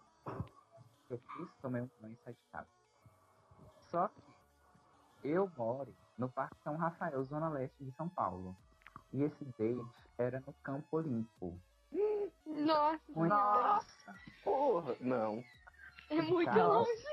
Eu 1.10 1.18
fiz, 1.18 1.48
tomei 1.60 1.82
um 1.82 1.90
banho 2.00 2.14
e 2.14 2.24
saí 2.24 2.34
de 2.34 2.40
casa. 2.52 2.68
Só 3.90 4.08
que 4.08 4.22
eu 5.28 5.50
moro 5.56 5.94
no 6.16 6.28
Parque 6.30 6.56
São 6.62 6.76
Rafael, 6.76 7.22
Zona 7.24 7.48
Leste 7.50 7.84
de 7.84 7.92
São 7.92 8.08
Paulo. 8.08 8.56
E 9.12 9.22
esse 9.22 9.44
date 9.58 9.84
era 10.16 10.40
no 10.40 10.52
Campo 10.62 11.00
Limpo. 11.00 11.58
Nossa, 12.46 13.00
Muito- 13.08 13.34
senhora. 13.34 13.80
Porra, 14.44 14.96
não. 15.00 15.42
É 16.10 16.20
muito 16.22 16.46
Cara, 16.50 16.66
longe. 16.66 17.04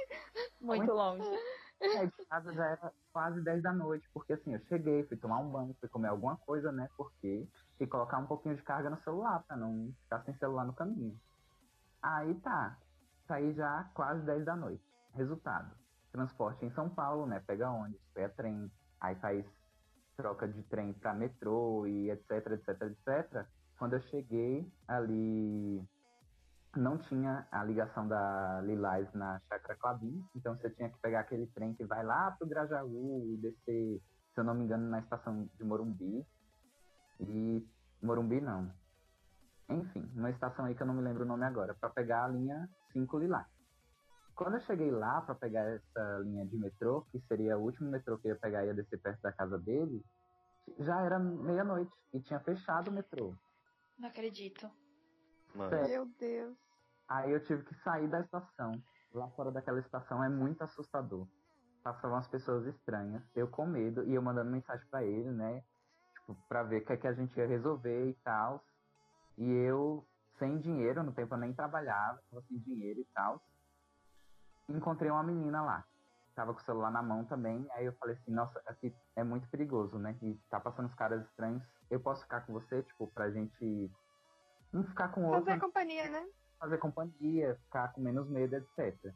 Muito 0.62 0.92
longe. 0.94 1.40
É, 1.82 2.06
de 2.06 2.26
casa 2.26 2.54
já 2.54 2.66
era 2.66 2.94
quase 3.14 3.42
10 3.42 3.64
da 3.64 3.72
noite, 3.72 4.10
porque 4.14 4.34
assim, 4.34 4.54
eu 4.54 4.60
cheguei, 4.66 5.06
fui 5.08 5.16
tomar 5.16 5.40
um 5.40 5.50
banho, 5.50 5.76
fui 5.80 5.88
comer 5.88 6.10
alguma 6.10 6.36
coisa, 6.38 6.72
né? 6.72 6.90
Porque 6.98 7.48
e 7.80 7.88
colocar 7.88 8.18
um 8.18 8.28
pouquinho 8.28 8.56
de 8.56 8.64
carga 8.64 8.90
no 8.90 9.02
celular, 9.02 9.44
pra 9.48 9.56
não 9.56 9.94
ficar 10.04 10.22
sem 10.24 10.34
celular 10.36 10.66
no 10.66 10.74
caminho. 10.74 11.18
Aí 12.02 12.36
tá, 12.42 12.78
saí 13.28 13.54
já 13.54 13.90
quase 13.94 14.26
10 14.26 14.44
da 14.44 14.56
noite. 14.56 14.84
Resultado, 15.14 15.74
transporte 16.12 16.66
em 16.66 16.72
São 16.72 16.90
Paulo, 16.90 17.26
né? 17.26 17.42
Pega 17.48 17.72
ônibus, 17.72 18.02
pega 18.14 18.30
trem, 18.30 18.70
aí 19.00 19.16
faz 19.16 19.46
troca 20.18 20.48
de 20.50 20.62
trem 20.64 20.94
pra 20.94 21.14
metrô 21.14 21.88
e 21.88 22.12
etc, 22.12 22.32
etc, 22.52 22.82
etc. 22.82 23.48
Quando 23.78 23.94
eu 23.94 24.02
cheguei 24.02 24.70
ali, 24.86 25.82
não 26.76 26.98
tinha 26.98 27.48
a 27.52 27.64
ligação 27.64 28.08
da 28.08 28.62
Lilás 28.62 29.12
na 29.14 29.40
Chacra 29.48 29.76
Clabim, 29.76 30.24
então 30.36 30.56
você 30.56 30.70
tinha 30.72 30.90
que 30.90 31.00
pegar 31.00 31.22
aquele 31.22 31.48
trem 31.48 31.74
que 31.74 31.86
vai 31.86 32.04
lá 32.04 32.32
pro 32.32 32.48
Grajaú 32.48 33.26
e 33.26 33.38
descer, 33.38 34.02
se 34.34 34.40
eu 34.40 34.44
não 34.44 34.54
me 34.54 34.66
engano, 34.66 34.90
na 34.90 35.00
estação 35.00 35.50
de 35.56 35.64
Morumbi. 35.64 36.26
E 37.20 37.68
Morumbi 38.02 38.40
não. 38.40 38.72
Enfim, 39.70 40.12
uma 40.16 40.30
estação 40.30 40.66
aí 40.66 40.76
que 40.76 40.82
eu 40.82 40.88
não 40.88 40.94
me 40.94 41.02
lembro 41.02 41.24
o 41.24 41.28
nome 41.28 41.46
agora, 41.46 41.74
para 41.74 41.90
pegar 41.90 42.26
a 42.26 42.30
linha 42.30 42.70
5 42.94 43.20
Lilás. 43.20 43.48
Quando 44.36 44.56
eu 44.56 44.62
cheguei 44.62 44.90
lá 44.90 45.22
para 45.22 45.36
pegar 45.36 45.64
essa 45.64 46.20
linha 46.24 46.46
de 46.46 46.58
metrô, 46.58 47.02
que 47.12 47.20
seria 47.28 47.58
o 47.58 47.62
último 47.62 47.92
metrô 47.92 48.18
que 48.18 48.28
eu 48.28 48.34
ia 48.34 48.40
pegar 48.40 48.64
e 48.64 48.68
ia 48.68 48.74
descer 48.74 49.00
perto 49.00 49.22
da 49.22 49.34
casa 49.34 49.60
dele, 49.60 50.04
já 50.80 51.02
era 51.02 51.20
meia-noite 51.20 51.92
e 52.14 52.22
tinha 52.22 52.40
fechado 52.40 52.90
o 52.90 52.94
metrô. 52.94 53.36
Não 53.98 54.08
acredito. 54.08 54.70
Mano. 55.56 55.88
Meu 55.88 56.06
Deus. 56.20 56.58
Aí 57.08 57.32
eu 57.32 57.44
tive 57.44 57.64
que 57.64 57.76
sair 57.76 58.08
da 58.08 58.22
estação. 58.22 58.82
Lá 59.14 59.28
fora 59.30 59.52
daquela 59.52 59.80
estação 59.80 60.24
é 60.24 60.30
muito 60.30 60.64
assustador. 60.64 61.28
Passavam 61.84 62.18
as 62.18 62.28
pessoas 62.28 62.68
estranhas, 62.68 63.24
eu 63.36 63.48
com 63.48 63.66
medo, 63.66 64.04
e 64.04 64.14
eu 64.14 64.22
mandando 64.22 64.52
mensagem 64.52 64.86
pra 64.90 65.04
ele, 65.04 65.32
né? 65.32 65.64
Tipo, 66.14 66.36
pra 66.48 66.62
ver 66.62 66.82
o 66.82 66.86
que, 66.86 66.94
é 66.94 66.98
que 66.98 67.08
a 67.08 67.14
gente 67.14 67.36
ia 67.38 67.48
resolver 67.48 68.10
e 68.10 68.14
tal. 68.16 68.64
E 69.38 69.50
eu, 69.50 70.06
sem 70.38 70.60
dinheiro, 70.60 71.02
no 71.02 71.14
tempo 71.14 71.34
eu 71.34 71.40
nem 71.40 71.54
trabalhava, 71.54 72.22
tava 72.30 72.44
sem 72.44 72.60
dinheiro 72.60 73.00
e 73.00 73.06
tal. 73.06 73.42
Encontrei 74.68 75.10
uma 75.10 75.24
menina 75.24 75.64
lá. 75.64 75.84
Tava 76.36 76.54
com 76.54 76.60
o 76.60 76.64
celular 76.64 76.92
na 76.92 77.02
mão 77.02 77.26
também. 77.26 77.68
Aí 77.72 77.86
eu 77.86 77.94
falei 77.94 78.16
assim, 78.16 78.32
nossa, 78.32 78.62
aqui 78.68 78.94
é 79.16 79.24
muito 79.24 79.50
perigoso, 79.50 79.98
né? 79.98 80.16
E 80.22 80.36
tá 80.50 80.60
passando 80.60 80.88
os 80.88 80.96
caras 80.96 81.26
estranhos. 81.26 81.64
Eu 81.90 82.00
posso 82.00 82.22
ficar 82.22 82.42
com 82.42 82.54
você, 82.54 82.84
tipo, 82.84 83.08
pra 83.08 83.32
gente 83.32 83.92
não 84.72 84.84
ficar 84.84 85.10
com 85.10 85.22
o 85.26 85.28
outro 85.30 85.46
Fazer 85.46 85.60
companhia, 85.60 86.10
né? 86.10 86.28
fazer 86.60 86.78
companhia, 86.78 87.56
ficar 87.64 87.94
com 87.94 88.02
menos 88.02 88.30
medo, 88.30 88.56
etc. 88.56 89.14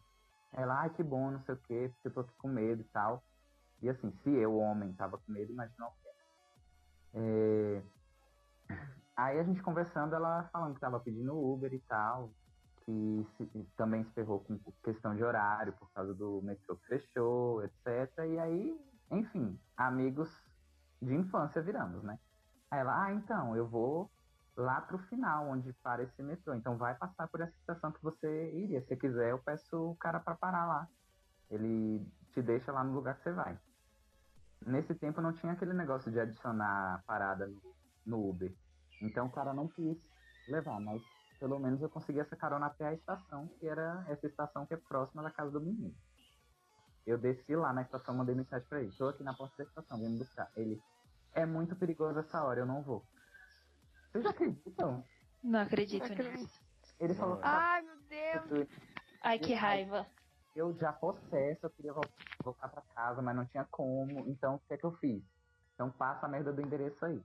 Ela, 0.54 0.82
ai, 0.82 0.90
que 0.94 1.04
bom, 1.04 1.32
não 1.32 1.44
sei 1.44 1.56
o 1.56 1.62
quê, 1.62 1.92
porque 1.94 2.08
eu 2.08 2.14
tô 2.14 2.20
aqui 2.22 2.36
com 2.38 2.48
medo 2.48 2.82
e 2.82 2.86
tal. 2.86 3.24
E 3.82 3.90
assim, 3.90 4.12
se 4.24 4.30
eu, 4.30 4.56
homem, 4.58 4.94
tava 4.94 5.18
com 5.18 5.32
medo, 5.32 5.52
imagina 5.52 5.88
o 5.88 5.92
que 5.92 6.08
é. 6.08 7.84
Aí 9.16 9.40
a 9.40 9.44
gente 9.44 9.62
conversando, 9.62 10.16
ela 10.16 10.50
falando 10.52 10.76
que 10.76 10.80
tava 10.80 11.00
pedindo 11.00 11.38
Uber 11.38 11.74
e 11.74 11.80
tal, 11.82 12.34
que 12.86 13.28
se- 13.38 13.68
também 13.76 14.04
se 14.06 14.12
ferrou 14.14 14.40
com 14.44 14.60
questão 14.84 15.16
de 15.16 15.24
horário, 15.24 15.74
por 15.74 15.92
causa 15.92 16.14
do 16.14 16.42
metrô 16.42 16.76
que 16.78 16.86
fechou, 16.88 17.64
etc. 17.64 18.26
E 18.26 18.40
aí, 18.40 18.80
enfim, 19.12 19.60
amigos 19.78 20.30
de 21.02 21.14
infância 21.14 21.62
viramos, 21.62 22.04
né? 22.04 22.18
Aí 22.72 22.80
ela, 22.80 23.06
ah, 23.06 23.14
então, 23.14 23.56
eu 23.56 23.68
vou 23.68 24.10
lá 24.56 24.82
pro 24.82 25.00
final, 25.00 25.48
onde 25.48 25.74
para 25.74 26.04
esse 26.04 26.22
metrô. 26.22 26.54
Então 26.54 26.78
vai 26.78 26.96
passar 26.96 27.28
por 27.28 27.42
essa 27.42 27.56
estação 27.58 27.92
que 27.92 28.02
você 28.02 28.52
iria. 28.54 28.82
Se 28.86 28.96
quiser, 28.96 29.32
eu 29.32 29.40
peço 29.40 29.92
o 29.92 29.96
cara 29.96 30.20
para 30.20 30.36
parar 30.36 30.66
lá. 30.66 30.88
Ele 31.50 32.06
te 32.34 32.42
deixa 32.42 32.72
lá 32.72 32.84
no 32.84 32.94
lugar 32.94 33.16
que 33.18 33.24
você 33.24 33.32
vai. 33.32 33.60
Nesse 34.66 34.96
tempo 34.96 35.22
não 35.22 35.34
tinha 35.34 35.54
aquele 35.54 35.74
negócio 35.74 36.12
de 36.12 36.20
adicionar 36.20 37.04
parada 37.06 37.48
no, 37.48 37.62
no 38.06 38.30
Uber. 38.30 38.54
Então 39.02 39.28
o 39.28 39.32
cara 39.32 39.54
não 39.54 39.68
quis 39.68 39.98
levar, 40.48 40.80
mas 40.80 41.02
pelo 41.40 41.60
menos 41.60 41.82
eu 41.82 41.90
consegui 41.90 42.20
essa 42.20 42.36
carona 42.36 42.68
até 42.68 42.88
a 42.88 42.94
estação, 42.94 43.50
que 43.60 43.68
era 43.68 44.06
essa 44.08 44.26
estação 44.26 44.66
que 44.66 44.74
é 44.74 44.78
próxima 44.78 45.22
da 45.22 45.30
casa 45.30 45.52
do 45.52 45.60
menino. 45.60 45.94
Eu 47.06 47.18
desci 47.18 47.54
lá 47.56 47.74
na 47.74 47.82
estação, 47.82 48.16
mandei 48.16 48.34
mensagem 48.34 48.66
pra 48.70 48.82
ele. 48.82 48.96
Tô 48.98 49.10
aqui 49.10 49.24
na 49.24 49.34
porta 49.34 49.58
da 49.58 49.64
estação, 49.66 49.98
me 49.98 50.18
buscar. 50.18 50.50
Ele, 50.56 50.82
é 51.34 51.46
muito 51.46 51.76
perigoso 51.76 52.18
essa 52.20 52.42
hora, 52.44 52.62
eu 52.62 52.66
não 52.66 52.82
vou. 52.82 53.06
Vocês 54.14 54.26
acreditam? 54.28 55.04
Não 55.44 55.60
acredito 55.62 56.04
Acredito. 56.06 56.38
nisso. 56.38 56.62
Ele 57.00 57.14
falou 57.16 57.38
que 57.38 57.44
Ai, 57.46 57.82
meu 57.82 57.98
Deus. 58.04 58.70
Ai, 59.24 59.40
que 59.40 59.54
raiva. 59.54 60.06
eu 60.56 60.72
já 60.78 60.94
possesso, 60.94 61.66
eu 61.66 61.70
queria 61.72 61.92
vol- 61.94 62.04
voltar 62.44 62.70
pra 62.70 62.82
casa, 62.94 63.22
mas 63.22 63.36
não 63.36 63.46
tinha 63.48 63.66
como. 63.72 64.20
Então, 64.30 64.56
o 64.56 64.60
que 64.60 64.74
é 64.76 64.78
que 64.78 64.86
eu 64.86 64.92
fiz? 64.98 65.24
Então, 65.74 65.90
passa 65.92 66.28
a 66.28 66.30
merda 66.30 66.54
do 66.54 66.62
endereço 66.62 67.04
aí. 67.06 67.20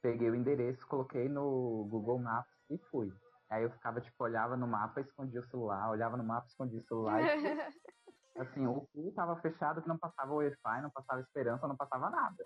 Peguei 0.00 0.30
o 0.30 0.34
endereço, 0.34 0.86
coloquei 0.88 1.28
no 1.28 1.86
Google 1.90 2.18
Maps 2.18 2.50
e 2.70 2.78
fui. 2.90 3.12
Aí 3.50 3.62
eu 3.62 3.70
ficava, 3.70 4.00
tipo, 4.00 4.24
olhava 4.24 4.56
no 4.56 4.66
mapa, 4.66 5.00
escondia 5.02 5.40
o 5.40 5.46
celular, 5.50 5.90
olhava 5.90 6.16
no 6.16 6.24
mapa, 6.24 6.46
escondia 6.46 6.80
o 6.80 6.84
celular. 6.86 7.20
E 7.22 7.22
assim, 8.40 8.66
o 8.66 8.80
cu 8.92 9.12
tava 9.14 9.36
fechado, 9.42 9.82
que 9.82 9.88
não 9.88 9.98
passava 9.98 10.32
Wi-Fi, 10.32 10.80
não 10.82 10.90
passava 10.90 11.20
esperança, 11.20 11.68
não 11.68 11.76
passava 11.76 12.08
nada. 12.08 12.44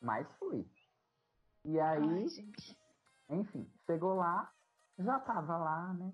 Mas 0.00 0.26
fui. 0.38 0.66
E 1.68 1.80
aí, 1.80 2.00
Ai, 2.02 2.28
gente. 2.28 2.78
enfim, 3.28 3.68
chegou 3.86 4.14
lá, 4.14 4.52
já 4.98 5.18
tava 5.20 5.56
lá, 5.56 5.92
né? 5.94 6.12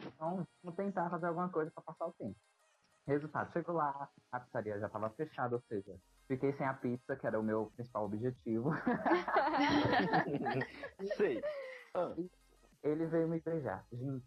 Então, 0.00 0.46
vamos 0.62 0.76
tentar 0.76 1.10
fazer 1.10 1.26
alguma 1.26 1.50
coisa 1.50 1.70
pra 1.70 1.82
passar 1.82 2.06
o 2.06 2.12
tempo. 2.14 2.36
Resultado, 3.06 3.52
chegou 3.52 3.74
lá, 3.74 4.08
a 4.32 4.40
pizzaria 4.40 4.78
já 4.80 4.88
tava 4.88 5.10
fechada, 5.10 5.54
ou 5.56 5.62
seja, 5.62 5.98
fiquei 6.26 6.52
sem 6.56 6.66
a 6.66 6.72
pizza, 6.74 7.14
que 7.16 7.26
era 7.26 7.38
o 7.38 7.42
meu 7.42 7.70
principal 7.76 8.06
objetivo. 8.06 8.70
Sei. 11.16 11.42
Ah, 11.94 12.14
Ele 12.82 13.06
veio 13.06 13.28
me 13.28 13.40
beijar. 13.40 13.84
Gente, 13.92 14.24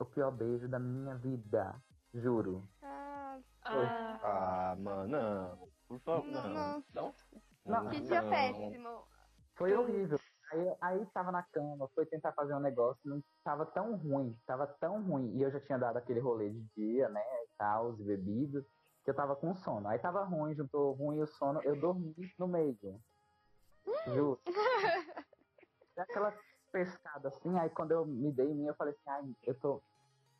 o 0.00 0.04
pior 0.06 0.32
beijo 0.32 0.68
da 0.68 0.78
minha 0.80 1.14
vida, 1.16 1.80
juro. 2.14 2.68
Ah, 2.82 3.38
Ah, 3.64 4.72
ah, 4.72 4.76
mano, 4.76 5.08
não. 5.08 5.68
Por 5.86 6.00
favor, 6.00 6.26
Não, 6.26 6.48
não. 6.48 6.84
Não. 6.94 7.14
Não, 7.64 7.88
que 7.90 8.00
dia 8.00 8.22
não. 8.22 8.30
péssimo. 8.30 9.04
Foi 9.62 9.76
horrível. 9.76 10.18
Aí, 10.50 10.76
aí 10.80 11.06
tava 11.14 11.30
na 11.30 11.44
cama, 11.44 11.88
foi 11.94 12.04
tentar 12.04 12.32
fazer 12.32 12.52
um 12.52 12.58
negócio, 12.58 13.00
não 13.04 13.22
tava 13.44 13.64
tão 13.64 13.94
ruim, 13.94 14.36
tava 14.44 14.66
tão 14.66 15.00
ruim. 15.00 15.36
E 15.36 15.42
eu 15.42 15.52
já 15.52 15.60
tinha 15.60 15.78
dado 15.78 15.98
aquele 15.98 16.18
rolê 16.18 16.50
de 16.50 16.60
dia, 16.76 17.08
né, 17.08 17.22
e 17.44 17.48
tal, 17.56 17.94
e 17.94 18.02
bebidas, 18.02 18.64
que 19.04 19.10
eu 19.10 19.14
tava 19.14 19.36
com 19.36 19.54
sono. 19.54 19.86
Aí 19.86 20.00
tava 20.00 20.24
ruim, 20.24 20.52
juntou 20.56 20.92
ruim 20.94 21.18
e 21.18 21.22
o 21.22 21.28
sono, 21.28 21.62
eu 21.62 21.76
dormi 21.80 22.12
no 22.36 22.48
meio. 22.48 22.76
Juro. 24.06 24.40
Dá 25.94 26.02
aquela 26.02 26.36
pescada 26.72 27.28
assim, 27.28 27.56
aí 27.56 27.70
quando 27.70 27.92
eu 27.92 28.04
me 28.04 28.32
dei 28.32 28.50
em 28.50 28.54
mim, 28.54 28.66
eu 28.66 28.74
falei 28.74 28.94
assim, 28.94 29.10
ai, 29.10 29.36
eu 29.44 29.54
tô 29.60 29.80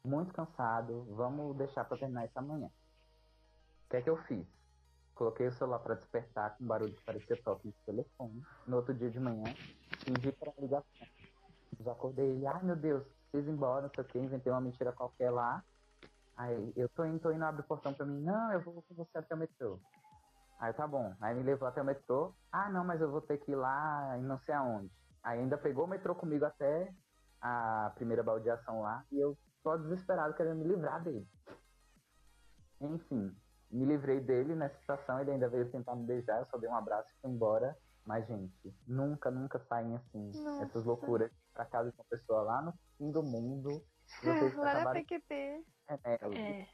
muito 0.05 0.35
cansado, 0.35 1.05
vamos 1.11 1.57
deixar 1.57 1.85
pra 1.85 1.97
terminar 1.97 2.25
isso 2.25 2.37
amanhã. 2.37 2.67
O 2.67 3.91
que 3.91 3.99
é 3.99 4.03
que 4.03 4.11
eu 4.11 4.17
fiz? 4.25 4.47
Coloquei 5.15 5.47
o 5.47 5.53
celular 5.53 5.79
pra 5.81 5.95
despertar 5.95 6.57
com 6.57 6.67
barulho 6.67 6.95
que 6.95 7.05
parecia 7.05 7.41
toque 7.43 7.69
de 7.69 7.75
telefone. 7.85 8.43
No 8.67 8.77
outro 8.77 8.95
dia 8.95 9.11
de 9.11 9.21
manhã, 9.21 9.45
fingi 10.05 10.35
uma 10.41 10.55
ligação. 10.59 11.07
Já 11.81 11.93
acordei 11.93 12.31
ele, 12.31 12.47
ai 12.47 12.63
meu 12.63 12.77
Deus, 12.77 13.05
preciso 13.31 13.51
ir 13.51 13.55
embora, 13.55 13.83
não 13.83 13.91
sei 13.91 14.05
o 14.05 14.07
que, 14.07 14.19
inventei 14.19 14.53
uma 14.53 14.61
mentira 14.61 14.93
qualquer 14.93 15.31
lá. 15.31 15.63
Aí, 16.37 16.73
eu 16.77 16.89
tô 16.89 17.05
indo, 17.05 17.21
tô 17.21 17.31
indo, 17.31 17.45
abre 17.45 17.61
o 17.61 17.65
portão 17.65 17.93
pra 17.93 18.07
mim, 18.07 18.21
não, 18.23 18.53
eu 18.53 18.61
vou 18.63 18.83
com 18.83 18.95
você 18.95 19.19
até 19.19 19.35
o 19.35 19.39
metrô. 19.39 19.81
Aí 20.59 20.73
tá 20.73 20.87
bom, 20.87 21.15
aí 21.21 21.35
me 21.35 21.43
levou 21.43 21.69
até 21.69 21.83
o 21.83 21.85
metrô, 21.85 22.35
ah 22.51 22.71
não, 22.71 22.85
mas 22.85 23.01
eu 23.01 23.11
vou 23.11 23.21
ter 23.21 23.39
que 23.39 23.53
ir 23.53 23.57
lá 23.57 24.17
em 24.19 24.23
não 24.23 24.39
sei 24.41 24.55
aonde. 24.55 24.93
Aí 25.23 25.41
ainda 25.41 25.59
pegou 25.59 25.85
o 25.85 25.89
metrô 25.89 26.15
comigo 26.15 26.45
até 26.45 26.95
a 27.41 27.93
primeira 27.97 28.23
baldeação 28.23 28.81
lá, 28.81 29.05
e 29.11 29.19
eu 29.19 29.37
tô 29.63 29.77
desesperado 29.77 30.35
querendo 30.35 30.57
me 30.57 30.65
livrar 30.65 31.03
dele. 31.03 31.27
Enfim, 32.81 33.37
me 33.73 33.87
livrei 33.87 34.21
dele 34.21 34.55
nessa 34.55 34.79
situação, 34.79 35.19
ele 35.21 35.31
ainda 35.31 35.49
veio 35.49 35.71
tentar 35.71 35.95
me 35.97 36.05
beijar, 36.05 36.39
eu 36.41 36.47
só 36.47 36.59
dei 36.59 36.69
um 36.69 36.77
abraço 36.77 37.11
e 37.11 37.21
fui 37.21 37.31
embora. 37.31 37.77
Mas, 38.05 38.27
gente, 38.27 38.75
nunca, 38.87 39.31
nunca 39.31 39.61
saem 39.61 39.95
assim, 39.95 40.31
Nossa. 40.43 40.65
essas 40.65 40.85
loucuras 40.85 41.31
pra 41.55 41.65
casa 41.65 41.91
de 41.91 41.97
uma 41.97 42.05
pessoa 42.05 42.43
lá 42.43 42.61
no 42.61 42.75
fim 42.99 43.11
do 43.11 43.23
mundo. 43.23 43.83
Vocês 44.23 44.55
Lá 44.57 44.85
na 44.85 44.93
PQP. 44.93 45.35
é, 45.89 45.99
é. 46.05 46.69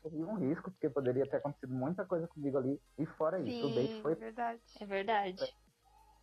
corri 0.00 0.24
um 0.24 0.34
risco, 0.36 0.70
porque 0.70 0.88
poderia 0.88 1.28
ter 1.28 1.38
acontecido 1.38 1.74
muita 1.74 2.06
coisa 2.06 2.28
comigo 2.28 2.56
ali. 2.56 2.80
E 2.96 3.04
fora 3.04 3.40
isso, 3.40 3.66
o 3.66 3.70
Sim, 3.74 4.00
foi 4.00 4.14
verdade. 4.14 4.62
É 4.80 4.86
verdade. 4.86 5.56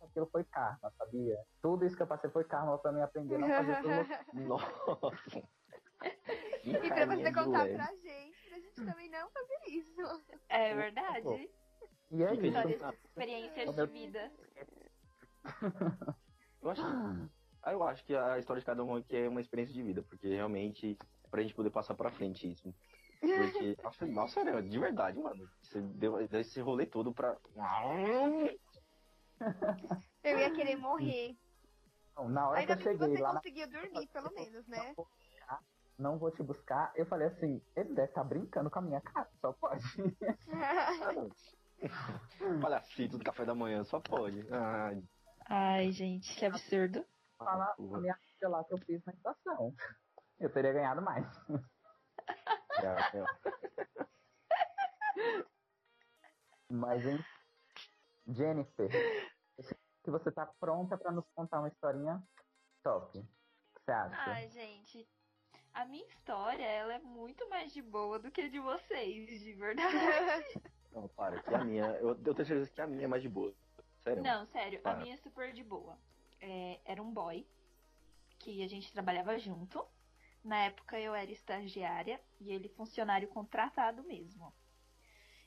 aquilo 0.02 0.26
foi 0.32 0.44
karma, 0.44 0.90
sabia? 0.98 1.38
Tudo 1.60 1.84
isso 1.84 1.94
que 1.94 2.02
eu 2.02 2.06
passei 2.06 2.30
foi 2.30 2.44
karma 2.44 2.78
pra 2.78 2.90
mim 2.90 3.02
aprender 3.02 3.36
a 3.36 3.38
não 3.38 3.48
fazer 3.48 3.76
tudo. 4.32 4.46
Nossa. 4.48 5.42
E 6.64 6.88
pra 6.88 7.06
você 7.06 7.32
contar 7.32 7.68
pra 7.68 7.86
gente 8.02 8.31
também 8.84 9.08
não 9.10 9.30
fazer 9.30 9.60
isso. 9.68 10.22
É 10.48 10.74
verdade. 10.74 11.50
E 12.10 12.22
é 12.22 12.34
isso. 12.34 12.94
experiências 13.06 13.74
de 13.74 13.86
vida. 13.86 14.32
Eu 16.62 16.70
acho, 16.70 16.82
eu 17.66 17.82
acho 17.82 18.04
que 18.04 18.14
a 18.14 18.38
história 18.38 18.60
de 18.60 18.66
cada 18.66 18.84
um 18.84 18.94
aqui 18.94 19.16
é 19.16 19.28
uma 19.28 19.40
experiência 19.40 19.74
de 19.74 19.82
vida, 19.82 20.02
porque 20.02 20.28
realmente, 20.28 20.96
pra 21.30 21.42
gente 21.42 21.54
poder 21.54 21.70
passar 21.70 21.94
pra 21.94 22.10
frente 22.10 22.50
isso. 22.50 22.72
Porque, 23.20 23.76
nossa, 23.82 24.06
nossa, 24.06 24.62
de 24.62 24.78
verdade, 24.78 25.18
mano. 25.18 25.48
Você 25.62 25.80
deu, 25.80 26.26
deu 26.28 26.40
esse 26.40 26.60
rolê 26.60 26.86
todo 26.86 27.12
pra. 27.12 27.36
Eu 30.22 30.38
ia 30.38 30.50
querer 30.52 30.76
morrer. 30.76 31.36
Não, 32.16 32.28
na 32.28 32.48
hora 32.48 32.60
Ainda 32.60 32.76
que 32.76 32.84
bem 32.84 32.92
eu 32.92 32.98
que 32.98 33.04
cheguei 33.04 33.16
você 33.16 33.22
lá 33.22 33.32
na 33.32 33.40
conseguiu 33.40 33.68
dormir, 33.68 34.06
pelo 34.08 34.30
menos, 34.32 34.66
né? 34.66 34.94
Não 36.02 36.18
vou 36.18 36.30
te 36.30 36.42
buscar, 36.42 36.92
eu 36.96 37.06
falei 37.06 37.28
assim, 37.28 37.62
ele 37.76 37.94
deve 37.94 38.08
estar 38.08 38.24
brincando 38.24 38.70
com 38.70 38.78
a 38.80 38.82
minha 38.82 39.00
cara, 39.00 39.30
só 39.40 39.52
pode. 39.52 39.84
Palhacito 42.60 43.18
do 43.18 43.24
café 43.24 43.44
da 43.44 43.54
manhã, 43.54 43.84
só 43.84 44.00
pode. 44.00 44.44
Ai, 44.52 45.02
Ai, 45.46 45.92
gente, 45.92 46.36
que 46.36 46.44
absurdo. 46.44 47.04
Falar 47.38 47.64
a 47.64 47.74
porra. 47.74 48.00
minha 48.00 48.16
lá 48.42 48.64
que 48.64 48.74
eu 48.74 48.78
fiz 48.78 49.04
na 49.04 49.12
estação. 49.12 49.74
Eu 50.38 50.52
teria 50.52 50.72
ganhado 50.72 51.02
mais. 51.02 51.24
É, 52.80 53.18
é. 53.18 53.24
Mas, 56.70 57.04
hein? 57.04 57.18
Jennifer, 58.26 58.88
eu 59.58 59.64
sei 59.64 59.76
que 60.02 60.10
você 60.10 60.32
tá 60.32 60.46
pronta 60.58 60.96
pra 60.96 61.12
nos 61.12 61.26
contar 61.34 61.58
uma 61.58 61.68
historinha 61.68 62.22
top. 62.82 63.18
O 63.18 63.22
que 63.22 63.28
você 63.84 63.92
acha? 63.92 64.30
Ai, 64.30 64.48
gente. 64.48 65.06
A 65.74 65.84
minha 65.86 66.04
história, 66.06 66.64
ela 66.64 66.94
é 66.94 66.98
muito 66.98 67.48
mais 67.48 67.72
de 67.72 67.80
boa 67.80 68.18
do 68.18 68.30
que 68.30 68.42
a 68.42 68.48
de 68.48 68.60
vocês, 68.60 69.40
de 69.40 69.52
verdade. 69.54 69.90
Não, 70.92 71.08
para, 71.08 71.42
que 71.42 71.54
a 71.54 71.64
minha. 71.64 71.86
Eu, 71.96 72.08
eu 72.10 72.34
tenho 72.34 72.46
certeza 72.46 72.70
que 72.70 72.80
a 72.80 72.86
minha 72.86 73.04
é 73.04 73.06
mais 73.08 73.22
de 73.22 73.28
boa. 73.28 73.54
Sério. 74.02 74.22
Não, 74.22 74.44
sério, 74.46 74.78
a 74.80 74.82
Tá. 74.82 74.96
minha 74.96 75.14
é 75.14 75.16
super 75.16 75.52
de 75.52 75.64
boa. 75.64 75.98
É, 76.40 76.80
era 76.84 77.02
um 77.02 77.10
boy 77.10 77.46
que 78.38 78.62
a 78.62 78.68
gente 78.68 78.92
trabalhava 78.92 79.38
junto. 79.38 79.86
Na 80.44 80.64
época 80.64 80.98
eu 81.00 81.14
era 81.14 81.30
estagiária 81.30 82.20
e 82.40 82.52
ele 82.52 82.68
funcionário 82.68 83.28
contratado 83.28 84.02
mesmo. 84.02 84.52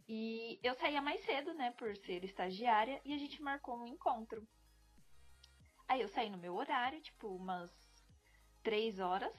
E 0.07 0.59
eu 0.63 0.73
saía 0.75 1.01
mais 1.01 1.23
cedo, 1.25 1.53
né, 1.53 1.71
por 1.71 1.95
ser 1.97 2.23
estagiária, 2.23 3.01
e 3.03 3.13
a 3.13 3.17
gente 3.17 3.41
marcou 3.41 3.75
um 3.77 3.87
encontro. 3.87 4.47
Aí 5.87 6.01
eu 6.01 6.07
saí 6.07 6.29
no 6.29 6.37
meu 6.37 6.55
horário, 6.55 7.01
tipo 7.01 7.27
umas 7.27 7.69
três 8.63 8.99
horas, 8.99 9.33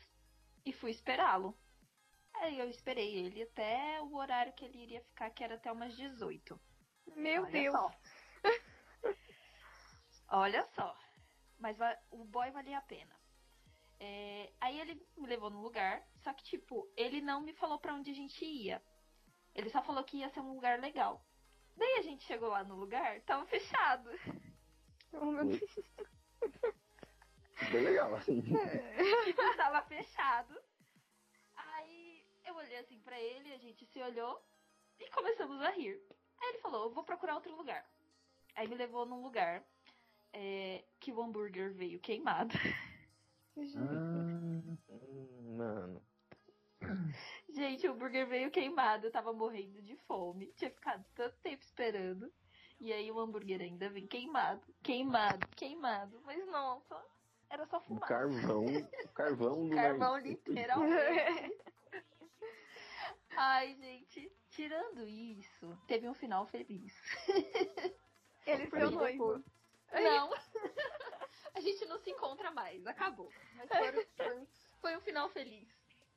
e 0.66 0.72
fui 0.72 0.90
esperá-lo. 0.90 1.56
Aí 2.34 2.58
eu 2.58 2.68
esperei 2.68 3.14
ele 3.14 3.44
até 3.44 4.02
o 4.02 4.16
horário 4.16 4.52
que 4.52 4.64
ele 4.64 4.82
iria 4.82 5.00
ficar, 5.00 5.30
que 5.30 5.42
era 5.42 5.54
até 5.54 5.70
umas 5.70 5.96
18. 5.96 6.60
Meu 7.16 7.44
Olha 7.44 7.52
Deus. 7.52 7.74
só. 7.74 7.90
Olha 10.28 10.66
só. 10.74 10.98
Mas 11.58 11.78
o 12.10 12.24
boy 12.24 12.50
valia 12.50 12.78
a 12.78 12.82
pena. 12.82 13.16
É, 13.98 14.52
aí 14.60 14.78
ele 14.78 15.06
me 15.16 15.26
levou 15.26 15.48
no 15.48 15.62
lugar, 15.62 16.06
só 16.18 16.34
que, 16.34 16.44
tipo, 16.44 16.92
ele 16.96 17.22
não 17.22 17.40
me 17.40 17.54
falou 17.54 17.78
pra 17.78 17.94
onde 17.94 18.10
a 18.10 18.14
gente 18.14 18.44
ia. 18.44 18.82
Ele 19.54 19.70
só 19.70 19.82
falou 19.82 20.04
que 20.04 20.18
ia 20.18 20.28
ser 20.28 20.40
um 20.40 20.52
lugar 20.52 20.78
legal. 20.80 21.24
Daí 21.74 21.98
a 21.98 22.02
gente 22.02 22.24
chegou 22.24 22.50
lá 22.50 22.62
no 22.62 22.74
lugar, 22.74 23.22
tava 23.22 23.46
fechado. 23.46 24.10
Oh, 25.12 25.26
meu 25.26 25.46
Deus. 25.46 25.78
Bem 27.70 27.82
legal, 27.84 28.14
assim. 28.14 28.42
tipo, 28.42 28.56
tava 29.56 29.82
fechado. 29.82 30.58
Aí 31.54 32.24
eu 32.44 32.54
olhei 32.54 32.78
assim 32.78 32.98
pra 33.00 33.20
ele, 33.20 33.52
a 33.52 33.58
gente 33.58 33.84
se 33.86 34.00
olhou 34.02 34.42
e 34.98 35.08
começamos 35.10 35.60
a 35.62 35.70
rir. 35.70 36.00
Aí 36.38 36.48
ele 36.50 36.58
falou, 36.58 36.84
eu 36.84 36.90
vou 36.90 37.04
procurar 37.04 37.34
outro 37.34 37.54
lugar. 37.56 37.84
Aí 38.54 38.68
me 38.68 38.74
levou 38.74 39.06
num 39.06 39.22
lugar 39.22 39.64
é, 40.32 40.84
que 41.00 41.12
o 41.12 41.22
hambúrguer 41.22 41.72
veio 41.72 41.98
queimado. 42.00 42.54
Hum, 43.56 44.76
Hum, 44.88 45.56
Mano. 45.56 46.02
Gente, 47.48 47.88
o 47.88 47.92
hambúrguer 47.92 48.26
veio 48.26 48.50
queimado, 48.50 49.06
eu 49.06 49.10
tava 49.10 49.32
morrendo 49.32 49.80
de 49.80 49.96
fome. 49.96 50.52
Tinha 50.56 50.70
ficado 50.70 51.04
tanto 51.14 51.36
tempo 51.38 51.62
esperando. 51.62 52.30
E 52.78 52.92
aí 52.92 53.10
o 53.10 53.18
hambúrguer 53.18 53.62
ainda 53.62 53.88
vem 53.88 54.06
queimado, 54.06 54.62
queimado, 54.82 55.46
queimado. 55.56 56.20
Mas 56.24 56.46
nossa, 56.48 57.02
era 57.50 57.66
só 57.66 57.82
O 57.88 58.00
carvão. 58.00 58.64
O 58.66 59.08
carvão 59.14 59.64
do 59.68 59.74
Carvão 59.76 60.12
nariz. 60.12 60.38
literalmente. 60.46 61.58
Ai, 63.38 63.74
gente, 63.74 64.32
tirando 64.50 65.06
isso, 65.06 65.76
teve 65.86 66.08
um 66.08 66.14
final 66.14 66.46
feliz. 66.46 66.94
Ele 68.46 68.70
seu 68.70 68.90
noivo. 68.90 69.44
Não. 69.92 70.30
A 71.54 71.60
gente 71.60 71.84
não 71.86 71.98
se 71.98 72.10
encontra 72.10 72.50
mais, 72.50 72.86
acabou. 72.86 73.30
Mas 73.56 73.68
foi, 73.68 74.06
foi, 74.16 74.46
foi 74.80 74.96
um 74.96 75.00
final 75.00 75.28
feliz. 75.30 75.68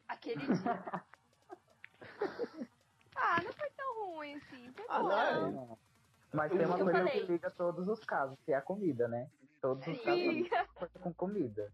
Aquele 0.08 0.46
dia. 0.46 0.56
Ah, 3.22 3.42
não 3.44 3.52
foi 3.52 3.70
tão 3.72 4.06
ruim 4.14 4.36
assim. 4.36 4.72
Foi 4.72 4.86
Ah, 4.88 5.00
bom. 5.02 5.52
não. 5.52 5.80
Mas 6.32 6.52
tem 6.54 6.66
uma 6.66 6.78
coisa 6.78 7.10
que 7.10 7.20
liga 7.24 7.52
todos 7.52 7.86
os 7.90 8.02
casos, 8.06 8.40
que 8.46 8.54
é 8.54 8.56
a 8.56 8.62
comida, 8.62 9.10
né? 9.10 9.30
Todos 9.62 9.86
os 9.88 10.02
coisa 10.02 11.00
com 11.00 11.14
comida. 11.14 11.72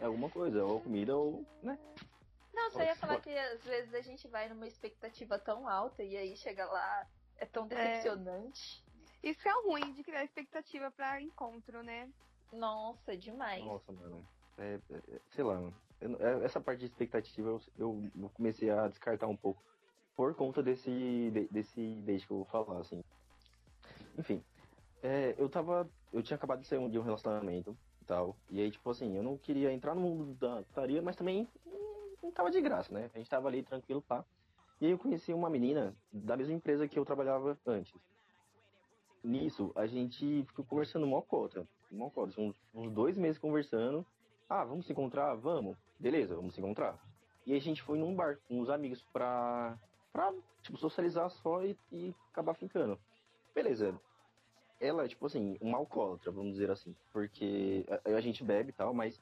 É 0.00 0.04
alguma 0.04 0.28
coisa, 0.28 0.64
ou 0.64 0.80
comida 0.80 1.16
ou. 1.16 1.44
né? 1.62 1.78
Não, 2.52 2.70
só 2.70 2.82
ia 2.82 2.96
falar 2.96 3.20
que 3.20 3.30
às 3.30 3.62
vezes 3.64 3.94
a 3.94 4.00
gente 4.00 4.28
vai 4.28 4.48
numa 4.48 4.66
expectativa 4.66 5.38
tão 5.38 5.68
alta 5.68 6.02
e 6.02 6.16
aí 6.16 6.36
chega 6.36 6.64
lá, 6.66 7.06
é 7.38 7.46
tão 7.46 7.66
decepcionante. 7.66 8.84
Isso 9.22 9.48
é 9.48 9.52
ruim 9.64 9.92
de 9.92 10.02
criar 10.02 10.24
expectativa 10.24 10.90
pra 10.90 11.20
encontro, 11.20 11.82
né? 11.82 12.08
Nossa, 12.52 13.16
demais. 13.16 13.64
Nossa, 13.64 13.92
mano. 13.92 14.26
É, 14.58 14.78
é, 14.90 14.96
é, 14.96 15.20
sei 15.30 15.44
lá, 15.44 15.54
mano. 15.54 15.74
Eu 16.00 16.16
é- 16.20 16.44
essa 16.44 16.60
parte 16.60 16.80
de 16.80 16.86
expectativa 16.86 17.48
eu, 17.48 17.60
eu, 17.78 18.30
comecei 18.30 18.70
a 18.70 18.88
descartar 18.88 19.26
um 19.26 19.36
pouco. 19.36 19.62
Por 20.14 20.34
conta 20.34 20.62
desse, 20.62 20.90
de- 21.30 21.48
desse 21.48 21.94
date 22.02 22.26
que 22.26 22.32
eu 22.32 22.38
vou 22.38 22.46
falar, 22.46 22.80
assim. 22.80 23.02
Enfim. 24.18 24.42
é, 25.02 25.34
eu 25.38 25.48
tava. 25.48 25.88
Eu 26.16 26.22
tinha 26.22 26.36
acabado 26.36 26.60
de 26.60 26.66
sair 26.66 26.78
um- 26.78 26.88
de 26.88 26.98
um 26.98 27.02
relacionamento 27.02 27.76
e 28.00 28.04
tal. 28.06 28.34
E 28.50 28.58
aí, 28.60 28.70
tipo 28.70 28.88
assim, 28.88 29.14
eu 29.16 29.22
não 29.22 29.36
queria 29.36 29.70
entrar 29.70 29.94
no 29.94 30.00
mundo 30.00 30.34
da 30.34 30.62
putaria, 30.62 31.02
mas 31.02 31.14
também 31.14 31.46
não 32.22 32.30
tava 32.32 32.50
de 32.50 32.58
graça, 32.60 32.90
né? 32.92 33.10
A 33.14 33.18
gente 33.18 33.28
tava 33.28 33.48
ali 33.48 33.62
tranquilo, 33.62 34.00
pá. 34.00 34.24
E 34.80 34.86
aí 34.86 34.92
eu 34.92 34.98
conheci 34.98 35.34
uma 35.34 35.50
menina 35.50 35.94
da 36.10 36.34
mesma 36.34 36.54
empresa 36.54 36.88
que 36.88 36.98
eu 36.98 37.04
trabalhava 37.04 37.58
antes. 37.66 37.92
Nisso, 39.22 39.72
a 39.74 39.86
gente 39.86 40.44
ficou 40.46 40.64
conversando 40.64 41.06
mó 41.06 41.20
cota. 41.20 41.68
Mó 41.90 42.08
cota. 42.08 42.40
Uns, 42.40 42.54
uns 42.74 42.90
dois 42.92 43.18
meses 43.18 43.38
conversando. 43.38 44.06
Ah, 44.48 44.64
vamos 44.64 44.86
se 44.86 44.92
encontrar? 44.92 45.34
Vamos. 45.34 45.76
Beleza, 45.98 46.34
vamos 46.34 46.54
se 46.54 46.60
encontrar. 46.60 46.98
E 47.44 47.54
a 47.54 47.58
gente 47.60 47.82
foi 47.82 47.98
num 47.98 48.14
bar 48.14 48.38
com 48.48 48.60
uns 48.60 48.70
amigos 48.70 49.02
pra, 49.12 49.78
pra 50.12 50.32
tipo, 50.62 50.78
socializar 50.78 51.28
só 51.28 51.62
e, 51.62 51.76
e 51.92 52.14
acabar 52.32 52.54
ficando. 52.54 52.98
Beleza. 53.54 53.98
Ela 54.80 55.04
é, 55.04 55.08
tipo 55.08 55.26
assim, 55.26 55.56
uma 55.60 55.78
alcoólatra, 55.78 56.30
vamos 56.30 56.52
dizer 56.52 56.70
assim. 56.70 56.94
Porque 57.12 57.84
a, 58.04 58.10
a 58.10 58.20
gente 58.20 58.44
bebe 58.44 58.70
e 58.70 58.72
tal, 58.72 58.92
mas 58.92 59.20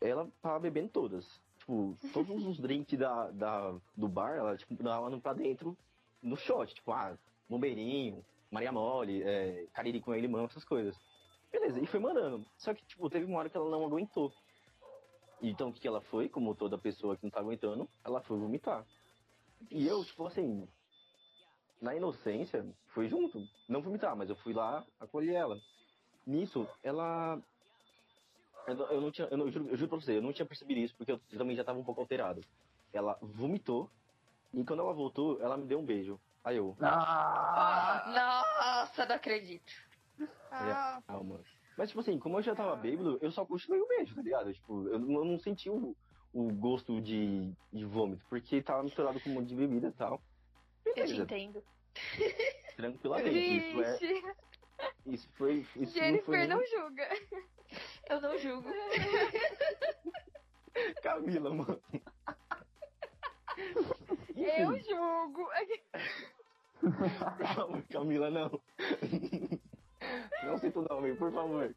ela 0.00 0.28
tava 0.42 0.58
bebendo 0.60 0.88
todas. 0.88 1.24
Tipo, 1.58 1.96
todos 2.12 2.44
os 2.46 2.58
drinks 2.60 2.98
da, 2.98 3.30
da, 3.30 3.74
do 3.96 4.08
bar, 4.08 4.36
ela, 4.36 4.56
tipo, 4.56 4.74
dava 4.82 5.18
pra 5.20 5.32
dentro 5.32 5.76
no 6.22 6.36
shot. 6.36 6.74
Tipo, 6.74 6.92
ah, 6.92 7.16
bombeirinho, 7.48 8.24
Maria 8.50 8.72
Mole, 8.72 9.22
é, 9.22 9.66
cariri 9.72 10.00
com 10.00 10.14
limão, 10.14 10.44
essas 10.44 10.64
coisas. 10.64 10.96
Beleza, 11.50 11.80
e 11.80 11.86
foi 11.86 12.00
mandando. 12.00 12.44
Só 12.58 12.74
que, 12.74 12.84
tipo, 12.84 13.08
teve 13.08 13.24
uma 13.24 13.38
hora 13.38 13.48
que 13.48 13.56
ela 13.56 13.70
não 13.70 13.84
aguentou. 13.84 14.32
Então, 15.40 15.68
o 15.68 15.72
que 15.72 15.80
que 15.80 15.88
ela 15.88 16.00
foi? 16.00 16.28
Como 16.28 16.54
toda 16.54 16.78
pessoa 16.78 17.16
que 17.16 17.22
não 17.22 17.30
tá 17.30 17.40
aguentando, 17.40 17.88
ela 18.04 18.20
foi 18.22 18.38
vomitar. 18.38 18.84
E 19.70 19.86
eu, 19.86 20.04
tipo 20.04 20.26
assim, 20.26 20.68
na 21.80 21.94
inocência, 21.94 22.66
fui 22.94 23.08
junto. 23.08 23.46
Não 23.68 23.82
vomitar, 23.82 24.16
mas 24.16 24.30
eu 24.30 24.36
fui 24.36 24.52
lá 24.54 24.86
acolher 25.00 25.34
ela. 25.34 25.60
Nisso, 26.26 26.66
ela. 26.82 27.42
Eu, 28.66 28.74
não- 28.74 28.90
eu 28.92 29.00
não 29.00 29.10
tinha. 29.10 29.28
Eu, 29.30 29.36
não- 29.36 29.46
eu 29.46 29.52
juro, 29.52 29.68
eu 29.68 29.76
juro 29.76 29.88
pra 29.90 30.00
você, 30.00 30.16
eu 30.16 30.22
não 30.22 30.32
tinha 30.32 30.46
percebido 30.46 30.80
isso, 30.80 30.94
porque 30.96 31.12
eu 31.12 31.18
também 31.38 31.56
já 31.56 31.64
tava 31.64 31.78
um 31.78 31.84
pouco 31.84 32.00
alterado. 32.00 32.40
Ela 32.92 33.18
vomitou, 33.20 33.90
e 34.52 34.64
quando 34.64 34.80
ela 34.80 34.92
voltou, 34.94 35.40
ela 35.42 35.56
me 35.56 35.66
deu 35.66 35.80
um 35.80 35.84
beijo. 35.84 36.18
Aí 36.42 36.56
eu, 36.56 36.76
Ah! 36.80 38.04
Nossa, 38.06 39.04
não 39.06 39.16
acredito. 39.16 39.72
Ah, 40.50 41.02
calma. 41.06 41.40
Mas, 41.76 41.88
tipo 41.88 42.00
assim, 42.00 42.18
como 42.18 42.38
eu 42.38 42.42
já 42.42 42.54
tava 42.54 42.76
bêbado, 42.76 43.18
eu 43.20 43.32
só 43.32 43.44
continuei 43.44 43.80
o 43.82 43.88
beijo, 43.88 44.14
tá 44.14 44.22
ligado? 44.22 44.52
Tipo, 44.52 44.86
eu, 44.88 44.98
não- 44.98 45.14
eu 45.16 45.24
não 45.24 45.38
senti 45.40 45.68
o, 45.68 45.96
o 46.32 46.52
gosto 46.52 47.00
de, 47.00 47.52
de 47.72 47.84
vômito, 47.84 48.24
porque 48.30 48.62
tava 48.62 48.84
misturado 48.84 49.20
com 49.20 49.28
um 49.30 49.34
monte 49.34 49.48
de 49.48 49.56
bebida 49.56 49.88
e 49.88 49.92
tal. 49.92 50.22
Eu 50.86 50.94
te 50.94 51.00
Beleza, 51.00 51.22
entendo. 51.24 51.64
Tranquilamente. 52.76 53.38
Isso, 53.38 53.82
é, 53.82 53.98
isso 55.06 55.28
foi. 55.34 55.66
Isso 55.76 55.76
não 55.78 55.86
foi 55.86 55.92
Jennifer 55.92 56.48
não 56.48 56.66
julga. 56.66 57.08
Eu 58.08 58.20
não 58.20 58.38
julgo. 58.38 58.68
Camila, 61.02 61.54
mano. 61.54 61.80
Eu 64.36 64.78
julgo. 64.80 65.48
Favor, 67.54 67.82
Camila, 67.90 68.30
não. 68.30 68.60
Não 70.44 70.58
cita 70.58 70.78
o 70.80 70.82
nome, 70.82 71.14
por 71.16 71.32
favor. 71.32 71.74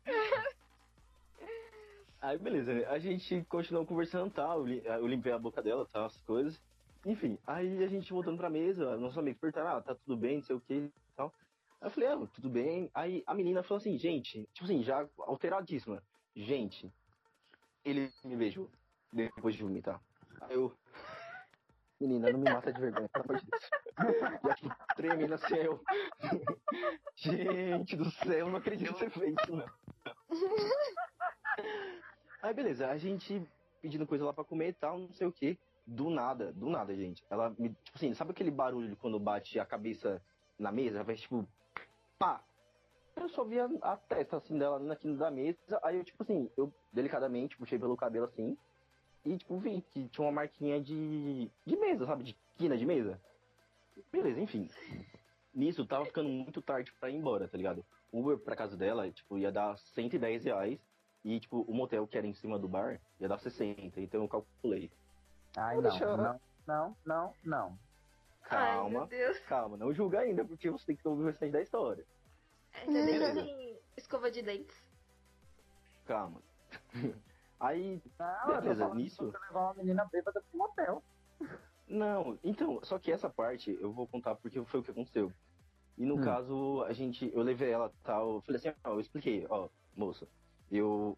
Aí, 2.19 2.37
beleza, 2.37 2.89
a 2.89 2.99
gente 2.99 3.45
continuou 3.47 3.85
conversando 3.85 4.31
tal. 4.33 4.59
Eu 4.59 4.65
lim- 4.65 4.81
eu 4.83 5.07
limpei 5.07 5.31
a 5.31 5.39
boca 5.39 5.61
dela, 5.61 5.87
tal, 5.91 6.05
as 6.05 6.17
coisas. 6.23 6.59
Enfim, 7.05 7.37
aí 7.45 7.83
a 7.83 7.87
gente 7.87 8.11
voltando 8.11 8.37
pra 8.37 8.49
mesa, 8.49 8.97
nossos 8.97 9.17
amigos 9.17 9.39
perguntaram, 9.39 9.77
ah, 9.77 9.81
tá 9.81 9.95
tudo 9.95 10.17
bem, 10.17 10.37
não 10.37 10.43
sei 10.43 10.55
o 10.55 10.61
que 10.61 10.73
e 10.73 10.91
tal. 11.15 11.33
Aí 11.79 11.87
eu 11.87 11.91
falei, 11.91 12.09
ah, 12.09 12.27
tudo 12.33 12.49
bem. 12.49 12.89
Aí 12.93 13.23
a 13.25 13.33
menina 13.33 13.63
falou 13.63 13.79
assim, 13.79 13.97
gente, 13.97 14.47
tipo 14.53 14.65
assim, 14.65 14.83
já 14.83 15.07
alteradíssima. 15.19 16.03
Gente, 16.35 16.91
ele 17.83 18.11
me 18.23 18.35
beijou 18.35 18.69
depois 19.11 19.55
de 19.55 19.63
vomitar. 19.63 20.01
Aí 20.41 20.55
eu. 20.55 20.75
Menina, 21.99 22.31
não 22.31 22.39
me 22.39 22.51
mata 22.51 22.71
de 22.71 22.79
vergonha, 22.79 23.09
pelo 23.09 23.25
amor 23.25 23.39
de 23.39 23.45
Deus. 23.49 23.69
E 24.45 24.51
aqui, 24.51 24.69
tremendo 24.95 25.33
assim, 25.33 25.55
eu. 25.55 25.83
Gente 27.15 27.95
do 27.95 28.11
céu, 28.11 28.49
não 28.49 28.57
acredito 28.57 28.93
que 28.93 28.99
você 28.99 29.09
fez 29.09 29.35
isso, 29.41 29.55
não. 29.55 29.65
Aí, 32.43 32.53
beleza, 32.53 32.87
a 32.87 32.97
gente 32.97 33.41
pedindo 33.81 34.05
coisa 34.05 34.25
lá 34.25 34.33
pra 34.33 34.43
comer 34.43 34.69
e 34.69 34.73
tal, 34.73 34.99
não 34.99 35.13
sei 35.13 35.25
o 35.25 35.31
que. 35.31 35.57
Do 35.87 36.09
nada, 36.09 36.51
do 36.51 36.69
nada, 36.69 36.93
gente. 36.93 37.23
Ela 37.29 37.55
me. 37.57 37.69
Tipo 37.69 37.95
assim, 37.95 38.13
sabe 38.13 38.31
aquele 38.31 38.51
barulho 38.51 38.89
de 38.89 38.95
quando 38.97 39.17
bate 39.17 39.57
a 39.57 39.65
cabeça 39.65 40.21
na 40.59 40.69
mesa? 40.69 41.01
Vai 41.01 41.15
tipo. 41.15 41.47
Pá! 42.19 42.43
Eu 43.15 43.29
só 43.29 43.45
via 43.45 43.69
a 43.81 43.95
testa 43.95 44.37
assim 44.37 44.57
dela 44.57 44.79
na 44.79 44.97
quina 44.97 45.15
da 45.15 45.31
mesa. 45.31 45.57
Aí 45.81 45.97
eu, 45.97 46.03
tipo 46.03 46.21
assim, 46.21 46.51
eu 46.57 46.73
delicadamente 46.91 47.57
puxei 47.57 47.79
pelo 47.79 47.95
cabelo 47.95 48.25
assim. 48.25 48.57
E, 49.25 49.37
tipo, 49.37 49.57
vi 49.57 49.81
que 49.81 50.07
tinha 50.09 50.25
uma 50.25 50.31
marquinha 50.31 50.81
de. 50.81 51.49
de 51.65 51.77
mesa, 51.77 52.05
sabe? 52.05 52.23
De 52.25 52.37
quina 52.57 52.77
de 52.77 52.85
mesa. 52.85 53.19
Beleza, 54.11 54.41
enfim. 54.41 54.69
Nisso, 55.53 55.85
tava 55.85 56.05
ficando 56.05 56.29
muito 56.29 56.61
tarde 56.61 56.93
pra 56.99 57.09
ir 57.09 57.15
embora, 57.15 57.47
tá 57.47 57.57
ligado? 57.57 57.83
Uber 58.11 58.37
pra 58.37 58.55
casa 58.55 58.77
dela, 58.77 59.09
tipo, 59.09 59.37
ia 59.37 59.51
dar 59.51 59.77
110 59.77 60.43
reais. 60.43 60.79
E, 61.23 61.39
tipo, 61.39 61.61
o 61.61 61.73
motel 61.73 62.05
que 62.07 62.17
era 62.17 62.27
em 62.27 62.33
cima 62.33 62.59
do 62.59 62.67
bar 62.67 63.01
ia 63.19 63.27
dar 63.27 63.39
60. 63.39 63.99
Então 63.99 64.21
eu 64.21 64.27
calculei. 64.27 64.91
Ai, 65.57 65.77
não, 65.81 65.99
não, 65.99 66.41
não, 66.67 66.97
não, 67.05 67.33
não. 67.43 67.79
Ai, 68.43 68.49
Calma, 68.49 69.07
Deus. 69.07 69.39
calma, 69.39 69.75
não 69.77 69.93
julga 69.93 70.19
ainda, 70.19 70.45
porque 70.45 70.69
você 70.69 70.85
tem 70.85 70.95
que 70.95 71.07
ouvir 71.07 71.23
o 71.23 71.25
restante 71.25 71.51
da 71.51 71.61
história. 71.61 72.05
Você 72.85 72.91
deixa 72.91 73.11
Beleza. 73.11 73.41
assim, 73.41 73.79
escova 73.97 74.31
de 74.31 74.41
dentes. 74.41 74.75
Calma. 76.05 76.41
Aí, 77.59 78.01
Não, 78.19 78.61
Beleza, 78.61 78.93
nisso- 78.93 79.31
você 79.31 79.37
levar 79.47 79.61
uma 79.61 79.73
menina 79.73 80.07
bêbada 80.11 80.41
pro 80.41 80.57
motel. 80.57 81.03
Não, 81.87 82.37
então, 82.43 82.79
só 82.83 82.99
que 82.99 83.11
essa 83.11 83.29
parte 83.29 83.75
eu 83.81 83.91
vou 83.91 84.07
contar 84.07 84.35
porque 84.35 84.63
foi 84.65 84.79
o 84.79 84.83
que 84.83 84.91
aconteceu. 84.91 85.31
E 85.97 86.05
no 86.05 86.17
Hum. 86.17 86.21
caso, 86.21 86.83
a 86.83 86.93
gente, 86.93 87.31
eu 87.33 87.41
levei 87.41 87.71
ela 87.71 87.91
tal, 88.03 88.35
eu 88.35 88.41
falei 88.41 88.59
assim, 88.59 88.73
ó, 88.83 88.89
eu 88.91 88.99
expliquei, 88.99 89.47
ó, 89.49 89.67
moça, 89.95 90.27
eu, 90.69 91.17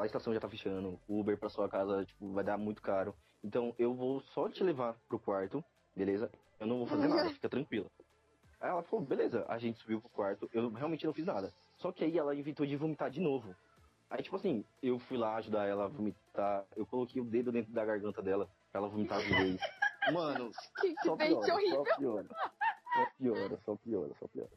a 0.00 0.06
estação 0.06 0.32
já 0.32 0.38
tá 0.38 0.48
fechando, 0.48 1.00
o 1.08 1.20
Uber 1.20 1.36
pra 1.36 1.48
sua 1.48 1.68
casa, 1.68 2.04
tipo, 2.04 2.32
vai 2.32 2.44
dar 2.44 2.56
muito 2.56 2.80
caro, 2.80 3.16
então 3.44 3.74
eu 3.78 3.94
vou 3.94 4.20
só 4.20 4.48
te 4.48 4.64
levar 4.64 4.96
pro 5.08 5.18
quarto, 5.18 5.62
beleza? 5.94 6.30
Eu 6.58 6.66
não 6.66 6.78
vou 6.78 6.86
fazer 6.86 7.06
nada, 7.06 7.28
fica 7.30 7.48
tranquila. 7.48 7.86
Aí 8.60 8.70
ela 8.70 8.82
falou, 8.82 9.04
beleza, 9.04 9.44
a 9.48 9.58
gente 9.58 9.78
subiu 9.80 10.00
pro 10.00 10.08
quarto, 10.08 10.48
eu 10.52 10.70
realmente 10.70 11.04
não 11.04 11.12
fiz 11.12 11.26
nada. 11.26 11.52
Só 11.76 11.92
que 11.92 12.02
aí 12.04 12.16
ela 12.18 12.34
inventou 12.34 12.64
de 12.64 12.74
vomitar 12.76 13.10
de 13.10 13.20
novo. 13.20 13.54
Aí, 14.08 14.22
tipo 14.22 14.36
assim, 14.36 14.64
eu 14.82 14.98
fui 14.98 15.18
lá 15.18 15.36
ajudar 15.36 15.66
ela 15.66 15.84
a 15.84 15.88
vomitar, 15.88 16.64
eu 16.76 16.86
coloquei 16.86 17.20
o 17.20 17.24
dedo 17.24 17.52
dentro 17.52 17.72
da 17.72 17.84
garganta 17.84 18.22
dela 18.22 18.48
pra 18.72 18.80
ela 18.80 18.88
vomitar 18.88 19.20
de 19.20 19.28
vez. 19.28 19.60
Mano, 20.12 20.50
Que, 20.80 20.94
que 20.94 21.02
só 21.04 21.16
piora, 21.16 21.54
horrível. 21.54 21.84
só 21.84 21.96
piora. 21.96 22.28
Só 22.94 23.06
piora, 23.18 23.60
só 23.64 23.76
piora, 23.76 24.14
só 24.18 24.28
piora. 24.28 24.50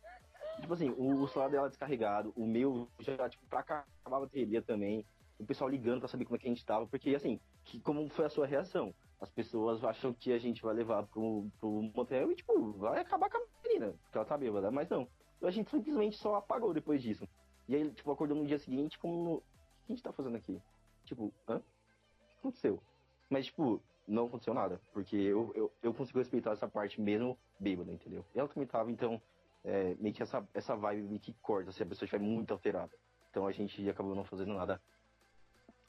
Tipo 0.62 0.74
assim, 0.74 0.90
o, 0.92 1.24
o 1.24 1.28
celular 1.28 1.50
dela 1.50 1.70
descarregado, 1.70 2.34
o 2.36 2.46
meu 2.46 2.88
já, 3.00 3.30
tipo, 3.30 3.46
pra 3.48 3.60
acabar 3.60 3.86
a 4.06 4.20
bateria 4.20 4.62
também. 4.62 5.06
O 5.40 5.46
pessoal 5.46 5.70
ligando 5.70 6.00
pra 6.00 6.08
saber 6.08 6.26
como 6.26 6.36
é 6.36 6.40
que 6.40 6.48
a 6.48 6.50
gente 6.50 6.66
tava, 6.66 6.88
porque 6.88 7.16
assim, 7.16 7.40
que, 7.64 7.80
como 7.80 8.08
foi 8.10 8.26
a 8.26 8.30
sua 8.30 8.48
reação? 8.48 8.94
As 9.20 9.30
pessoas 9.30 9.84
acham 9.84 10.14
que 10.14 10.32
a 10.32 10.38
gente 10.38 10.62
vai 10.62 10.74
levar 10.74 11.04
pro, 11.08 11.48
pro 11.60 11.82
motel 11.96 12.32
e, 12.32 12.36
tipo, 12.36 12.72
vai 12.74 13.02
acabar 13.02 13.30
com 13.30 13.38
a 13.38 13.42
menina, 13.64 13.94
porque 14.04 14.18
ela 14.18 14.26
tá 14.26 14.38
bêbada, 14.38 14.72
mas 14.72 14.90
não. 14.90 15.08
A 15.42 15.52
gente 15.52 15.70
simplesmente 15.70 16.18
só 16.18 16.36
apagou 16.36 16.74
depois 16.74 17.02
disso. 17.02 17.28
E 17.68 17.76
aí, 17.76 17.92
tipo, 17.92 18.12
acordou 18.12 18.38
no 18.38 18.46
dia 18.46 18.60
seguinte 18.60 18.98
como. 18.98 19.36
O 19.36 19.42
que 19.86 19.94
a 19.94 19.96
gente 19.96 20.04
tá 20.04 20.12
fazendo 20.12 20.38
aqui? 20.38 20.60
Tipo, 21.06 21.34
hã? 21.48 21.58
O 21.58 21.60
que 21.60 22.40
aconteceu? 22.40 22.82
Mas, 23.30 23.46
tipo, 23.46 23.82
não 24.08 24.28
aconteceu 24.28 24.54
nada, 24.54 24.80
porque 24.94 25.16
eu, 25.16 25.52
eu, 25.54 25.72
eu 25.84 25.94
consigo 25.94 26.20
respeitar 26.20 26.52
essa 26.52 26.68
parte 26.68 27.00
mesmo 27.02 27.38
bêbada, 27.60 27.92
entendeu? 27.92 28.26
Ela 28.34 28.48
também 28.48 28.68
tava, 28.68 28.92
então, 28.92 29.22
é, 29.64 29.96
meio 29.96 30.16
que 30.16 30.24
essa, 30.24 30.48
essa 30.54 30.76
vibe 30.76 31.04
meio 31.04 31.20
que 31.20 31.34
corta 31.42 31.72
se 31.72 31.84
a 31.84 31.86
pessoa 31.86 32.06
estiver 32.06 32.24
muito 32.24 32.52
alterada. 32.52 32.92
Então 33.30 33.46
a 33.46 33.52
gente 33.52 33.88
acabou 33.90 34.16
não 34.16 34.24
fazendo 34.24 34.54
nada. 34.54 34.82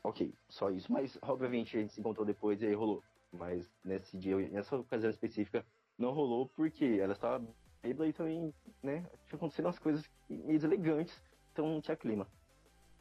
Ok, 0.09 0.35
só 0.49 0.71
isso. 0.71 0.91
Mas 0.91 1.19
obviamente 1.21 1.77
a 1.77 1.81
gente 1.81 1.93
se 1.93 2.01
encontrou 2.01 2.25
depois 2.25 2.63
e 2.63 2.67
aí 2.67 2.73
rolou. 2.73 3.05
Mas 3.31 3.71
nesse 3.85 4.17
dia, 4.17 4.37
nessa 4.49 4.75
ocasião 4.75 5.11
específica, 5.11 5.67
não 5.99 6.13
rolou 6.13 6.49
porque 6.49 6.99
ela 6.99 7.13
estava 7.13 7.47
bêbada 7.83 8.09
e 8.09 8.13
também, 8.15 8.55
né, 8.83 9.03
tinha 9.27 9.37
acontecido 9.37 9.67
umas 9.67 9.79
coisas 9.79 10.09
meio 10.27 10.65
elegantes, 10.65 11.23
então 11.53 11.69
não 11.69 11.83
tinha 11.83 11.95
clima. 11.95 12.27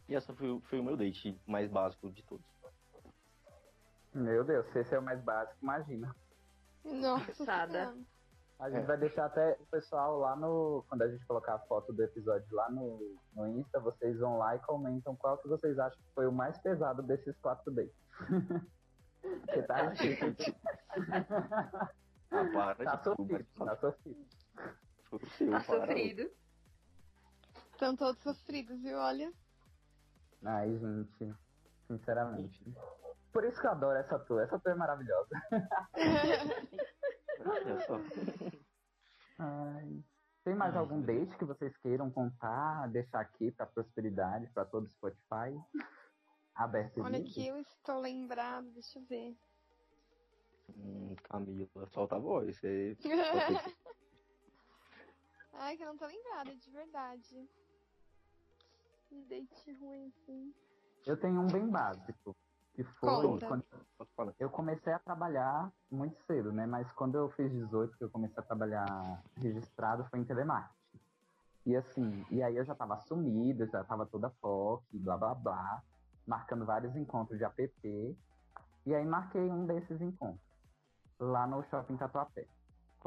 E 0.10 0.16
essa 0.16 0.34
foi, 0.34 0.60
foi 0.64 0.82
o 0.82 0.84
meu 0.84 0.98
date 0.98 1.40
mais 1.48 1.70
básico 1.70 2.12
de 2.12 2.22
todos. 2.24 2.46
Meu 4.14 4.44
Deus, 4.44 4.66
se 4.74 4.80
esse 4.80 4.94
é 4.94 5.00
o 5.00 5.02
mais 5.02 5.22
básico, 5.22 5.58
imagina. 5.62 6.14
Nossa. 6.84 8.04
A 8.60 8.70
gente 8.72 8.84
É. 8.84 8.88
vai 8.88 8.98
deixar 8.98 9.26
até 9.26 9.56
o 9.60 9.66
pessoal 9.68 10.18
lá 10.20 10.36
no. 10.36 10.84
Quando 10.90 11.04
a 11.04 11.08
gente 11.12 11.24
colocar 11.26 11.56
a 11.56 11.60
foto 11.60 11.94
do 11.94 12.04
episódio 12.04 12.48
lá 12.56 12.70
no, 12.72 13.16
no 13.36 13.48
Insta, 13.50 13.80
vocês 13.80 14.18
vão 14.20 14.38
lá 14.38 14.56
e 14.56 14.60
comentam 14.60 15.16
qual 15.16 15.38
que 15.38 15.48
vocês 15.48 15.78
acham 15.78 16.00
que 16.02 16.14
foi 16.16 16.26
o 16.28 16.32
mais 16.32 16.58
pesado 16.60 17.04
desses 17.04 17.38
quatro 17.38 17.72
dates. 17.72 17.94
Porque 19.22 19.62
tá 19.64 19.86
difícil. 19.92 20.56
Ah, 22.32 22.46
para, 22.54 22.76
Tá 22.84 22.92
gente, 22.96 23.04
sofrido, 23.04 23.46
tá 23.58 23.76
sofrido. 23.78 24.26
Tá 25.52 25.60
sofrido. 25.62 26.32
Estão 27.74 27.96
todos 27.96 28.22
sofridos, 28.24 28.82
viu? 28.82 28.98
Olha. 28.98 29.32
Ai, 30.44 30.78
gente, 30.78 31.36
sinceramente. 31.88 32.74
Por 33.32 33.44
isso 33.46 33.60
que 33.62 33.68
eu 33.68 33.72
adoro 33.72 33.98
essa 34.00 34.18
tour. 34.20 34.42
Essa 34.42 34.58
tour 34.60 34.72
é 34.72 34.76
maravilhosa. 34.76 35.30
Olha 37.50 37.80
só. 37.82 37.98
Ai. 39.40 40.04
Tem 40.44 40.56
mais 40.56 40.74
Ai, 40.74 40.80
algum 40.80 41.02
date 41.02 41.38
que 41.38 41.46
vocês 41.46 41.76
queiram 41.78 42.10
contar, 42.10 42.88
deixar 42.88 43.20
aqui 43.20 43.52
pra 43.52 43.66
prosperidade, 43.66 44.50
pra 44.54 44.66
todo 44.66 44.86
o 44.86 44.90
Spotify? 44.90 45.54
Aberto 46.56 47.02
Olha 47.02 47.18
livre? 47.20 47.34
que 47.34 47.46
eu 47.46 47.58
estou 47.58 48.00
lembrado, 48.00 48.72
deixa 48.72 48.98
eu 48.98 49.04
ver. 49.06 49.38
Hum, 50.70 51.16
Camila, 51.24 51.88
solta 51.94 52.16
a 52.16 52.20
voz. 52.20 52.58
Você 52.58 52.98
Ai, 55.54 55.76
que 55.76 55.84
eu 55.84 55.88
não 55.88 55.98
tô 55.98 56.06
lembrada, 56.06 56.56
de 56.56 56.72
verdade. 56.72 57.50
Que 59.10 59.22
date 59.26 59.72
ruim, 59.74 60.08
assim. 60.08 60.54
Eu 61.06 61.18
tenho 61.20 61.42
um 61.42 61.48
bem 61.48 61.68
básico. 61.70 62.36
Que 62.78 62.84
foi 62.84 63.10
Conta. 63.24 63.48
quando 63.48 64.36
eu 64.38 64.52
comecei 64.52 64.94
a 64.94 65.00
trabalhar 65.00 65.74
muito 65.90 66.16
cedo, 66.28 66.54
né? 66.54 66.68
Mas 66.68 66.92
quando 66.92 67.18
eu 67.18 67.28
fiz 67.32 67.52
18, 67.52 67.98
que 67.98 68.04
eu 68.04 68.10
comecei 68.12 68.38
a 68.38 68.46
trabalhar 68.46 69.24
registrado, 69.36 70.06
foi 70.12 70.20
em 70.20 70.24
telemarketing. 70.24 70.78
E 71.66 71.76
assim, 71.76 72.24
e 72.30 72.44
aí 72.44 72.56
eu 72.56 72.64
já 72.64 72.76
tava 72.76 72.94
assumido, 72.94 73.66
já 73.66 73.84
tava 73.84 74.06
toda 74.06 74.30
POC, 74.30 74.84
blá 75.00 75.18
blá 75.18 75.34
blá, 75.34 75.82
marcando 76.28 76.68
vários 76.68 76.96
encontros 76.96 77.40
de 77.40 77.46
app. 77.46 78.16
E 78.86 78.94
aí 78.94 79.06
marquei 79.08 79.42
um 79.42 79.66
desses 79.66 80.00
encontros, 80.00 80.40
lá 81.20 81.48
no 81.48 81.64
shopping 81.64 81.98
Tatuapé. 81.98 82.46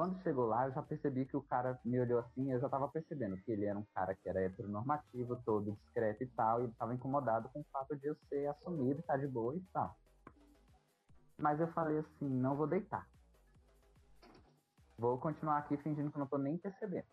Quando 0.01 0.19
chegou 0.23 0.47
lá, 0.47 0.67
eu 0.67 0.73
já 0.73 0.81
percebi 0.81 1.27
que 1.27 1.37
o 1.37 1.43
cara 1.43 1.79
me 1.85 2.01
olhou 2.01 2.21
assim, 2.21 2.51
eu 2.51 2.59
já 2.59 2.71
tava 2.71 2.89
percebendo 2.89 3.37
que 3.37 3.53
ele 3.53 3.67
era 3.67 3.79
um 3.79 3.85
cara 3.95 4.15
que 4.15 4.27
era 4.31 4.41
heteronormativo, 4.41 5.37
todo 5.45 5.73
discreto 5.73 6.25
e 6.25 6.27
tal, 6.29 6.63
e 6.63 6.65
ele 6.65 6.73
tava 6.73 6.95
incomodado 6.95 7.51
com 7.51 7.61
o 7.61 7.67
fato 7.71 7.95
de 7.95 8.07
eu 8.07 8.17
ser 8.27 8.47
assumido, 8.47 9.03
tá 9.03 9.19
de 9.19 9.29
boa 9.29 9.55
e 9.55 9.61
tal. 9.75 9.95
Mas 11.37 11.61
eu 11.61 11.69
falei 11.75 11.99
assim, 11.99 12.27
não 12.27 12.57
vou 12.57 12.67
deitar. 12.67 13.07
Vou 14.97 15.19
continuar 15.19 15.59
aqui 15.59 15.77
fingindo 15.77 16.11
que 16.11 16.19
não 16.19 16.27
tô 16.27 16.39
nem 16.39 16.57
percebendo. 16.57 17.07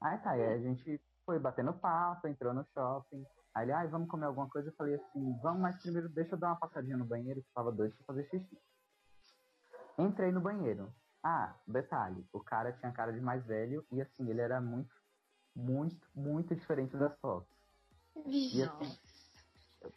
Aí 0.00 0.16
tá, 0.20 0.30
aí 0.30 0.46
a 0.46 0.58
gente 0.58 0.98
foi 1.26 1.38
batendo 1.38 1.74
papo, 1.74 2.26
entrou 2.26 2.54
no 2.54 2.64
shopping. 2.72 3.22
Aí 3.54 3.70
ele, 3.70 3.88
vamos 3.88 4.08
comer 4.08 4.24
alguma 4.24 4.48
coisa? 4.48 4.70
Eu 4.70 4.74
falei 4.76 4.94
assim, 4.94 5.38
vamos, 5.42 5.60
mas 5.60 5.82
primeiro 5.82 6.08
deixa 6.08 6.36
eu 6.36 6.38
dar 6.38 6.46
uma 6.46 6.56
passadinha 6.56 6.96
no 6.96 7.04
banheiro, 7.04 7.42
que 7.42 7.52
tava 7.52 7.70
doido 7.70 7.94
pra 7.96 8.06
fazer 8.06 8.24
xixi. 8.30 8.58
Entrei 9.98 10.32
no 10.32 10.40
banheiro. 10.40 10.90
Ah, 11.26 11.54
detalhe, 11.66 12.22
o 12.34 12.38
cara 12.38 12.70
tinha 12.74 12.92
cara 12.92 13.10
de 13.10 13.18
mais 13.18 13.42
velho 13.46 13.82
e 13.90 14.02
assim, 14.02 14.28
ele 14.28 14.42
era 14.42 14.60
muito, 14.60 14.94
muito, 15.56 16.06
muito 16.14 16.54
diferente 16.54 16.94
das 16.98 17.18
fotos. 17.18 17.48
E 18.52 18.62
assim, 18.62 18.94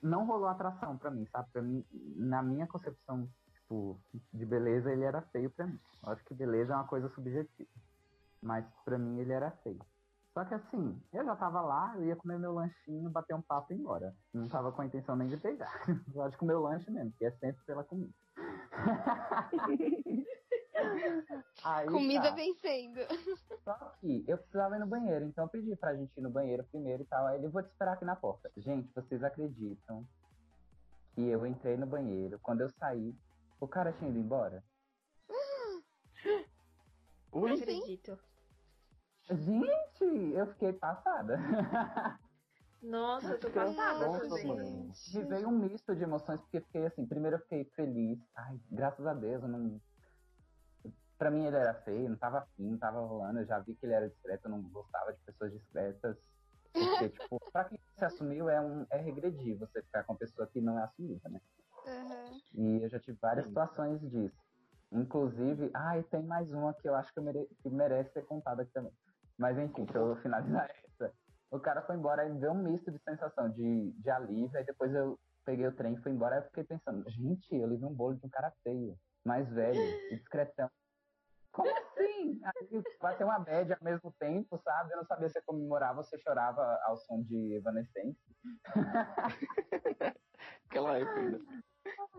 não 0.01 0.25
rolou 0.25 0.47
atração 0.47 0.97
pra 0.97 1.11
mim, 1.11 1.28
sabe? 1.28 1.49
Pra 1.51 1.61
mim, 1.61 1.86
na 2.15 2.41
minha 2.41 2.65
concepção, 2.65 3.30
tipo, 3.51 3.99
de 4.34 4.45
beleza, 4.45 4.89
ele 4.89 5.03
era 5.03 5.21
feio 5.23 5.49
pra 5.49 5.67
mim. 5.67 5.78
Eu 6.01 6.13
acho 6.13 6.23
que 6.23 6.34
beleza 6.34 6.71
é 6.71 6.78
uma 6.78 6.88
coisa 6.88 7.09
subjetiva. 7.09 7.69
Mas 8.41 8.65
pra 8.86 8.97
mim 8.97 9.19
ele 9.19 9.34
era 9.34 9.51
feio. 9.51 9.86
Só 10.34 10.45
que 10.45 10.53
assim, 10.53 10.97
eu 11.11 11.25
já 11.25 11.36
tava 11.36 11.59
lá, 11.59 11.93
eu 11.97 12.05
ia 12.05 12.15
comer 12.15 12.39
meu 12.39 12.53
lanchinho, 12.53 13.09
bater 13.09 13.36
um 13.36 13.41
papo 13.41 13.73
e 13.73 13.75
ir 13.75 13.80
embora. 13.80 14.15
Não 14.34 14.47
tava 14.47 14.71
com 14.71 14.82
a 14.82 14.86
intenção 14.86 15.17
nem 15.17 15.28
de 15.28 15.36
pegar. 15.36 15.71
Eu 16.15 16.21
acho 16.21 16.38
que 16.38 16.43
o 16.43 16.47
meu 16.47 16.61
lanche 16.61 16.89
mesmo, 16.89 17.11
que 17.17 17.25
é 17.25 17.32
sempre 17.32 17.61
pela 17.65 17.84
comida. 17.84 18.13
Aí, 21.63 21.88
Comida 21.88 22.30
tá. 22.30 22.36
vencendo. 22.36 22.99
Só 23.63 23.73
que 23.99 24.23
eu 24.28 24.38
precisava 24.38 24.75
ir 24.75 24.80
no 24.80 24.88
banheiro, 24.88 25.25
então 25.25 25.45
eu 25.45 25.49
pedi 25.49 25.75
pra 25.75 25.95
gente 25.95 26.11
ir 26.17 26.21
no 26.21 26.30
banheiro 26.30 26.63
primeiro 26.65 27.03
e 27.03 27.05
tal. 27.05 27.25
Aí 27.28 27.38
ele 27.38 27.47
vou 27.47 27.63
te 27.63 27.69
esperar 27.69 27.93
aqui 27.93 28.05
na 28.05 28.15
porta. 28.15 28.51
Gente, 28.57 28.93
vocês 28.93 29.23
acreditam 29.23 30.07
que 31.13 31.21
eu 31.21 31.45
entrei 31.45 31.78
no 31.78 31.88
banheiro, 31.88 32.39
quando 32.39 32.61
eu 32.61 32.69
saí, 32.69 33.15
o 33.59 33.67
cara 33.67 33.91
tinha 33.93 34.09
ido 34.09 34.19
embora? 34.19 34.63
Não 37.34 37.41
Ui, 37.41 37.53
acredito. 37.53 38.17
Gente, 39.30 40.34
eu 40.34 40.47
fiquei 40.53 40.73
passada. 40.73 41.38
Nossa, 42.82 43.32
eu 43.32 43.39
tô 43.39 43.49
passada 43.49 44.19
também. 44.21 44.91
veio 45.28 45.49
um 45.49 45.59
misto 45.59 45.95
de 45.95 46.03
emoções, 46.03 46.39
porque 46.41 46.61
fiquei 46.61 46.86
assim, 46.86 47.05
primeiro 47.05 47.36
eu 47.38 47.41
fiquei 47.41 47.65
feliz. 47.75 48.19
Ai, 48.36 48.59
graças 48.71 49.05
a 49.05 49.13
Deus, 49.13 49.43
eu 49.43 49.49
não. 49.49 49.82
Pra 51.18 51.32
mim 51.32 51.45
ele 51.45 51.55
era 51.57 51.74
feio, 51.82 52.09
não 52.09 52.18
tava 52.18 52.39
afim, 52.39 52.70
não 52.72 52.78
tava 52.78 52.99
rolando. 52.99 53.39
Eu 53.39 53.45
já 53.45 53.59
vi 53.59 53.76
que 53.76 53.86
ele 53.86 53.93
era 53.93 54.07
discreto, 54.09 54.45
eu 54.45 54.51
não 54.51 54.61
gostava 54.70 55.11
de 55.13 55.20
pessoas 55.26 55.51
discretas. 55.51 56.18
Porque, 56.74 57.09
tipo, 57.09 57.41
pra 57.51 57.65
quem 57.65 57.80
se 57.97 58.05
assumiu 58.05 58.49
é, 58.49 58.61
um, 58.61 58.86
é 58.91 58.97
regredir 58.97 59.57
você 59.57 59.82
ficar 59.82 60.03
com 60.03 60.13
uma 60.13 60.20
pessoa 60.20 60.47
que 60.47 60.61
não 60.61 60.78
é 60.80 60.84
assumida, 60.84 61.28
né? 61.30 61.41
Aham. 61.88 62.39
E 62.53 62.84
eu 62.84 62.89
já 62.89 62.99
tive 62.99 63.18
várias 63.20 63.45
Sim. 63.45 63.51
situações 63.51 63.99
disso. 64.11 64.38
Inclusive, 64.91 65.70
ah, 65.74 65.97
e 65.97 66.03
tem 66.03 66.24
mais 66.24 66.49
uma 66.51 66.74
que 66.74 66.88
eu 66.88 66.95
acho 66.95 67.11
que, 67.11 67.20
eu 67.20 67.24
mere- 67.24 67.49
que 67.61 67.70
merece 67.70 68.13
ser 68.13 68.26
contada 68.26 68.61
aqui 68.61 68.72
também. 68.72 68.93
Mas 69.38 69.57
enfim, 69.57 69.84
deixa 69.84 69.97
eu 69.97 70.15
finalizar 70.18 70.70
essa. 70.70 71.13
O 71.51 71.59
cara 71.59 71.82
foi 71.82 71.95
embora 71.95 72.26
e 72.26 72.32
me 72.34 72.39
deu 72.39 72.51
um 72.51 72.63
misto 72.63 72.91
de 72.91 72.99
sensação 72.99 73.49
de, 73.49 73.91
de 73.91 74.09
alívio, 74.09 74.57
aí 74.57 74.65
depois 74.65 74.93
eu 74.93 75.20
peguei 75.45 75.65
o 75.68 75.72
trem 75.76 75.93
e 75.93 76.01
fui 76.01 76.11
embora, 76.11 76.36
aí 76.36 76.41
eu 76.41 76.45
fiquei 76.45 76.63
pensando, 76.63 77.09
gente, 77.09 77.53
eu 77.55 77.68
levei 77.68 77.88
um 77.88 77.93
bolo 77.93 78.15
de 78.15 78.26
um 78.26 78.30
cara 78.30 78.51
feio, 78.63 78.97
mais 79.26 79.47
velho 79.49 79.80
e 80.11 80.15
discretão. 80.18 80.70
Como 81.58 81.76
assim? 81.76 82.39
Aí 82.43 82.84
bateu 83.01 83.26
uma 83.26 83.39
média 83.39 83.76
ao 83.80 83.84
mesmo 83.84 84.14
tempo, 84.20 84.60
sabe? 84.60 84.93
Eu 84.93 84.97
não 84.97 85.05
sabia 85.05 85.28
se 85.28 85.39
eu 85.39 85.43
comemorava 85.43 85.97
ou 85.97 86.03
se 86.03 86.16
chorava 86.20 86.62
ao 86.84 86.95
som 86.97 87.24
de 87.24 87.55
Evanescence. 87.55 88.22
aquela 90.70 90.99
época 90.99 91.20
ainda. 91.20 91.41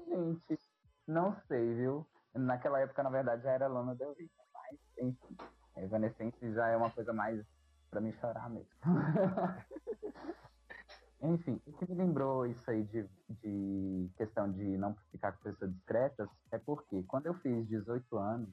Gente, 0.08 0.58
não 1.06 1.36
sei, 1.46 1.72
viu? 1.72 2.04
Naquela 2.34 2.80
época, 2.80 3.00
na 3.04 3.10
verdade, 3.10 3.44
já 3.44 3.52
era 3.52 3.68
Lana 3.68 3.94
Del 3.94 4.12
Rey. 4.14 4.28
Mas, 4.52 4.80
enfim, 4.98 5.36
Evanescence 5.76 6.52
já 6.52 6.66
é 6.66 6.76
uma 6.76 6.90
coisa 6.90 7.12
mais 7.12 7.40
pra 7.88 8.00
me 8.00 8.12
chorar 8.14 8.50
mesmo. 8.50 8.74
enfim, 11.22 11.62
o 11.64 11.72
que 11.74 11.88
me 11.88 11.96
lembrou 11.96 12.44
isso 12.44 12.68
aí 12.68 12.82
de, 12.82 13.08
de 13.28 14.10
questão 14.16 14.50
de 14.50 14.76
não 14.76 14.96
ficar 15.12 15.30
com 15.30 15.44
pessoas 15.44 15.72
discretas 15.74 16.28
é 16.50 16.58
porque 16.58 17.04
quando 17.04 17.26
eu 17.26 17.34
fiz 17.34 17.68
18 17.68 18.18
anos, 18.18 18.52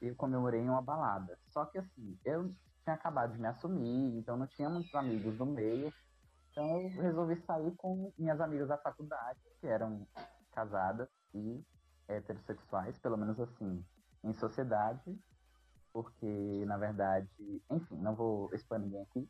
eu 0.00 0.14
comemorei 0.16 0.60
em 0.60 0.68
uma 0.68 0.82
balada. 0.82 1.38
Só 1.48 1.64
que 1.66 1.78
assim, 1.78 2.18
eu 2.24 2.52
tinha 2.82 2.94
acabado 2.94 3.32
de 3.32 3.40
me 3.40 3.46
assumir, 3.46 4.18
então 4.18 4.36
não 4.36 4.46
tinha 4.46 4.68
muitos 4.68 4.94
amigos 4.94 5.38
no 5.38 5.46
meio. 5.46 5.92
Então 6.50 6.80
eu 6.80 7.02
resolvi 7.02 7.36
sair 7.42 7.74
com 7.76 8.12
minhas 8.18 8.40
amigas 8.40 8.68
da 8.68 8.78
faculdade, 8.78 9.38
que 9.60 9.66
eram 9.66 10.06
casadas 10.52 11.08
e 11.34 11.64
heterossexuais, 12.08 12.98
pelo 12.98 13.16
menos 13.16 13.38
assim, 13.38 13.84
em 14.24 14.32
sociedade, 14.32 15.18
porque 15.92 16.64
na 16.66 16.76
verdade, 16.76 17.28
enfim, 17.70 17.96
não 17.96 18.14
vou 18.14 18.52
expor 18.54 18.78
ninguém 18.78 19.02
aqui. 19.02 19.28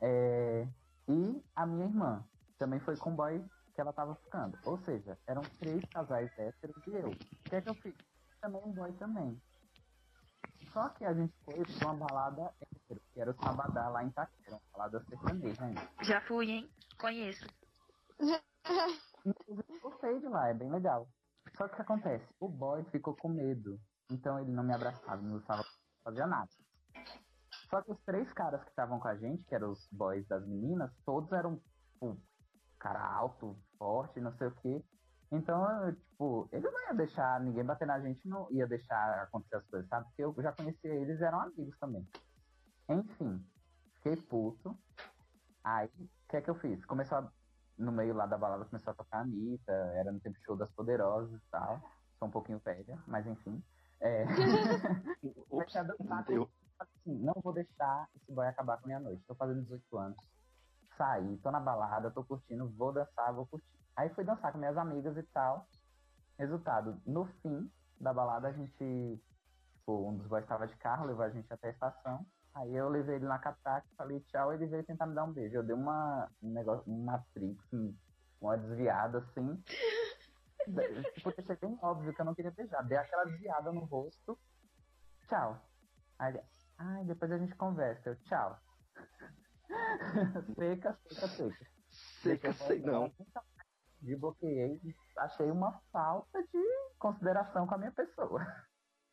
É, 0.00 0.68
e 1.08 1.42
a 1.54 1.64
minha 1.64 1.86
irmã 1.86 2.24
também 2.58 2.80
foi 2.80 2.96
com 2.96 3.12
o 3.12 3.16
boy 3.16 3.42
que 3.74 3.80
ela 3.80 3.92
tava 3.92 4.14
ficando. 4.16 4.58
Ou 4.64 4.78
seja, 4.78 5.16
eram 5.26 5.42
três 5.58 5.84
casais 5.86 6.30
héteros 6.38 6.76
e 6.86 6.94
eu. 6.94 7.10
O 7.10 7.48
que 7.48 7.56
é 7.56 7.60
que 7.60 7.68
eu 7.68 7.74
fiz? 7.74 7.94
Também 8.40 8.62
um 8.64 8.72
boy 8.72 8.92
também. 8.94 9.40
Só 10.76 10.90
que 10.90 11.06
a 11.06 11.14
gente 11.14 11.32
foi 11.42 11.54
pra 11.78 11.88
uma 11.90 12.06
balada 12.06 12.52
hétero, 12.60 13.00
que 13.10 13.18
era 13.18 13.30
o 13.30 13.34
Sabadá 13.42 13.88
lá 13.88 14.04
em 14.04 14.08
Itaquera, 14.08 14.56
uma 14.56 14.60
balada 14.74 15.02
sertaneja 15.08 15.64
ainda. 15.64 15.80
Já 16.02 16.20
fui, 16.20 16.50
hein? 16.50 16.70
Conheço. 17.00 17.46
Inclusive, 19.24 19.80
gostei 19.80 20.20
de 20.20 20.28
lá, 20.28 20.50
é 20.50 20.52
bem 20.52 20.70
legal. 20.70 21.08
Só 21.56 21.66
que 21.66 21.72
o 21.72 21.76
que 21.76 21.80
acontece? 21.80 22.26
O 22.38 22.46
boy 22.46 22.84
ficou 22.90 23.16
com 23.16 23.30
medo. 23.30 23.80
Então 24.10 24.38
ele 24.38 24.52
não 24.52 24.62
me 24.62 24.74
abraçava, 24.74 25.22
não 25.22 25.38
gostava, 25.38 25.64
fazia 26.04 26.26
nada. 26.26 26.50
Só 27.70 27.80
que 27.80 27.92
os 27.92 28.00
três 28.04 28.30
caras 28.34 28.62
que 28.62 28.68
estavam 28.68 29.00
com 29.00 29.08
a 29.08 29.16
gente, 29.16 29.44
que 29.44 29.54
eram 29.54 29.70
os 29.70 29.88
boys 29.90 30.28
das 30.28 30.46
meninas, 30.46 30.92
todos 31.06 31.32
eram, 31.32 31.58
tipo, 31.92 32.20
cara 32.78 33.02
alto, 33.02 33.58
forte, 33.78 34.20
não 34.20 34.36
sei 34.36 34.48
o 34.48 34.54
quê. 34.56 34.84
Então, 35.30 35.86
eu, 35.86 35.94
tipo, 35.94 36.48
ele 36.52 36.70
não 36.70 36.86
ia 36.86 36.94
deixar 36.94 37.40
ninguém 37.40 37.64
bater 37.64 37.86
na 37.86 38.00
gente, 38.00 38.26
não 38.28 38.48
ia 38.50 38.66
deixar 38.66 39.22
acontecer 39.22 39.56
as 39.56 39.66
coisas, 39.66 39.88
sabe? 39.88 40.06
Porque 40.06 40.22
eu 40.22 40.34
já 40.42 40.52
conhecia 40.52 40.94
eles 40.94 41.20
eram 41.20 41.40
amigos 41.40 41.76
também. 41.78 42.06
Enfim, 42.88 43.44
fiquei 43.94 44.16
puto. 44.16 44.76
Aí, 45.64 45.88
o 45.88 46.28
que 46.28 46.36
é 46.36 46.40
que 46.40 46.50
eu 46.50 46.54
fiz? 46.54 46.84
Começou 46.84 47.18
a, 47.18 47.32
no 47.76 47.90
meio 47.90 48.14
lá 48.14 48.26
da 48.26 48.38
balada, 48.38 48.64
começou 48.64 48.92
a 48.92 48.94
tocar 48.94 49.18
a 49.18 49.20
Anitta, 49.22 49.72
era 49.72 50.12
no 50.12 50.20
tempo 50.20 50.38
show 50.44 50.56
das 50.56 50.70
Poderosas 50.72 51.40
e 51.40 51.50
tal. 51.50 51.80
Sou 52.18 52.28
um 52.28 52.30
pouquinho 52.30 52.60
velha, 52.64 52.98
mas 53.06 53.26
enfim. 53.26 53.62
É... 54.00 54.24
Comecei 55.48 55.80
a 55.80 55.84
dançar 55.84 56.24
assim, 56.78 57.18
não 57.18 57.34
vou 57.42 57.52
deixar 57.52 58.08
esse 58.14 58.30
boy 58.32 58.46
acabar 58.46 58.78
com 58.78 58.86
minha 58.86 59.00
noite. 59.00 59.24
Tô 59.26 59.34
fazendo 59.34 59.62
18 59.62 59.98
anos. 59.98 60.18
Saí, 60.96 61.36
tô 61.38 61.50
na 61.50 61.60
balada, 61.60 62.10
tô 62.10 62.24
curtindo, 62.24 62.70
vou 62.70 62.92
dançar, 62.92 63.32
vou 63.32 63.46
curtir. 63.46 63.66
Aí 63.96 64.10
fui 64.10 64.24
dançar 64.24 64.52
com 64.52 64.58
minhas 64.58 64.76
amigas 64.76 65.16
e 65.16 65.22
tal. 65.22 65.66
Resultado, 66.38 67.00
no 67.06 67.24
fim 67.40 67.70
da 67.98 68.12
balada, 68.12 68.48
a 68.48 68.52
gente. 68.52 69.22
Tipo, 69.78 70.08
um 70.10 70.16
dos 70.16 70.26
boys 70.26 70.42
estava 70.44 70.66
de 70.66 70.76
carro, 70.76 71.06
levou 71.06 71.24
a 71.24 71.30
gente 71.30 71.50
até 71.52 71.68
a 71.68 71.70
estação. 71.70 72.26
Aí 72.54 72.74
eu 72.74 72.88
levei 72.88 73.16
ele 73.16 73.26
na 73.26 73.38
cataca, 73.38 73.86
falei 73.96 74.20
tchau, 74.20 74.52
ele 74.52 74.66
veio 74.66 74.84
tentar 74.84 75.06
me 75.06 75.14
dar 75.14 75.24
um 75.24 75.32
beijo. 75.32 75.56
Eu 75.56 75.62
dei 75.62 75.74
uma, 75.74 76.30
um 76.42 76.52
negócio, 76.52 76.90
uma 76.90 77.12
matrix, 77.12 77.72
um- 77.72 77.94
uma 78.40 78.56
desviada 78.58 79.18
assim. 79.18 79.62
tipo, 81.14 81.32
deixei 81.34 81.56
bem 81.56 81.78
óbvio 81.82 82.12
que 82.14 82.20
eu 82.20 82.24
não 82.24 82.34
queria 82.34 82.50
beijar. 82.50 82.82
Dei 82.82 82.98
aquela 82.98 83.24
desviada 83.24 83.72
no 83.72 83.84
rosto. 83.84 84.38
Tchau. 85.28 85.60
Aí 86.18 86.32
ele, 86.34 86.42
ai, 86.78 87.04
depois 87.04 87.30
a 87.30 87.38
gente 87.38 87.54
conversa. 87.54 88.10
Eu, 88.10 88.16
tchau. 88.22 88.58
seca, 90.56 90.98
seca, 91.08 91.28
seca. 91.28 91.66
seca, 92.22 92.52
sei 92.52 92.80
não. 92.80 93.12
De 94.00 94.14
bloqueei, 94.16 94.80
achei 95.16 95.50
uma 95.50 95.72
falta 95.92 96.42
de 96.42 96.62
consideração 96.98 97.66
com 97.66 97.74
a 97.74 97.78
minha 97.78 97.92
pessoa. 97.92 98.40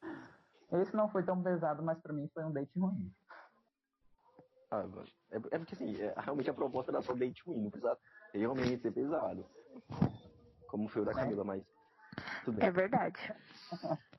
Esse 0.72 0.96
não 0.96 1.10
foi 1.10 1.24
tão 1.24 1.42
pesado, 1.42 1.82
mas 1.84 2.00
pra 2.02 2.14
mim 2.14 2.28
foi 2.34 2.44
um 2.44 2.52
date 2.52 2.78
ruim. 2.78 3.14
Ah. 4.72 4.84
É, 5.32 5.36
é 5.38 5.58
porque 5.60 5.76
assim, 5.76 5.96
é, 6.02 6.14
realmente 6.18 6.50
a 6.50 6.54
proposta 6.54 6.92
era 6.92 7.02
só 7.02 7.14
date 7.14 7.44
ruim, 7.44 7.62
não 7.64 7.70
precisava 7.72 8.00
realmente 8.34 8.82
ser 8.82 8.92
pesado. 8.92 9.46
Como 10.68 10.90
foi 10.90 11.04
o 11.04 11.06
da 11.06 11.14
Camila, 11.14 11.44
mas. 11.44 11.64
Tudo 12.44 12.58
bem. 12.58 12.68
É 12.68 12.72
verdade. 12.72 13.20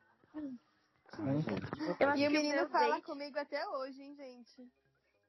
Eu 1.16 2.08
acho 2.08 2.22
E 2.22 2.26
o 2.26 2.30
que 2.30 2.38
o 2.38 2.42
menino 2.42 2.68
fala 2.68 2.94
date- 2.96 3.04
comigo 3.04 3.38
até 3.38 3.68
hoje, 3.68 4.02
hein, 4.02 4.16
gente? 4.16 4.68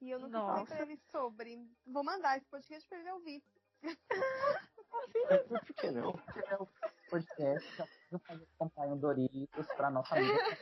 E 0.01 0.09
eu 0.09 0.19
nunca 0.19 0.38
Nossa. 0.39 0.51
falei 0.51 0.65
pra 0.65 0.81
ele 0.81 0.97
sobre. 1.11 1.69
Vou 1.86 2.03
mandar 2.03 2.38
esse 2.38 2.47
podcast 2.47 2.88
pra 2.89 2.99
ele 2.99 3.11
ouvir. 3.11 3.43
Por 5.49 5.75
que 5.75 5.91
não? 5.91 6.19
é 6.49 6.55
o 6.57 6.67
podcast, 7.09 7.75
já 7.77 7.87
vou 8.11 8.19
fazer 8.19 8.47
comprar 8.57 8.87
um 8.87 8.97
Doritos 8.97 9.67
pra 9.75 9.89
nossa 9.89 10.15
amiga. 10.15 10.57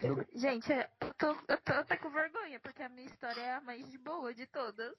Do- 0.00 0.38
Gente, 0.38 0.70
eu 0.72 1.14
tô, 1.14 1.32
eu 1.48 1.58
tô 1.60 1.72
até 1.72 1.96
com 1.96 2.10
vergonha, 2.10 2.58
porque 2.60 2.82
a 2.82 2.88
minha 2.88 3.06
história 3.06 3.40
é 3.40 3.52
a 3.54 3.60
mais 3.60 3.90
de 3.90 3.98
boa 3.98 4.32
de 4.32 4.46
todas. 4.46 4.94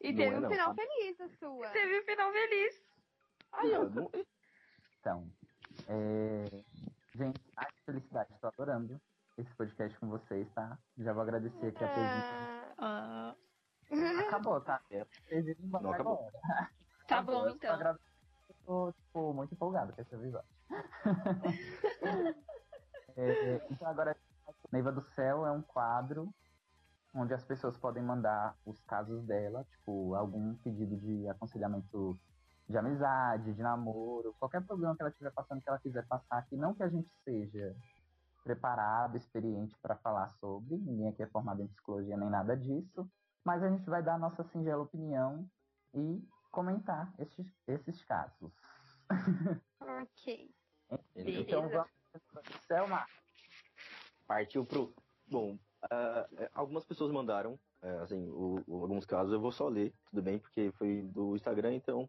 E 0.00 0.10
Não 0.12 0.18
teve 0.18 0.34
é, 0.34 0.38
um 0.38 0.40
não. 0.42 0.50
final 0.50 0.74
feliz 0.74 1.20
a 1.20 1.28
sua. 1.38 1.68
Teve 1.70 2.00
um 2.00 2.04
final 2.04 2.32
feliz. 2.32 2.82
Aí, 3.52 3.72
ó, 3.74 3.84
não- 3.84 4.10
Então, 5.00 5.32
é... 5.88 6.64
gente, 7.14 7.40
ai, 7.56 7.70
que 7.72 7.82
felicidade, 7.84 8.34
tô 8.40 8.48
adorando 8.48 9.00
esse 9.38 9.54
podcast 9.54 9.98
com 10.00 10.08
vocês, 10.08 10.48
tá? 10.54 10.78
Já 10.98 11.12
vou 11.12 11.22
agradecer 11.22 11.66
aqui 11.68 11.84
a 11.84 11.88
presença. 11.88 12.74
Ah, 12.78 13.34
Acabou, 14.26 14.60
tá? 14.60 14.80
É. 14.90 15.04
Vocês 15.04 15.58
embora 15.60 15.82
Não, 15.84 15.92
acabou. 15.92 16.14
agora. 16.28 16.70
Tá 17.10 17.16
Acabou, 17.16 17.34
bom, 17.34 17.48
só 17.50 17.56
então. 17.56 17.80
eu 18.48 18.54
tô, 18.64 18.92
tipo, 18.92 19.32
muito 19.34 19.52
empolgado 19.54 19.92
com 19.92 20.00
esse 20.00 20.14
episódio. 20.14 20.48
É, 23.16 23.60
então 23.68 23.88
agora, 23.88 24.16
Neiva 24.72 24.92
do 24.92 25.02
Céu 25.02 25.44
é 25.44 25.50
um 25.50 25.60
quadro 25.60 26.32
onde 27.12 27.34
as 27.34 27.44
pessoas 27.44 27.76
podem 27.76 28.02
mandar 28.02 28.56
os 28.64 28.80
casos 28.84 29.22
dela, 29.26 29.64
tipo, 29.64 30.14
algum 30.14 30.54
pedido 30.54 30.96
de 30.96 31.28
aconselhamento 31.28 32.18
de 32.68 32.78
amizade, 32.78 33.52
de 33.52 33.60
namoro, 33.60 34.34
qualquer 34.38 34.64
problema 34.64 34.94
que 34.94 35.02
ela 35.02 35.10
estiver 35.10 35.32
passando, 35.32 35.60
que 35.60 35.68
ela 35.68 35.80
quiser 35.80 36.06
passar, 36.06 36.46
que 36.46 36.56
não 36.56 36.72
que 36.72 36.84
a 36.84 36.88
gente 36.88 37.10
seja 37.24 37.76
preparado, 38.44 39.16
experiente 39.16 39.76
para 39.82 39.96
falar 39.96 40.32
sobre, 40.40 40.76
ninguém 40.78 41.08
aqui 41.08 41.22
é 41.22 41.26
formado 41.26 41.60
em 41.60 41.66
psicologia 41.66 42.16
nem 42.16 42.30
nada 42.30 42.56
disso, 42.56 43.10
mas 43.44 43.62
a 43.62 43.68
gente 43.68 43.90
vai 43.90 44.02
dar 44.02 44.14
a 44.14 44.18
nossa 44.18 44.44
singela 44.44 44.84
opinião 44.84 45.44
e 45.92 46.24
comentar 46.50 47.12
esses, 47.18 47.46
esses 47.66 48.04
casos. 48.04 48.52
ok. 49.80 50.50
Então 51.14 51.62
Beleza. 51.62 51.86
vamos, 52.34 52.66
Selma, 52.66 53.06
partiu 54.26 54.64
pro. 54.64 54.92
Bom, 55.28 55.56
é, 55.90 56.50
algumas 56.52 56.84
pessoas 56.84 57.12
mandaram, 57.12 57.58
é, 57.82 57.90
assim, 57.98 58.28
o- 58.30 58.62
o- 58.66 58.82
alguns 58.82 59.04
casos 59.04 59.32
eu 59.32 59.40
vou 59.40 59.52
só 59.52 59.68
ler, 59.68 59.94
tudo 60.10 60.22
bem, 60.22 60.38
porque 60.38 60.72
foi 60.72 61.02
do 61.02 61.36
Instagram, 61.36 61.74
então 61.74 62.08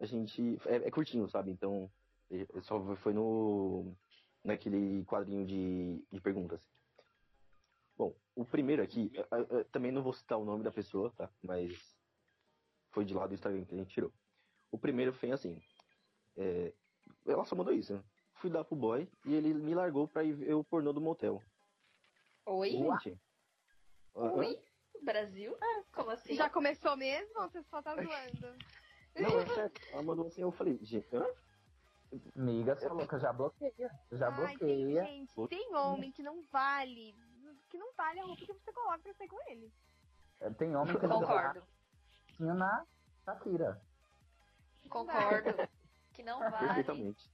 a 0.00 0.06
gente. 0.06 0.58
É, 0.66 0.76
é 0.76 0.90
curtinho, 0.90 1.28
sabe? 1.28 1.50
Então, 1.50 1.90
é- 2.30 2.46
é 2.54 2.60
só 2.62 2.80
foi 2.96 3.12
no. 3.12 3.94
naquele 4.44 5.04
quadrinho 5.04 5.44
de, 5.44 6.02
de 6.10 6.20
perguntas. 6.20 6.60
Bom, 7.96 8.14
o 8.34 8.44
primeiro 8.44 8.82
aqui, 8.82 9.12
é, 9.14 9.20
é, 9.20 9.60
é, 9.60 9.64
também 9.64 9.92
não 9.92 10.02
vou 10.02 10.12
citar 10.14 10.38
o 10.38 10.44
nome 10.44 10.64
da 10.64 10.72
pessoa, 10.72 11.12
tá? 11.16 11.28
Mas 11.42 11.91
foi 12.92 13.04
de 13.04 13.14
lá 13.14 13.26
do 13.26 13.34
Instagram 13.34 13.64
que 13.64 13.74
a 13.74 13.78
gente 13.78 13.92
tirou. 13.92 14.12
O 14.70 14.78
primeiro 14.78 15.12
foi 15.12 15.30
assim. 15.32 15.60
é, 16.36 16.72
ela 17.26 17.44
só 17.44 17.54
mandou 17.56 17.72
isso, 17.72 17.94
né? 17.94 18.02
Fui 18.34 18.50
dar 18.50 18.64
pro 18.64 18.74
boy 18.76 19.08
e 19.24 19.34
ele 19.34 19.54
me 19.54 19.74
largou 19.74 20.08
pra 20.08 20.24
ir 20.24 20.32
ver 20.32 20.54
o 20.54 20.64
pornô 20.64 20.92
do 20.92 21.00
motel. 21.00 21.42
Oi? 22.46 22.70
Gente. 22.70 23.18
ah, 24.16 24.32
Oi? 24.32 24.58
Brasil? 25.02 25.56
Como 25.92 26.10
assim? 26.10 26.34
Já 26.34 26.48
começou 26.48 26.96
mesmo 26.96 27.40
ou 27.40 27.48
você 27.48 27.62
só 27.64 27.82
tá 27.82 27.94
zoando? 27.94 28.56
Não, 29.16 29.40
é 29.40 29.46
sério. 29.54 29.72
Ela 29.92 30.02
mandou 30.02 30.26
assim, 30.26 30.42
eu 30.42 30.52
falei, 30.52 30.78
gente, 30.82 31.14
hã? 31.14 31.24
amiga, 32.36 32.76
sua 32.76 32.92
louca, 32.92 33.18
já 33.18 33.32
bloqueia. 33.32 33.90
Já 34.10 34.28
Ai, 34.28 34.56
tem, 34.58 34.84
bloqueia. 34.86 35.04
gente, 35.04 35.48
tem 35.48 35.74
homem 35.74 36.12
que 36.12 36.22
não 36.22 36.42
vale. 36.50 37.14
Que 37.68 37.78
não 37.78 37.92
vale 37.94 38.20
a 38.20 38.24
roupa 38.24 38.44
que 38.44 38.52
você 38.52 38.72
coloca 38.72 38.98
pra 38.98 39.14
sair 39.14 39.28
com 39.28 39.50
ele. 39.50 39.72
Tem 40.58 40.74
homem 40.76 40.98
que 40.98 41.06
não 41.06 41.20
dá 41.20 41.54
Ratinho 42.42 42.54
na 42.54 42.84
Shakira. 43.24 43.80
Concordo. 44.88 45.50
Que 46.12 46.22
não 46.22 46.38
vale 46.40 46.84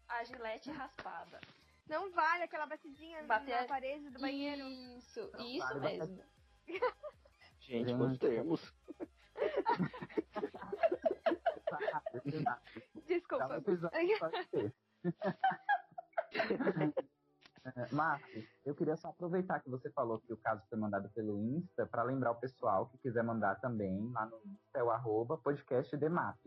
a 0.08 0.22
gilete 0.24 0.70
raspada. 0.70 1.40
Não 1.88 2.12
vale 2.12 2.44
aquela 2.44 2.64
batidinha 2.64 3.24
Bater- 3.24 3.62
na 3.62 3.66
parede 3.66 4.08
do 4.08 4.20
banheiro. 4.20 4.62
Isso, 4.68 5.28
Não 5.34 5.44
isso 5.44 5.66
vale 5.66 5.80
mesmo. 5.80 6.22
Gente, 7.58 7.88
Gente. 7.88 7.98
quantos 7.98 8.18
termos. 8.20 8.72
Desculpa. 13.08 13.60
É, 17.76 17.94
Marcos, 17.94 18.44
eu 18.64 18.74
queria 18.74 18.96
só 18.96 19.08
aproveitar 19.08 19.60
que 19.60 19.70
você 19.70 19.90
falou 19.90 20.20
que 20.20 20.32
o 20.32 20.36
caso 20.36 20.62
foi 20.68 20.78
mandado 20.78 21.08
pelo 21.10 21.38
Insta, 21.38 21.86
para 21.86 22.02
lembrar 22.02 22.32
o 22.32 22.36
pessoal 22.36 22.86
que 22.86 22.98
quiser 22.98 23.22
mandar 23.22 23.56
também 23.60 24.10
lá 24.12 24.26
no 24.26 24.38
Insta, 24.44 24.78
é 24.78 24.82
o 24.82 24.90
arroba 24.90 25.36
podcastdemap. 25.38 26.38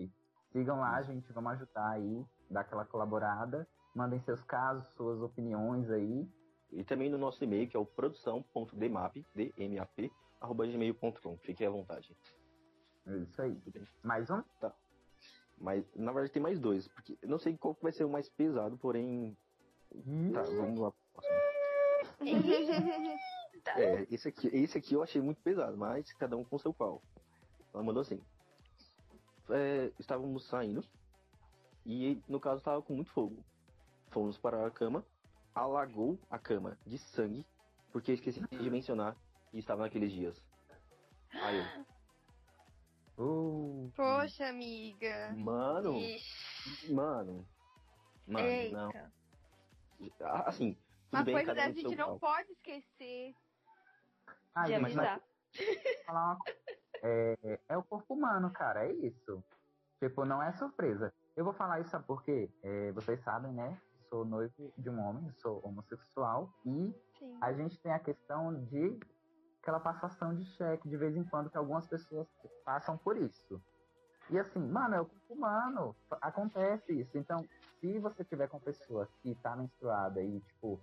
Sigam 0.52 0.80
lá, 0.80 1.02
gente, 1.02 1.32
vamos 1.32 1.54
ajudar 1.54 1.92
aí, 1.92 2.26
dar 2.50 2.62
aquela 2.62 2.86
colaborada. 2.86 3.68
Mandem 3.96 4.20
seus 4.22 4.44
casos, 4.44 4.88
suas 4.96 5.22
opiniões 5.22 5.90
aí. 5.90 6.28
E 6.72 6.84
também 6.84 7.10
no 7.10 7.18
nosso 7.18 7.44
e-mail, 7.44 7.68
que 7.70 7.76
é 7.76 7.80
o 7.80 7.86
produção.demap, 7.86 9.16
D-M-A-P, 9.36 10.12
arroba 10.40 10.66
gmail.com. 10.66 11.38
Fiquem 11.40 11.68
à 11.68 11.70
vontade. 11.70 12.16
É 13.06 13.18
isso 13.18 13.42
aí. 13.42 13.56
Tudo 13.56 13.80
bem? 13.80 13.88
Mais 14.04 14.30
um? 14.30 14.42
Mas, 15.58 15.86
na 15.96 16.12
verdade, 16.12 16.32
tem 16.32 16.42
mais 16.42 16.60
dois. 16.60 16.88
Porque 16.88 17.18
eu 17.22 17.30
não 17.30 17.38
sei 17.38 17.58
qual 17.58 17.78
vai 17.82 17.92
ser 17.92 18.04
o 18.04 18.10
mais 18.10 18.30
pesado, 18.30 18.78
porém... 18.78 19.38
Tá, 20.34 20.44
vamos 20.44 20.80
lá. 20.80 20.94
Tá. 23.64 23.80
É, 23.80 24.08
esse 24.10 24.28
aqui, 24.28 24.48
esse 24.48 24.78
aqui 24.78 24.94
eu 24.96 25.04
achei 25.04 25.22
muito 25.22 25.42
pesado, 25.42 25.78
mas 25.78 26.12
cada 26.14 26.36
um 26.36 26.44
com 26.44 26.58
seu 26.58 26.74
pau. 26.74 27.02
Ela 27.74 27.84
mandou 27.84 28.02
assim. 28.02 28.20
É, 29.50 29.92
estávamos 30.00 30.48
saindo 30.48 30.84
e 31.86 32.22
no 32.28 32.40
caso 32.40 32.60
estava 32.60 32.82
com 32.82 32.96
muito 32.96 33.12
fogo. 33.12 33.44
Fomos 34.10 34.38
para 34.38 34.66
a 34.66 34.72
cama, 34.72 35.06
alagou 35.54 36.18
a 36.30 36.40
cama 36.40 36.78
de 36.86 36.98
sangue, 36.98 37.46
porque 37.92 38.12
eu 38.12 38.16
esqueci 38.16 38.42
de 38.42 38.70
mencionar 38.70 39.16
que 39.52 39.60
estava 39.60 39.84
naqueles 39.84 40.12
dias. 40.12 40.42
Aí 41.34 41.58
eu, 41.58 41.86
Uh, 43.18 43.92
Poxa, 43.96 44.48
amiga. 44.48 45.36
mano, 45.38 45.98
Ixi, 45.98 46.92
mano, 46.92 47.46
mano, 48.26 48.72
não. 48.72 48.88
Eita. 48.88 49.00
Ah, 49.06 49.21
Assim, 50.46 50.74
tudo 51.10 51.20
Uma 51.20 51.24
bem, 51.24 51.36
coisa 51.36 51.48
cada 51.56 51.62
da 51.62 51.70
um 51.70 51.74
com 51.74 51.80
gente 51.80 51.96
não 51.96 52.08
pau. 52.08 52.20
pode 52.20 52.52
esquecer. 52.52 53.36
Ah, 54.54 54.66
de 54.66 54.74
avisar. 54.76 55.22
falar 56.06 56.26
uma 56.26 56.38
coisa. 56.38 56.60
É, 57.04 57.60
é 57.70 57.78
o 57.78 57.84
corpo 57.84 58.14
humano, 58.14 58.52
cara, 58.52 58.86
é 58.86 58.92
isso. 58.94 59.44
Tipo, 60.00 60.26
não 60.26 60.42
é 60.42 60.52
surpresa. 60.54 61.14
Eu 61.36 61.44
vou 61.44 61.54
falar 61.54 61.80
isso, 61.80 61.90
sabe 61.90 62.06
por 62.06 62.24
quê? 62.24 62.50
É, 62.62 62.92
vocês 62.92 63.20
sabem, 63.24 63.52
né? 63.54 63.80
Sou 64.10 64.26
noivo 64.26 64.74
de 64.78 64.90
um 64.90 65.00
homem, 65.00 65.32
sou 65.38 65.62
homossexual, 65.66 66.54
e 66.66 66.94
Sim. 67.18 67.38
a 67.40 67.54
gente 67.54 67.80
tem 67.80 67.94
a 67.94 68.00
questão 68.00 68.54
de 68.66 69.00
aquela 69.62 69.80
passação 69.80 70.36
de 70.36 70.44
cheque 70.58 70.90
de 70.90 70.98
vez 70.98 71.16
em 71.16 71.24
quando 71.24 71.50
que 71.50 71.58
algumas 71.58 71.88
pessoas 71.88 72.28
passam 72.66 72.98
por 72.98 73.16
isso. 73.16 73.62
E 74.32 74.40
assim, 74.40 74.60
mano, 74.60 74.96
é 74.96 75.02
o 75.02 75.06
corpo 75.06 75.34
humano, 75.34 75.96
acontece 76.22 76.94
isso. 77.02 77.18
Então, 77.18 77.46
se 77.80 78.00
você 78.00 78.24
tiver 78.24 78.48
com 78.48 78.60
pessoa 78.60 79.08
que 79.22 79.36
tá 79.36 79.56
menstruada 79.58 80.22
e, 80.24 80.40
tipo, 80.40 80.80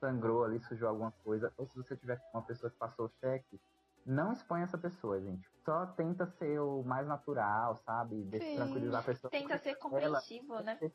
sangrou 0.00 0.44
ali, 0.44 0.58
sujou 0.60 0.88
alguma 0.88 1.12
coisa, 1.22 1.52
ou 1.58 1.66
se 1.68 1.76
você 1.76 1.94
tiver 1.96 2.16
com 2.16 2.38
uma 2.38 2.46
pessoa 2.46 2.70
que 2.70 2.78
passou 2.78 3.06
o 3.06 3.10
cheque, 3.20 3.60
não 4.06 4.32
expõe 4.32 4.62
essa 4.62 4.78
pessoa, 4.78 5.20
gente. 5.20 5.46
Só 5.64 5.84
tenta 5.86 6.26
ser 6.38 6.58
o 6.60 6.82
mais 6.84 7.06
natural, 7.06 7.76
sabe? 7.84 8.22
Deixa 8.24 8.46
Sim. 8.46 8.56
tranquilizar 8.56 9.00
a 9.02 9.04
pessoa. 9.04 9.30
Tenta 9.30 9.58
ser 9.58 9.74
compreensivo, 9.76 10.60
né? 10.60 10.76
Ser 10.76 10.90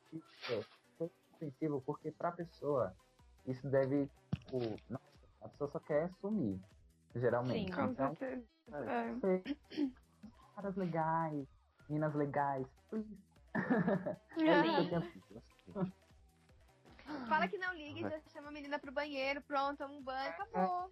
ser 0.47 1.11
compreensível, 1.29 1.81
porque 1.85 2.11
pra 2.11 2.31
pessoa, 2.31 2.95
isso 3.45 3.69
deve, 3.69 4.09
tipo, 4.33 4.59
nossa, 4.89 5.05
a 5.41 5.49
pessoa 5.49 5.69
só 5.69 5.79
quer 5.79 6.09
sumir, 6.19 6.59
geralmente. 7.15 7.69
Sim. 7.69 7.75
Com 7.75 7.91
Então, 7.91 8.15
certeza. 8.15 8.47
É. 8.71 9.09
É. 9.27 9.91
caras 10.55 10.75
legais, 10.75 11.47
meninas 11.91 12.15
legais, 12.15 12.65
please. 12.89 13.17
É 14.37 14.79
eu 14.79 14.89
tenho 14.89 15.93
Fala 17.27 17.47
que 17.49 17.57
não 17.57 17.73
liga 17.73 18.09
já 18.09 18.19
chama 18.31 18.47
a 18.47 18.51
menina 18.51 18.79
pro 18.79 18.93
banheiro, 18.93 19.41
pronto, 19.41 19.77
toma 19.77 19.93
um 19.93 20.01
banho, 20.01 20.29
acabou. 20.29 20.89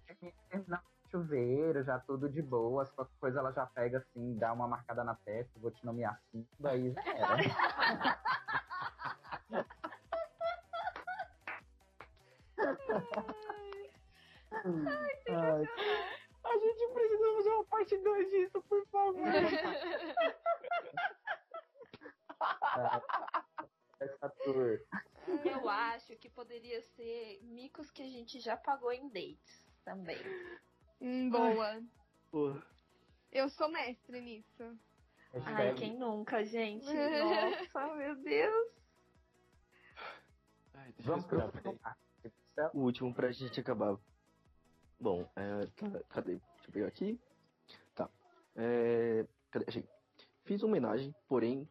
Não, 0.67 0.79
chuveiro, 1.09 1.81
já 1.83 1.99
tudo 1.99 2.27
de 2.29 2.41
boa. 2.41 2.85
Se 2.85 2.91
qualquer 2.93 3.17
coisa 3.19 3.39
ela 3.39 3.53
já 3.53 3.65
pega 3.67 3.99
assim, 3.99 4.37
dá 4.37 4.51
uma 4.51 4.67
marcada 4.67 5.05
na 5.05 5.15
testa, 5.15 5.57
vou 5.59 5.71
te 5.71 5.85
nomear 5.85 6.15
assim, 6.15 6.45
daí 6.59 6.91
já 6.91 7.01
era. 7.01 7.37
Ai, 15.31 15.65
precisa 15.65 16.18
fazer 17.49 17.55
uma 17.55 17.65
parte 17.65 17.97
2 17.97 18.29
disso, 18.29 18.61
por 18.63 18.85
favor. 18.87 19.27
essa 23.99 24.29
tour. 24.43 24.79
Eu 25.43 25.67
acho 25.69 26.15
que 26.17 26.29
poderia 26.29 26.81
ser 26.81 27.39
micos 27.43 27.91
que 27.91 28.01
a 28.01 28.07
gente 28.09 28.39
já 28.39 28.55
pagou 28.55 28.91
em 28.91 29.07
dates 29.09 29.67
também. 29.83 30.17
Hum, 31.01 31.29
boa. 31.29 31.83
Porra. 32.31 32.63
Eu 33.31 33.49
sou 33.49 33.69
mestre 33.69 34.21
nisso. 34.21 34.77
Ai, 35.45 35.75
quem 35.75 35.97
nunca, 35.97 36.43
gente? 36.43 36.85
Nossa, 36.85 37.93
meu 37.95 38.15
Deus. 38.15 38.71
Ai, 40.73 40.93
Vamos 40.99 41.25
pro. 41.25 41.39
O 42.73 42.79
último 42.79 43.13
pra 43.13 43.31
gente 43.31 43.59
acabar. 43.59 43.95
Bom, 44.99 45.29
é, 45.35 45.65
tá- 45.77 46.03
cadê? 46.09 46.39
Deixa 46.55 46.67
eu 46.67 46.71
pegar 46.73 46.87
aqui. 46.87 47.19
É. 48.59 49.25
Fiz 50.43 50.61
homenagem, 50.63 51.15
porém, 51.27 51.67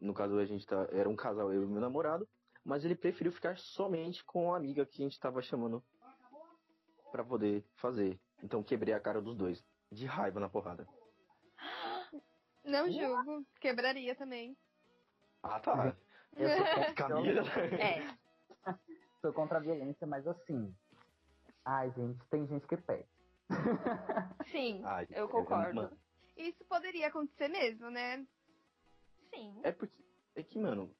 no 0.00 0.12
caso 0.12 0.38
a 0.38 0.44
gente 0.44 0.66
tá, 0.66 0.88
era 0.90 1.08
um 1.08 1.14
casal, 1.16 1.52
eu 1.52 1.62
e 1.62 1.66
meu 1.66 1.80
namorado, 1.80 2.28
mas 2.64 2.84
ele 2.84 2.94
preferiu 2.96 3.32
ficar 3.32 3.56
somente 3.56 4.24
com 4.24 4.52
a 4.52 4.56
amiga 4.56 4.84
que 4.84 5.02
a 5.02 5.04
gente 5.04 5.20
tava 5.20 5.40
chamando 5.40 5.82
pra 7.10 7.24
poder 7.24 7.64
fazer. 7.76 8.18
Então 8.42 8.62
quebrei 8.62 8.92
a 8.92 9.00
cara 9.00 9.20
dos 9.20 9.36
dois, 9.36 9.64
de 9.90 10.04
raiva 10.06 10.40
na 10.40 10.48
porrada. 10.48 10.86
Não 12.64 12.90
julgo. 12.90 13.44
Quebraria 13.60 14.14
também. 14.14 14.56
Ah, 15.42 15.60
tá. 15.60 15.96
Eu 16.36 16.48
sou 16.48 16.66
contra, 16.66 16.94
Camila. 16.94 17.42
É, 17.78 18.74
sou 19.20 19.32
contra 19.32 19.58
a 19.58 19.60
violência, 19.60 20.06
mas 20.06 20.26
assim. 20.26 20.74
Ai, 21.64 21.90
gente, 21.92 22.24
tem 22.30 22.46
gente 22.46 22.66
que 22.66 22.76
pede. 22.76 23.06
sim, 24.50 24.80
Ai, 24.84 25.06
eu 25.10 25.26
é, 25.26 25.28
concordo. 25.28 25.74
mano, 25.74 25.98
Isso 26.36 26.64
poderia 26.64 27.08
acontecer 27.08 27.48
mesmo, 27.48 27.90
né? 27.90 28.26
Sim. 29.30 29.60
É 29.62 29.72
porque. 29.72 30.02
É 30.34 30.42
que, 30.42 30.58
mano. 30.58 30.94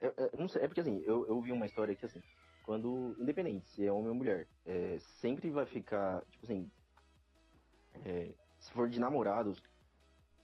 É, 0.00 0.06
é, 0.06 0.36
não 0.36 0.48
sei, 0.48 0.62
é 0.62 0.68
porque 0.68 0.80
assim, 0.80 1.00
eu, 1.04 1.26
eu 1.26 1.40
vi 1.40 1.52
uma 1.52 1.66
história 1.66 1.94
que 1.94 2.04
assim, 2.04 2.22
quando. 2.64 3.16
Independente 3.18 3.68
se 3.70 3.84
é 3.86 3.92
homem 3.92 4.08
ou 4.08 4.14
mulher, 4.14 4.48
é, 4.64 4.98
sempre 5.20 5.50
vai 5.50 5.66
ficar. 5.66 6.24
Tipo 6.26 6.44
assim. 6.46 6.70
é, 8.04 8.34
se 8.60 8.72
for 8.72 8.88
de 8.88 9.00
namorados, 9.00 9.60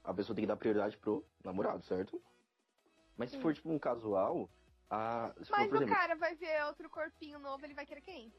a 0.03 0.12
pessoa 0.12 0.34
tem 0.34 0.45
que 0.45 0.49
dar 0.49 0.57
prioridade 0.57 0.97
pro 0.99 1.24
namorado, 1.45 1.84
certo? 1.84 2.20
Mas 3.16 3.30
se 3.30 3.36
Sim. 3.36 3.43
for 3.43 3.55
tipo 3.55 3.70
um 3.70 3.78
casual, 3.78 4.49
a. 4.91 5.32
Se 5.39 5.47
for, 5.47 5.59
Mas 5.59 5.68
por 5.68 5.74
o 5.74 5.76
exemplo, 5.78 5.95
cara 5.95 6.16
vai 6.16 6.34
ver 6.34 6.64
outro 6.64 6.89
corpinho 6.91 7.39
novo, 7.39 7.64
ele 7.64 7.74
vai 7.74 7.86
querer 7.86 8.01
quem? 8.01 8.32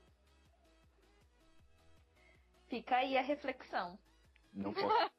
Fica 2.70 2.98
aí 2.98 3.18
a 3.18 3.22
reflexão. 3.22 3.98
Não 4.54 4.74
posso. 4.74 5.12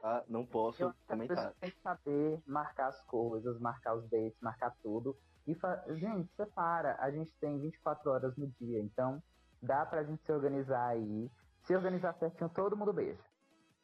tá? 0.00 0.24
Não 0.28 0.40
Eu 0.40 0.46
posso 0.46 0.86
as 0.86 0.96
comentar. 1.06 1.52
têm 1.54 1.70
que 1.70 1.80
saber 1.80 2.42
marcar 2.46 2.88
as 2.88 3.02
coisas, 3.04 3.58
marcar 3.60 3.94
os 3.94 4.08
dates, 4.08 4.40
marcar 4.40 4.74
tudo. 4.82 5.16
E, 5.46 5.54
fa... 5.54 5.84
gente, 5.94 6.30
separa. 6.34 6.96
A 7.00 7.10
gente 7.10 7.32
tem 7.40 7.58
24 7.58 8.10
horas 8.10 8.36
no 8.36 8.46
dia, 8.60 8.80
então 8.80 9.22
dá 9.62 9.84
pra 9.86 10.04
gente 10.04 10.22
se 10.24 10.32
organizar 10.32 10.88
aí. 10.88 11.30
Se 11.64 11.74
organizar 11.74 12.14
certinho, 12.14 12.48
todo 12.50 12.76
mundo 12.76 12.92
beija. 12.92 13.22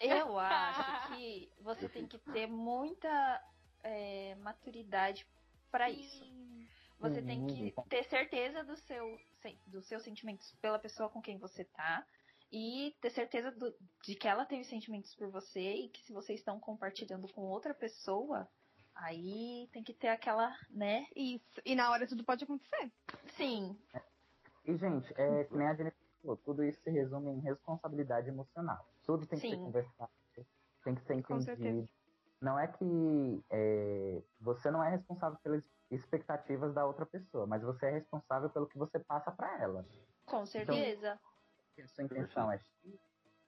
Eu 0.00 0.38
acho 0.38 1.08
que 1.08 1.50
você 1.60 1.88
tem 1.88 2.06
que 2.06 2.18
ter 2.18 2.46
muita 2.46 3.42
é, 3.82 4.34
maturidade 4.36 5.26
pra 5.70 5.90
isso. 5.90 6.24
Você 7.00 7.20
tem 7.20 7.46
que 7.46 7.74
ter 7.88 8.04
certeza 8.04 8.64
do 8.64 8.76
seu, 8.76 9.18
dos 9.66 9.86
seus 9.86 10.02
sentimentos 10.02 10.52
pela 10.62 10.78
pessoa 10.78 11.10
com 11.10 11.20
quem 11.20 11.38
você 11.38 11.64
tá. 11.64 12.06
E 12.56 12.94
ter 13.00 13.10
certeza 13.10 13.50
do- 13.50 13.74
de 14.04 14.14
que 14.14 14.28
ela 14.28 14.46
teve 14.46 14.62
sentimentos 14.62 15.12
por 15.16 15.28
você 15.28 15.60
e 15.74 15.88
que 15.88 16.04
se 16.04 16.12
vocês 16.12 16.38
estão 16.38 16.60
compartilhando 16.60 17.26
com 17.32 17.40
outra 17.42 17.74
pessoa, 17.74 18.48
aí 18.94 19.68
tem 19.72 19.82
que 19.82 19.92
ter 19.92 20.06
aquela, 20.06 20.56
né? 20.70 21.04
Isso. 21.16 21.60
E 21.64 21.74
na 21.74 21.90
hora 21.90 22.06
tudo 22.06 22.22
pode 22.24 22.44
acontecer. 22.44 22.92
Sim, 23.36 23.76
E, 24.64 24.76
gente, 24.76 25.12
é 25.20 25.44
que 25.44 25.56
nem 25.56 25.66
a 25.66 25.74
Jennifer 25.74 25.98
falou, 26.22 26.36
tudo 26.36 26.62
isso 26.64 26.80
se 26.80 26.90
resume 26.90 27.32
em 27.32 27.40
responsabilidade 27.40 28.28
emocional. 28.28 28.88
Tudo 29.04 29.26
tem 29.26 29.38
que 29.40 29.48
ser 29.48 29.56
Sim. 29.56 29.64
conversado, 29.64 30.12
tem 30.84 30.94
que 30.94 31.02
ser 31.02 31.14
entendido. 31.14 31.88
Não 32.40 32.58
é 32.58 32.68
que 32.68 33.44
é, 33.50 34.22
você 34.40 34.70
não 34.70 34.82
é 34.82 34.90
responsável 34.90 35.38
pelas 35.42 35.68
expectativas 35.90 36.72
da 36.72 36.86
outra 36.86 37.04
pessoa, 37.04 37.46
mas 37.46 37.62
você 37.62 37.86
é 37.86 37.90
responsável 37.90 38.48
pelo 38.48 38.66
que 38.68 38.78
você 38.78 38.98
passa 39.00 39.32
pra 39.32 39.60
ela. 39.60 39.84
com 40.24 40.46
certeza. 40.46 41.18
Se 41.74 41.82
a 41.82 41.88
sua 41.88 42.04
intenção 42.04 42.50
é 42.52 42.58
X, 42.58 43.00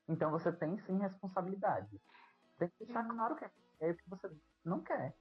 então 0.09 0.31
você 0.31 0.53
tem 0.53 0.77
sim 0.81 0.99
responsabilidade. 0.99 2.01
Tem 2.59 2.69
que 2.69 2.85
deixar 2.85 3.05
claro 3.09 3.37
que 3.37 3.45
é 3.81 3.91
o 3.91 3.97
que 3.97 4.09
você 4.11 4.31
não 4.65 4.81
quer. 4.83 5.15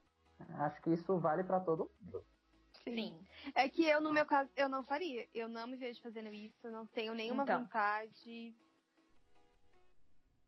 Acho 0.58 0.80
que 0.82 0.90
isso 0.90 1.18
vale 1.18 1.44
pra 1.44 1.60
todo 1.60 1.90
mundo. 2.00 2.24
Sim. 2.84 3.18
É 3.54 3.68
que 3.68 3.84
eu, 3.84 4.00
no 4.00 4.12
meu 4.12 4.26
caso, 4.26 4.50
eu 4.56 4.68
não 4.68 4.84
faria. 4.84 5.28
Eu 5.34 5.48
não 5.48 5.66
me 5.66 5.76
vejo 5.76 6.00
fazendo 6.02 6.32
isso, 6.32 6.70
não 6.70 6.86
tenho 6.86 7.14
nenhuma 7.14 7.42
Então. 7.44 7.60
vontade. 7.62 8.54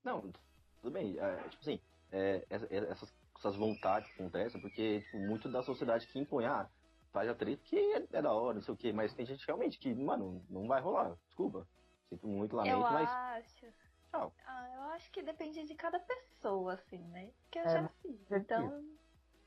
Não, 0.04 0.32
tudo 0.80 0.92
bem. 0.92 1.18
É, 1.18 1.36
tipo 1.48 1.61
assim, 1.62 1.80
é, 2.12 2.46
essa- 2.48 2.66
essas, 2.74 3.14
essas 3.36 3.56
vontades 3.56 4.11
que 4.12 4.20
acontecem, 4.20 4.61
porque 4.61 5.00
tipo, 5.02 5.18
muito 5.18 5.48
da 5.48 5.62
sociedade 5.62 6.06
que 6.06 6.18
impõe, 6.18 6.46
ah, 6.46 6.68
faz 7.12 7.28
a 7.28 7.34
treta 7.34 7.62
que 7.64 7.76
é, 7.76 8.06
é 8.12 8.22
da 8.22 8.32
hora, 8.32 8.54
não 8.54 8.62
sei 8.62 8.74
o 8.74 8.76
quê, 8.76 8.92
mas 8.92 9.14
tem 9.14 9.26
gente 9.26 9.46
realmente 9.46 9.78
que, 9.78 9.92
mano, 9.94 10.44
não 10.48 10.66
vai 10.66 10.80
rolar. 10.80 11.14
Desculpa. 11.26 11.66
Sinto 12.09 12.26
muito 12.26 12.56
lamento, 12.56 12.76
Eu 12.76 12.82
mas. 12.84 13.09
acho. 13.11 13.66
Tchau. 14.11 14.32
Ah, 14.46 14.70
eu 14.74 14.82
acho 14.92 15.11
que 15.12 15.22
depende 15.22 15.64
de 15.64 15.74
cada 15.74 16.00
pessoa, 16.00 16.74
assim, 16.74 16.98
né? 17.09 17.30
Porque 17.44 17.59
eu 17.59 17.64
É, 17.64 17.68
já 17.68 17.88
fiz. 18.02 18.32
Então, 18.32 18.84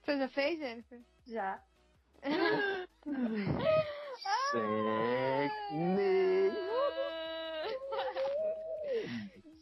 Você 0.04 0.18
já 0.18 0.28
fez, 0.30 0.60
Jennifer? 0.60 1.02
já. 1.28 1.64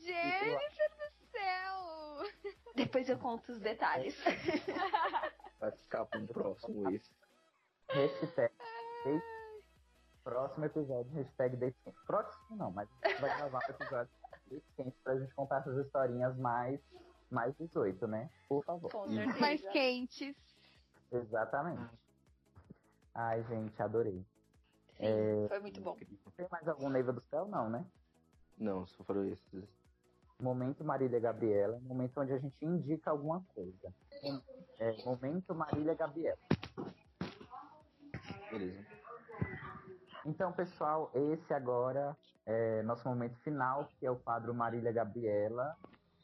Jennifer 0.01 0.89
do 0.97 1.09
céu! 1.31 1.73
Depois 2.75 3.09
eu 3.09 3.17
conto 3.17 3.51
os 3.51 3.59
detalhes. 3.59 4.15
Vai 5.59 5.71
ficar 5.71 6.05
pro 6.05 6.27
próximo 6.27 6.89
esse. 6.91 7.11
Hashtag 7.89 8.53
Próximo 10.23 10.65
episódio, 10.65 11.11
hashtag 11.13 11.55
date 11.57 11.77
quente. 11.83 11.97
Próximo 12.05 12.55
não, 12.55 12.71
mas 12.71 12.87
a 13.03 13.07
gente 13.09 13.21
vai 13.21 13.37
gravar 13.37 13.59
um 13.67 13.71
episódio 13.71 14.11
date 14.49 14.65
quente 14.75 14.97
pra 15.03 15.17
gente 15.17 15.33
contar 15.33 15.59
essas 15.59 15.85
historinhas 15.85 16.37
mais, 16.37 16.79
mais 17.31 17.55
18, 17.57 18.05
né? 18.07 18.29
Por 18.47 18.63
favor. 18.63 18.91
Com 18.91 19.05
E- 19.07 19.15
certeza. 19.15 19.39
Mais 19.39 19.61
quentes. 19.71 20.35
Exatamente. 21.11 21.89
Ai, 23.15 23.43
gente, 23.45 23.81
adorei. 23.81 24.23
Sim, 24.97 25.47
foi 25.47 25.59
muito 25.59 25.81
bom. 25.81 25.95
Tem 26.35 26.47
mais 26.51 26.67
algum 26.67 26.89
Neiva 26.89 27.13
do 27.13 27.21
Céu? 27.29 27.47
Não, 27.47 27.69
né? 27.69 27.85
Não, 28.57 28.85
só 28.85 29.03
foram 29.03 29.23
esses. 29.25 29.63
Momento 30.41 30.83
Marília 30.85 31.19
Gabriela 31.19 31.75
é 31.77 31.79
momento 31.79 32.19
onde 32.19 32.31
a 32.33 32.37
gente 32.37 32.55
indica 32.63 33.09
alguma 33.11 33.41
coisa. 33.53 33.93
É, 34.79 35.03
momento 35.05 35.53
Marília 35.55 35.93
Gabriela. 35.95 36.37
Beleza. 38.49 38.98
Então, 40.29 40.51
pessoal, 40.51 41.09
esse 41.15 41.51
agora 41.55 42.15
é 42.45 42.83
nosso 42.83 43.09
momento 43.09 43.35
final, 43.39 43.89
que 43.97 44.05
é 44.05 44.11
o 44.11 44.15
quadro 44.15 44.53
Marília 44.53 44.91
Gabriela. 44.91 45.75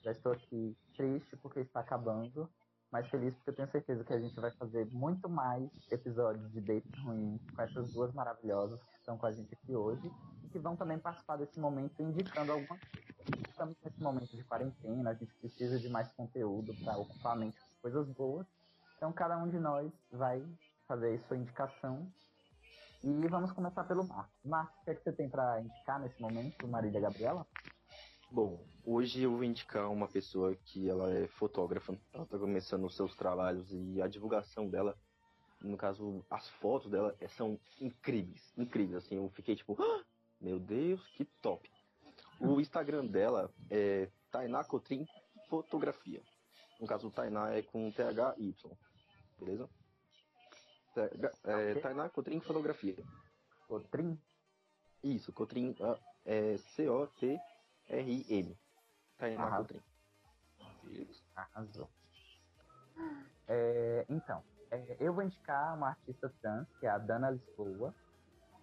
Já 0.04 0.12
estou 0.12 0.32
aqui 0.32 0.78
triste 0.96 1.36
porque 1.38 1.62
está 1.62 1.80
acabando, 1.80 2.48
mas 2.92 3.08
feliz 3.08 3.34
porque 3.34 3.50
eu 3.50 3.56
tenho 3.56 3.72
certeza 3.72 4.04
que 4.04 4.14
a 4.14 4.20
gente 4.20 4.40
vai 4.40 4.52
fazer 4.52 4.86
muito 4.92 5.28
mais 5.28 5.72
episódios 5.92 6.52
de 6.52 6.62
Date 6.62 6.88
Ruim 7.02 7.40
com 7.56 7.62
essas 7.64 7.92
duas 7.94 8.14
maravilhosas 8.14 8.80
que 8.80 8.98
estão 9.00 9.18
com 9.18 9.26
a 9.26 9.32
gente 9.32 9.52
aqui 9.56 9.76
hoje 9.76 10.12
e 10.44 10.50
que 10.50 10.60
vão 10.60 10.76
também 10.76 11.00
participar 11.00 11.38
desse 11.38 11.60
momento 11.60 12.00
indicando 12.00 12.52
alguma 12.52 12.78
coisa. 12.78 13.42
Estamos 13.50 13.76
nesse 13.84 14.04
momento 14.04 14.38
de 14.38 14.44
quarentena, 14.44 15.10
a 15.10 15.14
gente 15.16 15.34
precisa 15.40 15.80
de 15.80 15.90
mais 15.90 16.14
conteúdo 16.14 16.76
para 16.84 16.96
ocupar 16.96 17.34
a 17.34 17.36
mente 17.36 17.58
com 17.58 17.82
coisas 17.82 18.08
boas. 18.10 18.46
Então, 18.98 19.12
cada 19.12 19.36
um 19.36 19.50
de 19.50 19.58
nós 19.58 19.92
vai 20.12 20.46
fazer 20.88 21.18
sua 21.22 21.38
indicação 21.38 22.08
e 23.06 23.28
vamos 23.28 23.52
começar 23.52 23.84
pelo 23.84 24.04
Marcos. 24.04 24.34
Marcos, 24.44 24.82
o 24.82 24.84
que, 24.84 24.90
é 24.90 24.96
que 24.96 25.04
você 25.04 25.14
tem 25.14 25.30
para 25.30 25.62
indicar 25.62 26.00
nesse 26.00 26.20
momento, 26.20 26.68
Marília 26.68 27.00
Gabriela? 27.00 27.46
Bom, 28.32 28.66
hoje 28.84 29.22
eu 29.22 29.32
vou 29.32 29.44
indicar 29.44 29.92
uma 29.92 30.08
pessoa 30.08 30.56
que 30.56 30.90
ela 30.90 31.14
é 31.14 31.28
fotógrafa. 31.28 31.96
Ela 32.12 32.24
está 32.24 32.40
começando 32.40 32.84
os 32.84 32.96
seus 32.96 33.16
trabalhos 33.16 33.72
e 33.72 34.02
a 34.02 34.08
divulgação 34.08 34.68
dela, 34.68 34.98
no 35.62 35.78
caso, 35.78 36.26
as 36.32 36.50
fotos 36.50 36.90
dela 36.90 37.16
é, 37.20 37.28
são 37.28 37.60
incríveis, 37.80 38.52
incríveis. 38.58 39.06
Assim, 39.06 39.18
eu 39.18 39.30
fiquei 39.30 39.56
tipo, 39.56 39.78
ah, 39.80 40.04
meu 40.42 40.60
Deus, 40.60 41.06
que 41.10 41.26
top. 41.44 41.70
O 42.40 42.60
Instagram 42.60 43.06
dela 43.06 43.54
é 43.70 44.10
Tainá 44.32 44.64
Cotrim 44.64 45.06
Fotografia. 45.48 46.24
No 46.82 46.88
caso, 46.88 47.08
o 47.08 47.12
Tainá 47.12 47.54
é 47.54 47.62
com 47.62 47.92
THY, 47.92 48.56
beleza? 49.40 49.70
É, 50.98 51.76
Tainá 51.82 52.10
Cotrim 52.10 52.40
Fotografia. 52.40 52.96
Cotrim? 53.68 54.20
Isso, 55.04 55.34
Cotrim 55.34 55.76
é 56.26 56.58
C-O-T-R-I-M. 56.58 58.58
Tainá 59.18 59.44
Arrasou. 59.44 59.66
Cotrim. 59.66 59.84
Isso. 60.86 61.24
Arrasou. 61.36 61.90
É, 63.48 64.06
então, 64.10 64.44
é, 64.72 64.98
eu 65.00 65.14
vou 65.14 65.24
indicar 65.24 65.76
uma 65.76 65.90
artista 65.90 66.32
trans, 66.42 66.68
que 66.80 66.86
é 66.86 66.90
a 66.90 66.98
Dana 66.98 67.32
Lisboa. 67.32 67.94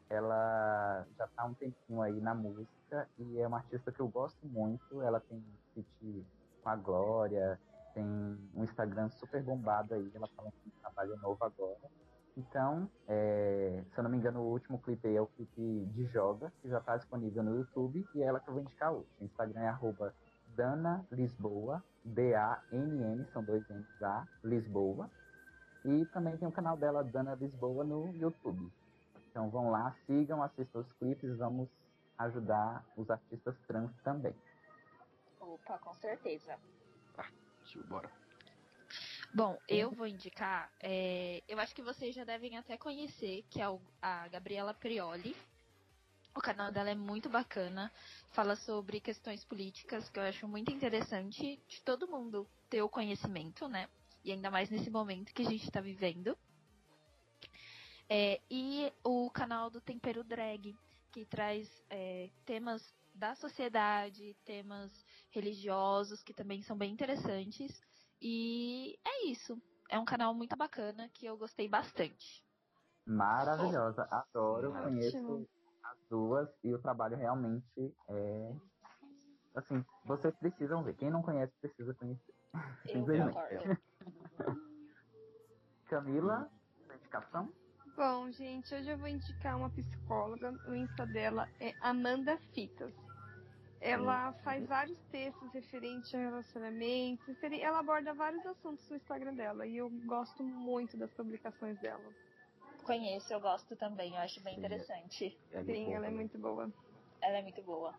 Ela 0.09 1.07
já 1.17 1.27
tá 1.29 1.43
há 1.43 1.47
um 1.47 1.55
tempinho 1.55 2.03
aí 2.03 2.21
na 2.21 2.35
música 2.35 3.09
e 3.19 3.39
é 3.39 3.47
uma 3.47 3.59
artista 3.59 3.91
que 3.91 4.01
eu 4.01 4.09
gosto 4.09 4.47
muito. 4.47 5.01
Ela 5.01 5.21
tem 5.21 5.43
feat 5.75 6.27
com 6.63 6.69
a 6.69 6.77
Glória, 6.77 7.59
tem 7.95 8.05
um 8.05 8.63
Instagram 8.63 9.09
super 9.11 9.43
bombado 9.43 9.95
aí. 9.95 10.11
Ela 10.15 10.29
tá 10.29 10.43
lançando 10.43 10.67
um 10.67 10.81
trabalho 10.81 11.17
novo 11.17 11.43
agora. 11.43 11.91
Então, 12.37 12.89
é, 13.07 13.85
se 13.93 13.99
eu 13.99 14.05
não 14.05 14.11
me 14.11 14.17
engano, 14.17 14.41
o 14.41 14.51
último 14.51 14.81
clipe 14.81 15.07
aí 15.07 15.17
é 15.17 15.21
o 15.21 15.27
clipe 15.27 15.85
de 15.93 16.07
Joga, 16.07 16.51
que 16.63 16.69
já 16.69 16.79
está 16.79 16.97
disponível 16.97 17.43
no 17.43 17.59
YouTube, 17.59 18.07
e 18.15 18.23
é 18.23 18.27
ela 18.27 18.41
que 18.41 18.49
eu 18.49 18.55
vou 18.55 18.63
indicar 18.63 18.93
hoje. 18.93 19.09
O 19.21 19.25
Instagram 19.25 19.61
é 19.61 19.69
arroba 19.69 20.15
Dana 20.57 21.05
Lisboa, 21.11 21.85
D-A-N-N, 22.05 23.27
são 23.33 23.45
dois 23.45 23.69
N's 23.69 24.03
A, 24.03 24.27
Lisboa. 24.43 25.11
E 25.85 26.07
também 26.07 26.37
tem 26.37 26.49
o 26.49 26.53
canal 26.53 26.77
dela, 26.77 27.05
Dana 27.05 27.35
Lisboa, 27.35 27.85
no 27.85 28.15
YouTube. 28.17 28.73
Então 29.31 29.51
vão 29.51 29.71
lá, 29.71 29.95
sigam, 30.07 30.43
assistam 30.43 30.81
os 30.81 30.93
clipes, 30.95 31.37
vamos 31.37 31.69
ajudar 32.19 32.85
os 32.97 33.11
artistas 33.11 33.57
trans 33.67 33.91
também. 34.03 34.35
Opa, 35.41 35.79
com 35.79 35.95
certeza. 35.95 36.57
Tio, 37.65 37.85
bora. 37.87 38.22
Bom, 39.35 39.59
eu 39.67 39.91
vou 39.91 40.07
indicar, 40.07 40.71
é, 40.79 41.43
eu 41.49 41.59
acho 41.59 41.75
que 41.75 41.81
vocês 41.81 42.15
já 42.15 42.23
devem 42.23 42.59
até 42.59 42.77
conhecer, 42.77 43.47
que 43.49 43.63
é 43.63 43.69
o- 43.69 43.81
a 44.03 44.29
Gabriela 44.29 44.75
Prioli. 44.75 45.35
O 46.37 46.41
canal 46.41 46.71
dela 46.71 46.91
é 46.91 46.95
muito 46.95 47.31
bacana, 47.31 47.91
fala 48.33 48.57
sobre 48.57 49.01
questões 49.01 49.43
políticas, 49.43 50.11
que 50.11 50.19
eu 50.19 50.23
acho 50.25 50.47
muito 50.47 50.71
interessante 50.71 51.59
de 51.67 51.83
todo 51.83 52.07
mundo 52.09 52.47
ter 52.69 52.83
o 52.83 52.91
conhecimento, 52.91 53.67
né? 53.69 53.89
E 54.23 54.33
ainda 54.33 54.51
mais 54.51 54.69
nesse 54.69 54.91
momento 54.91 55.33
que 55.33 55.43
a 55.43 55.51
gente 55.51 55.65
está 55.65 55.81
vivendo. 55.81 56.37
É, 58.11 58.39
e 58.51 58.93
o 59.03 59.31
canal 59.31 59.71
do 59.71 59.81
Tempero 59.81 60.23
Drag, 60.23 60.77
que 61.11 61.25
traz 61.25 61.69
é, 61.89 62.29
temas 62.45 62.83
da 63.15 63.35
sociedade, 63.35 64.37
temas 64.45 64.91
religiosos, 65.31 66.23
que 66.23 66.35
também 66.35 66.63
são 66.63 66.77
bem 66.77 66.93
interessantes. 66.93 67.81
E 68.25 68.97
é 69.05 69.27
isso. 69.27 69.61
É 69.91 69.99
um 69.99 70.05
canal 70.05 70.33
muito 70.33 70.57
bacana 70.57 71.09
que 71.13 71.27
eu 71.27 71.37
gostei 71.37 71.69
bastante. 71.69 72.45
Maravilhosa, 73.05 74.07
adoro, 74.09 74.71
Ótimo. 74.71 74.85
conheço 74.85 75.49
as 75.83 75.99
duas 76.09 76.49
e 76.63 76.73
o 76.73 76.79
trabalho 76.79 77.17
realmente 77.17 77.93
é. 78.09 78.55
Assim, 79.57 79.85
vocês 80.05 80.33
precisam 80.37 80.85
ver. 80.85 80.95
Quem 80.95 81.11
não 81.11 81.21
conhece 81.21 81.53
precisa 81.61 81.93
conhecer. 81.95 82.33
Simplesmente. 82.87 83.37
Camila, 85.91 86.49
indicação? 86.95 87.53
Bom, 87.97 88.31
gente, 88.31 88.73
hoje 88.75 88.89
eu 88.89 88.97
vou 88.97 89.09
indicar 89.09 89.59
uma 89.59 89.69
psicóloga. 89.69 90.53
O 90.69 90.75
Insta 90.75 91.05
dela 91.07 91.49
é 91.61 91.75
Amanda 91.83 92.39
Fitas. 92.55 92.95
Ela 93.83 94.33
faz 94.45 94.65
vários 94.69 94.99
textos 95.11 95.53
referentes 95.53 96.15
a 96.15 96.19
relacionamentos. 96.19 97.37
Ela 97.43 97.81
aborda 97.81 98.15
vários 98.15 98.47
assuntos 98.47 98.89
no 98.89 98.97
Instagram 98.97 99.35
dela. 99.35 99.67
E 99.67 99.77
eu 99.77 99.91
gosto 100.07 100.45
muito 100.45 100.97
das 100.97 101.13
publicações 101.13 101.77
dela. 101.81 102.05
Conheço, 102.85 103.33
eu 103.33 103.41
gosto 103.41 103.75
também, 103.77 104.15
eu 104.15 104.21
acho 104.21 104.41
bem 104.43 104.55
Sim. 104.55 104.61
interessante. 104.61 105.39
É 105.51 105.65
Sim, 105.65 105.87
bom 105.87 105.93
ela 105.93 106.07
é 106.07 106.11
muito 106.11 106.39
boa. 106.39 106.73
Ela 107.21 107.39
é 107.39 107.43
muito 107.43 107.63
boa. 107.63 107.93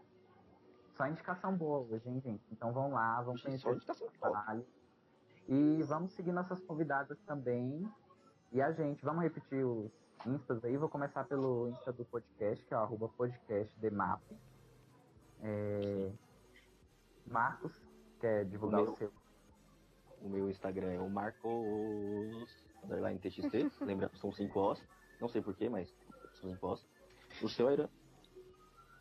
Só 0.95 1.05
indicação 1.05 1.55
boa 1.55 1.79
hoje, 1.79 2.07
hein, 2.07 2.21
gente? 2.21 2.43
Então 2.51 2.71
vão 2.71 2.91
lá, 2.91 3.21
vão 3.21 3.35
conhecer 3.37 3.67
o 3.67 4.11
trabalho. 4.19 4.65
E 5.49 5.83
vamos 5.83 6.13
seguir 6.13 6.31
nossas 6.31 6.61
convidadas 6.61 7.19
também. 7.25 7.85
E 8.53 8.61
a 8.61 8.71
gente, 8.71 9.03
vamos 9.03 9.23
repetir 9.23 9.65
os 9.65 9.91
instas 10.25 10.63
aí. 10.63 10.77
Vou 10.77 10.87
começar 10.87 11.25
pelo 11.25 11.67
insta 11.69 11.91
do 11.91 12.05
podcast, 12.05 12.63
que 12.65 12.73
é 12.73 12.77
o 12.77 12.81
arroba 12.81 13.09
podcast 13.09 13.77
de 13.79 13.89
map. 13.89 14.21
É... 15.43 16.11
Marcos, 17.27 17.79
quer 18.19 18.45
divulgar 18.45 18.81
O 18.81 18.83
o, 18.83 18.85
meu? 18.87 18.97
seu? 18.97 19.11
O 20.21 20.29
meu 20.29 20.49
Instagram 20.49 20.91
é 20.93 20.99
o 20.99 21.09
Marcos 21.09 22.65
underline 22.83 23.19
TXT. 23.19 23.71
Lembrando, 23.85 24.17
são 24.17 24.31
5 24.31 24.59
Os. 24.71 24.81
Não 25.19 25.27
sei 25.27 25.41
porquê, 25.41 25.69
mas 25.69 25.93
são 26.35 26.49
5 26.49 26.67
Os. 26.67 26.87
O 27.41 27.49
seu 27.49 27.69
é 27.69 27.73
Irã. 27.73 27.89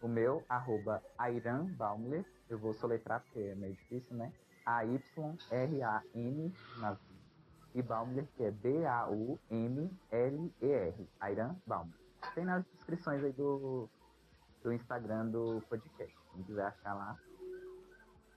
O 0.00 0.08
meu, 0.08 0.44
arroba 0.48 1.02
Airan 1.18 1.66
Baumler. 1.76 2.24
Eu 2.48 2.58
vou 2.58 2.74
soletrar 2.74 3.22
porque 3.22 3.38
é 3.38 3.54
meio 3.54 3.74
difícil, 3.74 4.16
né? 4.16 4.32
A-Y-R-A-N 4.66 6.52
e 7.74 7.82
Baumler, 7.82 8.26
que 8.36 8.44
é 8.44 8.50
B-A-U-M-L-E-R. 8.50 9.38
Airan 11.20 11.56
Baumler. 11.66 11.98
Tem 12.34 12.44
nas 12.44 12.64
descrições 12.64 13.22
aí 13.24 13.32
do, 13.32 13.88
do 14.62 14.72
Instagram 14.72 15.26
do 15.30 15.60
podcast. 15.68 16.16
Quem 16.32 16.42
quiser 16.44 16.66
achar 16.66 16.94
lá, 16.94 17.18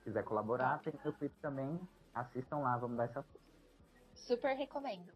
quiser 0.02 0.22
colaborar, 0.24 0.80
tem 0.80 0.92
meu 1.04 1.12
Twitter 1.12 1.38
também. 1.40 1.80
Assistam 2.14 2.58
lá, 2.58 2.76
vamos 2.76 2.96
dar 2.96 3.04
essa 3.04 3.22
força. 3.22 3.46
Super 4.14 4.56
recomendo. 4.56 5.12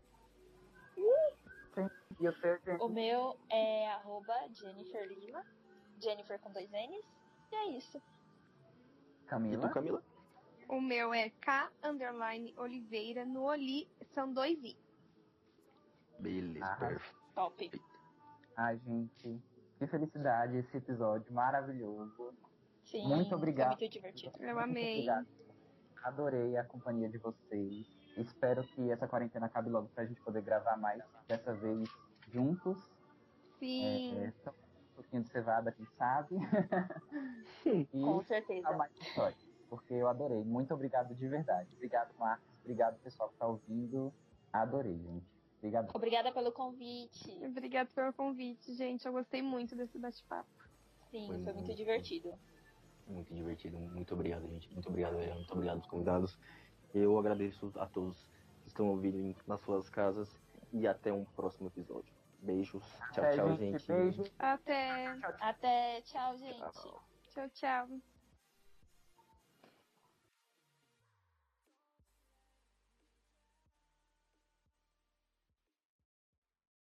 E 2.21 2.29
o 2.29 2.33
seu, 2.41 2.59
gente? 2.59 2.83
O 2.83 2.89
meu 2.89 3.39
é 3.51 3.91
arroba 3.93 4.35
Jennifer 4.53 5.09
Lima. 5.09 5.43
Jennifer 5.99 6.39
com 6.41 6.53
dois 6.53 6.71
N's. 6.71 7.05
E 7.51 7.55
é 7.55 7.67
isso. 7.79 7.97
E 7.97 8.01
tu, 8.01 9.27
Camila? 9.29 9.69
Camila? 9.71 10.03
O 10.69 10.81
meu 10.81 11.15
é 11.15 11.31
K 11.31 11.71
underline 11.83 12.55
Oliveira. 12.59 13.25
No 13.25 13.45
Oli 13.45 13.89
são 14.15 14.33
dois 14.33 14.63
I. 14.63 14.77
Beleza, 16.19 16.67
Ah. 16.67 16.77
perfeito. 16.77 17.21
Top. 17.35 17.71
Ai, 18.57 18.77
gente, 18.79 19.41
que 19.81 19.87
felicidade 19.87 20.59
esse 20.59 20.77
episódio 20.77 21.33
maravilhoso. 21.33 22.35
Sim, 22.85 23.09
Muito 23.09 23.35
obrigado. 23.35 23.79
Muito 23.79 23.89
divertido. 23.89 24.37
Eu 24.39 24.55
Muito 24.55 24.59
amei. 24.59 24.93
obrigado. 24.93 25.27
Adorei 26.05 26.57
a 26.59 26.65
companhia 26.65 27.09
de 27.09 27.17
vocês. 27.17 27.87
Espero 28.19 28.63
que 28.63 28.91
essa 28.91 29.09
quarentena 29.09 29.47
acabe 29.47 29.71
logo 29.71 29.89
pra 29.89 30.05
gente 30.05 30.21
poder 30.21 30.43
gravar 30.43 30.77
mais, 30.77 31.03
dessa 31.27 31.55
vez 31.55 31.89
juntos. 32.29 32.79
Sim. 33.59 34.19
É, 34.19 34.31
só 34.45 34.51
um 34.51 34.95
pouquinho 34.97 35.23
de 35.23 35.31
cevada, 35.31 35.73
quem 35.73 35.87
sabe. 35.97 36.37
e 37.65 37.87
Com 37.87 38.23
certeza. 38.25 38.71
mais 38.77 38.93
história. 39.01 39.37
Porque 39.71 39.95
eu 39.95 40.09
adorei. 40.09 40.45
Muito 40.45 40.75
obrigado 40.75 41.15
de 41.15 41.27
verdade. 41.27 41.71
Obrigado, 41.75 42.13
Marcos. 42.19 42.45
Obrigado, 42.63 42.99
pessoal 43.01 43.31
que 43.31 43.37
tá 43.39 43.47
ouvindo. 43.47 44.13
Adorei, 44.53 44.99
gente. 44.99 45.40
Obrigado. 45.61 45.91
Obrigada 45.95 46.33
pelo 46.33 46.53
convite. 46.53 47.31
Obrigada 47.45 47.89
pelo 47.95 48.13
convite, 48.15 48.73
gente. 48.75 49.07
Eu 49.07 49.13
gostei 49.13 49.43
muito 49.43 49.77
desse 49.77 49.99
bate-papo. 49.99 50.49
Sim, 51.11 51.27
Foi 51.27 51.37
foi 51.43 51.53
muito 51.53 51.55
muito 51.55 51.75
divertido. 51.77 52.35
muito 53.07 53.35
divertido. 53.35 53.79
Muito 53.79 54.15
obrigado, 54.15 54.47
gente. 54.49 54.73
Muito 54.73 54.89
obrigado, 54.89 55.15
Helena. 55.15 55.35
Muito 55.35 55.53
obrigado 55.53 55.77
aos 55.79 55.87
convidados. 55.87 56.39
Eu 56.95 57.19
agradeço 57.19 57.73
a 57.77 57.87
todos 57.87 58.17
que 58.63 58.69
estão 58.69 58.89
ouvindo 58.89 59.37
nas 59.47 59.61
suas 59.61 59.89
casas 59.91 60.35
e 60.73 60.87
até 60.87 61.13
um 61.13 61.25
próximo 61.25 61.69
episódio. 61.69 62.13
Beijos. 62.41 62.83
Tchau, 63.13 63.25
É, 63.25 63.37
tchau, 63.37 63.57
gente. 63.57 63.87
Beijo. 63.87 64.25
Até. 64.39 65.07
Até, 65.41 66.01
tchau, 66.03 66.37
gente. 66.39 66.57
Tchau. 66.59 67.03
Tchau, 67.35 67.49
tchau. 67.51 68.20